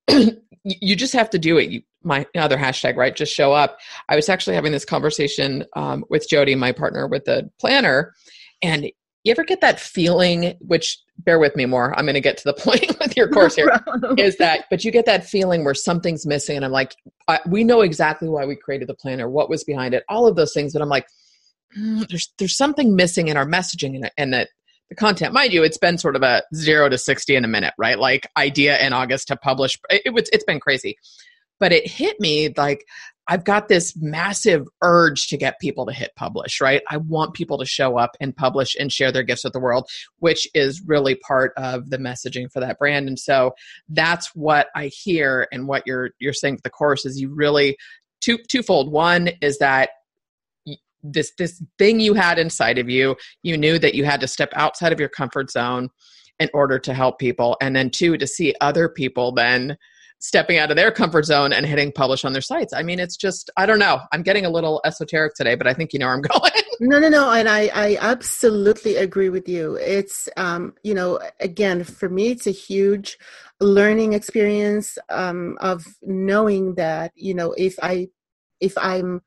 you 0.65 0.97
just 0.97 1.13
have 1.13 1.31
to 1.31 1.39
do 1.39 1.59
it. 1.59 1.71
You, 1.71 1.83
my 2.05 2.27
other 2.37 2.57
hashtag, 2.57 2.97
right? 2.97 3.15
Just 3.15 3.35
show 3.35 3.53
up. 3.53 3.79
I 4.09 4.17
was 4.17 4.29
actually 4.29 4.55
having 4.55 4.73
this 4.73 4.85
conversation 4.85 5.65
um, 5.75 6.05
with 6.09 6.29
Jody, 6.29 6.55
my 6.55 6.73
partner 6.73 7.07
with 7.09 7.25
the 7.25 7.51
planner, 7.59 8.15
and 8.63 8.91
you 9.25 9.31
ever 9.33 9.45
get 9.45 9.61
that 9.61 9.81
feeling 9.81 10.57
which 10.61 10.99
bear 11.19 11.39
with 11.39 11.55
me 11.57 11.67
Mor 11.67 11.97
i'm 11.99 12.05
going 12.05 12.15
to 12.15 12.21
get 12.21 12.37
to 12.39 12.45
the 12.45 12.55
point 12.59 12.99
with 13.01 13.17
your 13.17 13.29
course 13.29 13.57
here 13.57 13.71
is 14.19 14.37
that 14.37 14.65
but 14.71 14.85
you 14.85 14.91
get 14.91 15.07
that 15.07 15.25
feeling 15.25 15.65
where 15.65 15.75
something's 15.75 16.27
missing 16.27 16.57
and 16.57 16.65
i'm 16.65 16.73
like 16.73 16.95
I, 17.27 17.41
we 17.47 17.65
know 17.65 17.81
exactly 17.83 18.29
why 18.29 18.47
we 18.47 18.57
created 18.57 18.89
the 18.89 18.95
planner 18.95 19.29
what 19.29 19.51
was 19.51 19.65
behind 19.65 19.95
it 19.95 20.05
all 20.09 20.27
of 20.27 20.37
those 20.37 20.53
things 20.53 20.73
but 20.73 20.83
i'm 20.83 20.89
like 20.89 21.07
mm, 21.77 22.07
there's 22.09 22.33
there's 22.39 22.57
something 22.57 22.97
missing 22.97 23.29
in 23.29 23.37
our 23.37 23.47
messaging 23.47 23.95
and, 23.97 24.11
and 24.17 24.33
that 24.35 24.49
the 24.89 24.95
content. 24.95 25.35
Mind 25.35 25.53
you 25.53 25.63
it's 25.63 25.79
been 25.79 25.99
sort 25.99 26.17
of 26.17 26.23
a 26.23 26.43
0 26.55 26.89
to 26.89 26.99
60 26.99 27.37
in 27.37 27.45
a 27.45 27.49
minute 27.49 27.75
right? 27.79 27.99
Like 27.99 28.27
idea 28.37 28.79
in 28.85 28.93
august 28.93 29.29
to 29.29 29.37
publish 29.37 29.79
it, 29.91 30.03
it, 30.05 30.29
it's 30.33 30.45
been 30.45 30.61
crazy. 30.61 30.97
But 31.61 31.73
it 31.73 31.89
hit 31.89 32.21
me 32.21 32.53
like 32.57 32.85
I've 33.29 33.45
got 33.45 33.69
this 33.69 33.95
massive 33.97 34.67
urge 34.83 35.29
to 35.29 35.37
get 35.37 35.61
people 35.61 35.85
to 35.87 35.93
hit 35.93 36.13
publish, 36.17 36.61
right? 36.61 36.83
I 36.89 36.97
want 36.97 37.35
people 37.35 37.59
to 37.59 37.67
show 37.67 37.99
up 37.99 38.17
and 38.21 38.35
publish 38.35 38.75
and 38.81 38.91
share 38.91 39.13
their 39.13 39.23
gifts 39.23 39.45
with 39.45 39.53
the 39.53 39.61
world, 39.61 39.89
which 40.19 40.49
is 40.55 40.83
really 40.87 41.15
part 41.17 41.53
of 41.59 41.91
the 41.91 41.99
messaging 41.99 42.51
for 42.51 42.61
that 42.61 42.79
brand. 42.79 43.07
And 43.07 43.19
so 43.19 43.53
that's 43.91 44.35
what 44.35 44.69
I 44.75 44.87
hear 44.87 45.47
and 45.53 45.69
what 45.69 45.83
you're 45.87 46.11
you're 46.19 46.33
saying 46.33 46.55
with 46.55 46.63
the 46.63 46.71
course 46.71 47.05
is 47.05 47.21
you 47.21 47.29
really 47.33 47.77
two 48.21 48.39
twofold. 48.49 48.91
One 48.91 49.29
is 49.43 49.59
that 49.59 49.91
this 51.03 51.33
this 51.39 51.63
thing 51.79 52.01
you 52.01 52.15
had 52.15 52.39
inside 52.39 52.79
of 52.79 52.89
you, 52.89 53.17
you 53.43 53.57
knew 53.57 53.79
that 53.79 53.95
you 53.95 54.05
had 54.05 54.21
to 54.21 54.27
step 54.27 54.51
outside 54.55 54.93
of 54.93 55.01
your 55.01 55.09
comfort 55.09 55.51
zone 55.51 55.91
in 56.41 56.49
order 56.55 56.79
to 56.79 56.95
help 56.95 57.19
people. 57.19 57.57
And 57.61 57.75
then 57.75 57.91
two, 57.91 58.17
to 58.17 58.27
see 58.27 58.55
other 58.61 58.89
people 58.89 59.33
then 59.33 59.77
stepping 60.21 60.59
out 60.59 60.71
of 60.71 60.77
their 60.77 60.91
comfort 60.91 61.25
zone 61.25 61.53
and 61.53 61.65
hitting 61.65 61.93
publish 61.93 62.25
on 62.25 62.33
their 62.33 62.43
sites. 62.43 62.73
I 62.73 62.83
mean, 62.83 62.99
it's 62.99 63.17
just, 63.17 63.51
I 63.57 63.67
don't 63.67 63.79
know. 63.79 64.01
I'm 64.13 64.23
getting 64.23 64.47
a 64.47 64.51
little 64.51 64.81
esoteric 64.85 65.35
today, 65.35 65.55
but 65.55 65.67
I 65.67 65.75
think 65.75 65.93
you 65.93 65.99
know 65.99 66.07
where 66.07 66.15
I'm 66.15 66.23
going. 66.23 66.53
no, 66.81 66.99
no, 66.99 67.09
no. 67.09 67.31
And 67.31 67.49
I, 67.49 67.71
I 67.75 67.99
absolutely 68.01 68.97
agree 68.97 69.29
with 69.29 69.49
you. 69.49 69.77
It's, 69.77 70.29
um, 70.37 70.75
you 70.83 70.95
know, 70.95 71.21
again, 71.41 71.85
for 71.85 72.09
me, 72.09 72.31
it's 72.31 72.47
a 72.47 72.53
huge 72.53 73.19
learning 73.61 74.13
experience 74.13 74.99
um, 75.09 75.57
of 75.61 75.85
knowing 76.03 76.75
that, 76.75 77.13
you 77.15 77.35
know, 77.35 77.53
if 77.57 77.77
I, 77.83 78.09
if 78.61 78.77
I'm, 78.77 79.23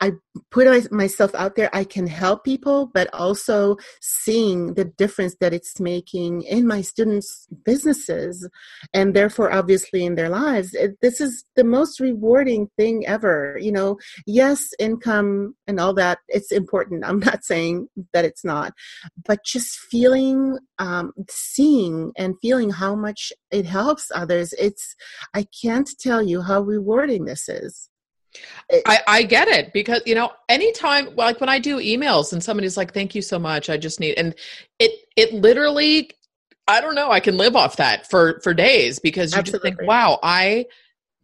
I 0.00 0.12
put 0.50 0.92
myself 0.92 1.34
out 1.34 1.56
there, 1.56 1.70
I 1.72 1.84
can 1.84 2.06
help 2.06 2.44
people, 2.44 2.90
but 2.94 3.12
also 3.12 3.76
seeing 4.00 4.74
the 4.74 4.84
difference 4.84 5.36
that 5.40 5.52
it's 5.52 5.80
making 5.80 6.42
in 6.42 6.66
my 6.66 6.82
students' 6.82 7.48
businesses 7.64 8.48
and 8.94 9.14
therefore, 9.14 9.52
obviously, 9.52 10.04
in 10.04 10.14
their 10.14 10.28
lives. 10.28 10.72
It, 10.74 10.98
this 11.02 11.20
is 11.20 11.44
the 11.56 11.64
most 11.64 11.98
rewarding 11.98 12.70
thing 12.76 13.06
ever. 13.06 13.58
You 13.60 13.72
know, 13.72 13.98
yes, 14.26 14.68
income 14.78 15.56
and 15.66 15.80
all 15.80 15.94
that, 15.94 16.18
it's 16.28 16.52
important. 16.52 17.04
I'm 17.04 17.18
not 17.18 17.44
saying 17.52 17.88
that 18.12 18.24
it's 18.24 18.44
not, 18.44 18.72
but 19.26 19.44
just 19.44 19.78
feeling, 19.90 20.58
um, 20.78 21.12
seeing 21.28 22.12
and 22.16 22.36
feeling 22.40 22.70
how 22.70 22.94
much 22.94 23.32
it 23.50 23.66
helps 23.66 24.10
others, 24.14 24.52
it's, 24.58 24.94
I 25.34 25.46
can't 25.60 25.90
tell 25.98 26.22
you 26.22 26.42
how 26.42 26.60
rewarding 26.60 27.24
this 27.24 27.48
is. 27.48 27.90
I, 28.86 29.00
I 29.06 29.22
get 29.22 29.48
it 29.48 29.72
because 29.72 30.02
you 30.04 30.14
know 30.14 30.30
anytime 30.48 31.14
like 31.16 31.40
when 31.40 31.48
I 31.48 31.58
do 31.58 31.78
emails 31.78 32.32
and 32.32 32.42
somebody's 32.42 32.76
like 32.76 32.92
thank 32.92 33.14
you 33.14 33.22
so 33.22 33.38
much 33.38 33.70
I 33.70 33.76
just 33.76 33.98
need 34.00 34.18
and 34.18 34.34
it 34.78 34.92
it 35.16 35.32
literally 35.32 36.10
I 36.66 36.80
don't 36.80 36.94
know 36.94 37.10
I 37.10 37.20
can 37.20 37.36
live 37.38 37.56
off 37.56 37.76
that 37.76 38.08
for 38.10 38.40
for 38.42 38.52
days 38.52 38.98
because 38.98 39.32
you 39.32 39.38
Absolutely. 39.38 39.70
just 39.70 39.78
think 39.78 39.88
wow 39.88 40.18
I 40.22 40.66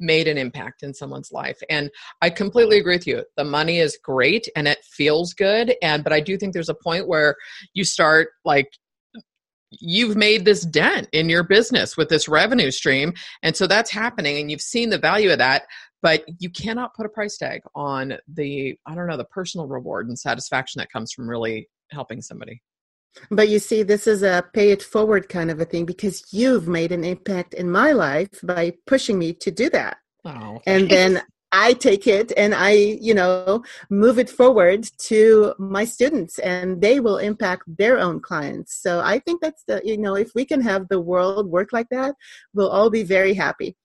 made 0.01 0.27
an 0.27 0.39
impact 0.39 0.83
in 0.83 0.95
someone's 0.95 1.31
life 1.33 1.61
and 1.69 1.91
I 2.23 2.31
completely 2.31 2.79
agree 2.79 2.97
with 2.97 3.07
you 3.07 3.25
the 3.37 3.45
money 3.45 3.79
is 3.79 3.99
great 4.03 4.49
and 4.57 4.67
it 4.67 4.79
feels 4.83 5.35
good 5.35 5.75
and 5.83 6.03
but 6.03 6.13
I 6.13 6.21
do 6.21 6.39
think 6.39 6.55
there's 6.55 6.71
a 6.71 6.75
point 6.75 7.07
where 7.07 7.37
you 7.75 7.85
start 7.85 8.29
like 8.45 8.69
you've 9.81 10.17
made 10.17 10.45
this 10.45 10.65
dent 10.65 11.09
in 11.13 11.29
your 11.29 11.43
business 11.43 11.97
with 11.97 12.09
this 12.09 12.29
revenue 12.29 12.71
stream 12.71 13.13
and 13.43 13.57
so 13.57 13.67
that's 13.67 13.91
happening 13.91 14.39
and 14.39 14.51
you've 14.51 14.61
seen 14.61 14.91
the 14.91 14.99
value 14.99 15.31
of 15.31 15.39
that 15.39 15.65
but 16.05 16.23
you 16.39 16.51
cannot 16.51 16.95
put 16.95 17.07
a 17.07 17.09
price 17.09 17.37
tag 17.39 17.63
on 17.75 18.19
the 18.29 18.79
i 18.87 18.95
don't 18.95 19.09
know 19.09 19.17
the 19.17 19.25
personal 19.25 19.67
reward 19.67 20.07
and 20.07 20.19
satisfaction 20.19 20.79
that 20.79 20.93
comes 20.93 21.11
from 21.11 21.29
really 21.29 21.69
helping 21.91 22.21
somebody 22.21 22.63
but 23.31 23.49
you 23.49 23.59
see 23.59 23.83
this 23.83 24.07
is 24.07 24.23
a 24.23 24.45
pay 24.53 24.71
it 24.71 24.83
forward 24.83 25.29
kind 25.29 25.51
of 25.51 25.61
a 25.61 25.65
thing 25.65 25.85
because 25.85 26.23
you've 26.33 26.69
made 26.69 26.93
an 26.93 27.05
impact 27.05 27.55
in 27.55 27.71
my 27.71 27.93
life 27.93 28.41
by 28.45 28.73
pushing 28.87 29.19
me 29.19 29.33
to 29.33 29.51
do 29.51 29.69
that 29.71 29.97
oh, 30.25 30.61
and 30.67 30.89
then 30.89 31.23
I 31.57 31.75
take 31.75 32.09
it 32.09 32.33
and 32.37 32.53
I, 32.53 32.73
you 32.73 33.15
know, 33.15 33.63
move 33.89 34.19
it 34.19 34.29
forward 34.29 34.89
to 35.03 35.55
my 35.57 35.85
students 35.85 36.41
and 36.41 36.81
they 36.81 36.99
will 36.99 37.19
impact 37.19 37.63
their 37.79 38.01
own 38.01 38.19
clients. 38.19 38.75
So 38.83 38.99
I 38.99 39.21
think 39.21 39.41
that's 39.41 39.63
the, 39.69 39.81
you 39.85 39.97
know, 39.97 40.17
if 40.17 40.33
we 40.35 40.45
can 40.45 40.61
have 40.63 40.89
the 40.89 40.99
world 40.99 41.47
work 41.47 41.73
like 41.73 41.91
that, 41.91 42.17
we'll 42.55 42.71
all 42.71 42.91
be 42.91 43.05
very 43.05 43.35
happy. 43.35 43.77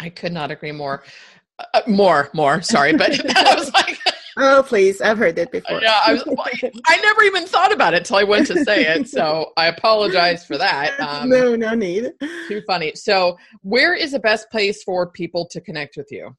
I 0.00 0.08
could 0.10 0.32
not 0.32 0.50
agree 0.50 0.72
more. 0.72 1.04
Uh, 1.58 1.64
uh 1.74 1.82
more, 1.86 2.30
more, 2.34 2.62
sorry, 2.62 2.96
but 2.96 3.10
I 3.36 3.54
was 3.54 3.72
like, 3.72 3.98
Oh, 4.36 4.62
please. 4.66 5.00
I've 5.00 5.18
heard 5.18 5.36
that 5.36 5.52
before. 5.52 5.82
Yeah, 5.82 6.00
I 6.06 6.14
was. 6.14 6.22
I 6.86 6.96
never 6.98 7.22
even 7.22 7.46
thought 7.46 7.72
about 7.72 7.94
it 7.94 8.04
till 8.04 8.16
I 8.16 8.24
went 8.24 8.46
to 8.46 8.64
say 8.64 8.86
it. 8.86 9.08
So 9.08 9.52
I 9.56 9.66
apologize 9.66 10.44
for 10.44 10.56
that. 10.58 10.98
Um, 11.10 11.28
no, 11.28 11.56
no 11.56 11.74
need. 11.74 12.12
Too 12.46 12.62
funny. 12.66 12.92
So, 12.94 13.36
where 13.62 13.94
is 13.94 14.12
the 14.12 14.18
best 14.20 14.50
place 14.50 14.82
for 14.82 15.10
people 15.10 15.46
to 15.46 15.60
connect 15.60 15.96
with 15.96 16.08
you? 16.10 16.36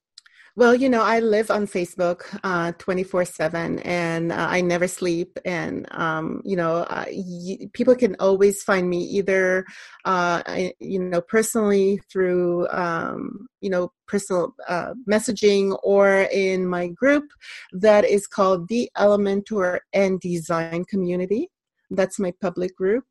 Well, 0.58 0.76
you 0.76 0.90
know, 0.90 1.02
I 1.02 1.20
live 1.22 1.50
on 1.50 1.66
Facebook 1.66 2.24
uh, 2.44 2.74
24 2.78 3.24
7 3.26 3.80
and 3.80 4.32
uh, 4.34 4.48
I 4.50 4.60
never 4.62 4.88
sleep. 4.88 5.40
And, 5.46 5.88
um, 5.92 6.42
you 6.44 6.58
know, 6.58 6.78
uh, 6.90 7.06
y- 7.10 7.70
people 7.74 7.96
can 7.96 8.16
always 8.20 8.62
find 8.62 8.90
me 8.90 9.00
either, 9.04 9.66
uh, 10.04 10.42
you 10.80 11.00
know, 11.00 11.22
personally 11.22 12.02
through, 12.12 12.68
um, 12.70 13.48
you 13.62 13.70
know, 13.70 13.92
personal 14.08 14.54
uh, 14.68 14.94
messaging 15.10 15.78
or 15.84 16.24
in 16.34 16.68
my 16.68 16.88
group 16.90 17.26
that 17.72 18.04
is 18.04 18.28
called 18.28 18.68
the 18.68 18.92
Elementor 18.98 19.80
and 19.94 20.20
Design 20.20 20.84
Community. 20.86 21.50
That's 21.92 22.20
my 22.20 22.34
public 22.42 22.76
group 22.76 23.06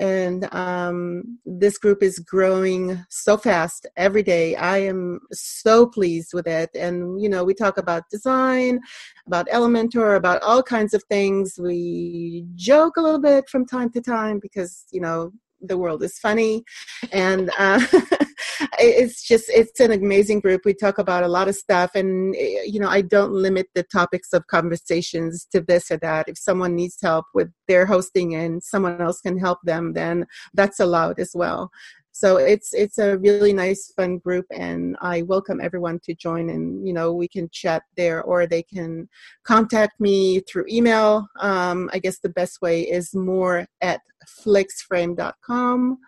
and 0.00 0.52
um, 0.54 1.38
this 1.44 1.78
group 1.78 2.02
is 2.02 2.18
growing 2.18 3.04
so 3.08 3.36
fast 3.36 3.86
every 3.96 4.22
day. 4.22 4.56
I 4.56 4.78
am 4.78 5.20
so 5.32 5.86
pleased 5.86 6.34
with 6.34 6.46
it. 6.46 6.70
And 6.74 7.20
you 7.20 7.28
know 7.28 7.44
we 7.44 7.54
talk 7.54 7.78
about 7.78 8.08
design 8.10 8.80
about 9.26 9.48
elementor 9.48 10.16
about 10.16 10.42
all 10.42 10.62
kinds 10.62 10.94
of 10.94 11.02
things. 11.04 11.58
We 11.58 12.46
joke 12.54 12.96
a 12.96 13.00
little 13.00 13.20
bit 13.20 13.48
from 13.48 13.66
time 13.66 13.90
to 13.90 14.00
time 14.00 14.38
because 14.40 14.84
you 14.90 15.00
know 15.00 15.32
the 15.60 15.78
world 15.78 16.02
is 16.02 16.18
funny. 16.18 16.64
And 17.12 17.50
uh, 17.58 17.84
it's 18.78 19.22
just 19.22 19.46
it's 19.48 19.80
an 19.80 19.92
amazing 19.92 20.40
group. 20.40 20.62
We 20.64 20.74
talk 20.74 20.98
about 20.98 21.24
a 21.24 21.28
lot 21.28 21.48
of 21.48 21.54
stuff 21.54 21.92
and 21.94 22.34
eh, 22.36 22.62
you 22.64 22.80
know 22.80 22.88
i 22.88 23.00
don't 23.00 23.32
limit 23.32 23.66
the 23.74 23.82
topics 23.84 24.32
of 24.32 24.46
conversations 24.46 25.46
to 25.52 25.60
this 25.60 25.90
or 25.90 25.98
that. 25.98 26.28
If 26.28 26.38
someone 26.38 26.74
needs 26.74 26.98
help 27.02 27.26
with 27.34 27.50
their 27.68 27.86
hosting 27.86 28.34
and 28.34 28.62
someone 28.62 29.00
else 29.00 29.20
can 29.20 29.38
help 29.38 29.58
them 29.64 29.92
then 29.92 30.26
that's 30.54 30.80
allowed 30.80 31.18
as 31.18 31.32
well. 31.34 31.70
So 32.12 32.36
it's 32.36 32.72
it's 32.72 32.98
a 32.98 33.18
really 33.18 33.52
nice 33.52 33.92
fun 33.96 34.18
group 34.18 34.46
and 34.52 34.96
i 35.00 35.22
welcome 35.22 35.60
everyone 35.60 35.98
to 36.04 36.14
join 36.14 36.48
and 36.50 36.86
you 36.86 36.92
know 36.92 37.12
we 37.12 37.26
can 37.26 37.48
chat 37.50 37.82
there 37.96 38.22
or 38.22 38.46
they 38.46 38.62
can 38.62 39.08
contact 39.44 40.00
me 40.00 40.40
through 40.40 40.66
email. 40.68 41.26
Um, 41.40 41.90
i 41.92 41.98
guess 41.98 42.18
the 42.20 42.28
best 42.28 42.62
way 42.62 42.82
is 42.82 43.14
Mor 43.14 43.66
at 43.80 44.00
flixframe.com 44.42 45.98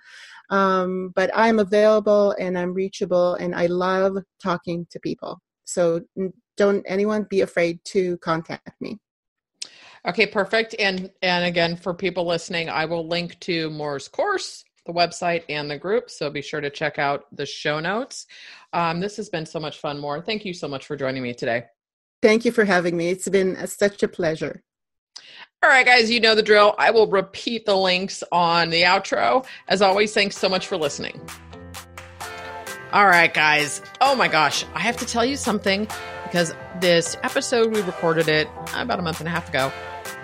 um, 0.51 1.13
but 1.15 1.31
i'm 1.35 1.59
available 1.59 2.35
and 2.39 2.59
i'm 2.59 2.73
reachable 2.73 3.35
and 3.35 3.55
i 3.55 3.67
love 3.67 4.17
talking 4.43 4.87
to 4.91 5.01
people 5.01 5.39
so 5.65 6.01
don't 6.57 6.85
anyone 6.87 7.27
be 7.29 7.41
afraid 7.41 7.79
to 7.85 8.17
contact 8.19 8.71
me 8.81 8.99
okay 10.07 10.27
perfect 10.27 10.75
and 10.79 11.11
and 11.23 11.45
again 11.45 11.77
for 11.77 11.93
people 11.95 12.27
listening 12.27 12.69
i 12.69 12.85
will 12.85 13.07
link 13.07 13.39
to 13.41 13.71
Mor's 13.71 14.09
course 14.09 14.65
the 14.87 14.93
website 14.93 15.43
and 15.49 15.71
the 15.71 15.77
group. 15.77 16.09
So 16.09 16.31
be 16.31 16.41
sure 16.41 16.61
to 16.61 16.71
check 16.71 16.99
out 16.99 17.25
the 17.37 17.45
show 17.45 17.81
notes. 17.81 18.27
Um, 18.73 19.01
this 19.01 19.17
has 19.17 19.29
been 19.29 19.45
so 19.45 19.61
much 19.61 19.79
fun, 19.79 19.99
Mor. 19.99 20.23
Thank 20.23 20.45
you 20.45 20.55
so 20.55 20.69
much 20.69 20.87
for 20.87 20.97
joining 20.97 21.23
me 21.23 21.35
today. 21.35 21.65
Thank 22.23 22.45
you 22.45 22.53
for 22.53 22.65
having 22.65 22.97
me. 22.97 23.11
It's 23.11 23.29
been 23.29 23.67
such 23.67 24.03
a 24.03 24.09
pleasure. 24.09 24.63
All 25.67 25.73
right, 25.73 25.85
guys, 25.85 26.13
you 26.13 26.21
know 26.21 26.37
the 26.37 26.45
drill. 26.45 26.77
I 26.79 26.93
will 26.93 27.09
repeat 27.09 27.67
the 27.67 27.77
links 27.77 28.23
on 28.31 28.71
the 28.71 28.83
outro. 28.83 29.45
As 29.67 29.83
always, 29.83 30.15
thanks 30.15 30.39
so 30.39 30.49
much 30.49 30.69
for 30.69 30.77
listening. 30.77 31.21
All 32.93 33.07
right, 33.07 33.35
guys. 33.35 33.83
Oh 34.01 34.15
my 34.15 34.29
gosh, 34.29 34.65
I 34.75 34.79
have 34.79 34.97
to 34.99 35.05
tell 35.05 35.25
you 35.25 35.37
something 35.37 35.89
because 36.23 36.55
this 36.81 37.17
episode 37.25 37.75
we 37.75 37.83
recorded 37.83 38.29
it 38.29 38.49
about 38.77 39.01
a 39.01 39.03
month 39.03 39.19
and 39.19 39.27
a 39.27 39.31
half 39.33 39.49
ago, 39.49 39.73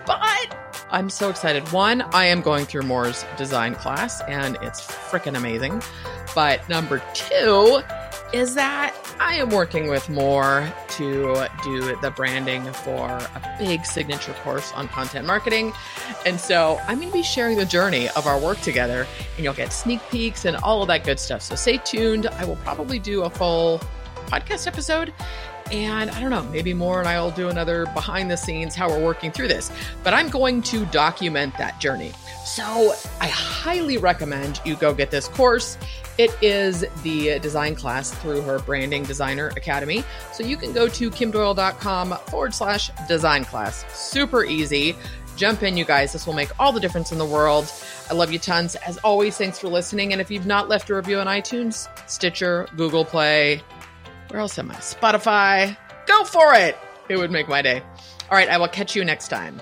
but 0.06 0.56
I'm 0.92 1.10
so 1.10 1.28
excited. 1.28 1.72
One, 1.72 2.02
I 2.12 2.26
am 2.26 2.40
going 2.40 2.64
through 2.64 2.82
Mor's 2.82 3.26
design 3.36 3.74
class 3.74 4.20
and 4.28 4.56
it's 4.62 4.80
freaking 4.80 5.36
amazing. 5.36 5.82
But 6.36 6.68
number 6.68 7.02
two 7.14 7.82
is 8.32 8.54
that 8.54 8.96
I 9.20 9.36
am 9.36 9.50
working 9.50 9.88
with 9.88 10.08
Mor 10.08 10.72
to 10.90 11.46
do 11.62 11.96
the 12.00 12.12
branding 12.14 12.64
for 12.72 13.08
a 13.08 13.56
big 13.58 13.84
signature 13.84 14.32
course 14.42 14.72
on 14.72 14.88
content 14.88 15.26
marketing. 15.26 15.72
And 16.24 16.40
so 16.40 16.78
I'm 16.86 16.98
going 16.98 17.10
to 17.10 17.12
be 17.12 17.22
sharing 17.22 17.58
the 17.58 17.66
journey 17.66 18.08
of 18.10 18.26
our 18.26 18.38
work 18.38 18.60
together 18.60 19.06
and 19.36 19.44
you'll 19.44 19.54
get 19.54 19.72
sneak 19.72 20.00
peeks 20.10 20.44
and 20.44 20.56
all 20.56 20.82
of 20.82 20.88
that 20.88 21.04
good 21.04 21.20
stuff. 21.20 21.42
So 21.42 21.54
stay 21.54 21.76
tuned. 21.78 22.26
I 22.26 22.44
will 22.44 22.56
probably 22.56 22.98
do 22.98 23.22
a 23.22 23.30
full 23.30 23.80
podcast 24.26 24.66
episode 24.66 25.12
and 25.72 26.10
I 26.10 26.20
don't 26.20 26.30
know, 26.30 26.42
maybe 26.44 26.74
Mor 26.74 27.00
and 27.00 27.08
I'll 27.08 27.30
do 27.30 27.48
another 27.48 27.86
behind 27.86 28.30
the 28.30 28.36
scenes 28.36 28.74
how 28.74 28.90
we're 28.90 29.02
working 29.02 29.32
through 29.32 29.48
this. 29.48 29.72
But 30.04 30.12
I'm 30.12 30.28
going 30.28 30.60
to 30.62 30.84
document 30.86 31.56
that 31.56 31.80
journey. 31.80 32.12
So 32.44 32.94
I 33.20 33.28
highly 33.28 33.96
recommend 33.96 34.60
you 34.64 34.76
go 34.76 34.92
get 34.92 35.10
this 35.10 35.28
course. 35.28 35.78
It 36.18 36.30
is 36.42 36.84
the 37.02 37.38
design 37.38 37.74
class 37.74 38.10
through 38.10 38.42
her 38.42 38.58
Branding 38.58 39.02
Designer 39.04 39.48
Academy. 39.56 40.04
So 40.32 40.44
you 40.44 40.58
can 40.58 40.74
go 40.74 40.88
to 40.88 41.10
kimdoyle.com 41.10 42.18
forward 42.26 42.52
slash 42.52 42.90
design 43.08 43.46
class. 43.46 43.86
Super 43.98 44.44
easy. 44.44 44.94
Jump 45.36 45.62
in, 45.62 45.78
you 45.78 45.86
guys. 45.86 46.12
This 46.12 46.26
will 46.26 46.34
make 46.34 46.50
all 46.60 46.72
the 46.72 46.80
difference 46.80 47.12
in 47.12 47.18
the 47.18 47.24
world. 47.24 47.72
I 48.10 48.14
love 48.14 48.30
you 48.30 48.38
tons. 48.38 48.74
As 48.74 48.98
always, 48.98 49.38
thanks 49.38 49.58
for 49.58 49.68
listening. 49.68 50.12
And 50.12 50.20
if 50.20 50.30
you've 50.30 50.44
not 50.44 50.68
left 50.68 50.90
a 50.90 50.94
review 50.94 51.18
on 51.18 51.26
iTunes, 51.26 51.88
Stitcher, 52.06 52.68
Google 52.76 53.06
Play, 53.06 53.62
where 54.32 54.40
else 54.40 54.58
am 54.58 54.70
I? 54.70 54.76
Spotify. 54.76 55.76
Go 56.06 56.24
for 56.24 56.54
it. 56.54 56.74
It 57.10 57.18
would 57.18 57.30
make 57.30 57.48
my 57.48 57.60
day. 57.60 57.82
All 58.30 58.36
right, 58.38 58.48
I 58.48 58.56
will 58.56 58.68
catch 58.68 58.96
you 58.96 59.04
next 59.04 59.28
time. 59.28 59.60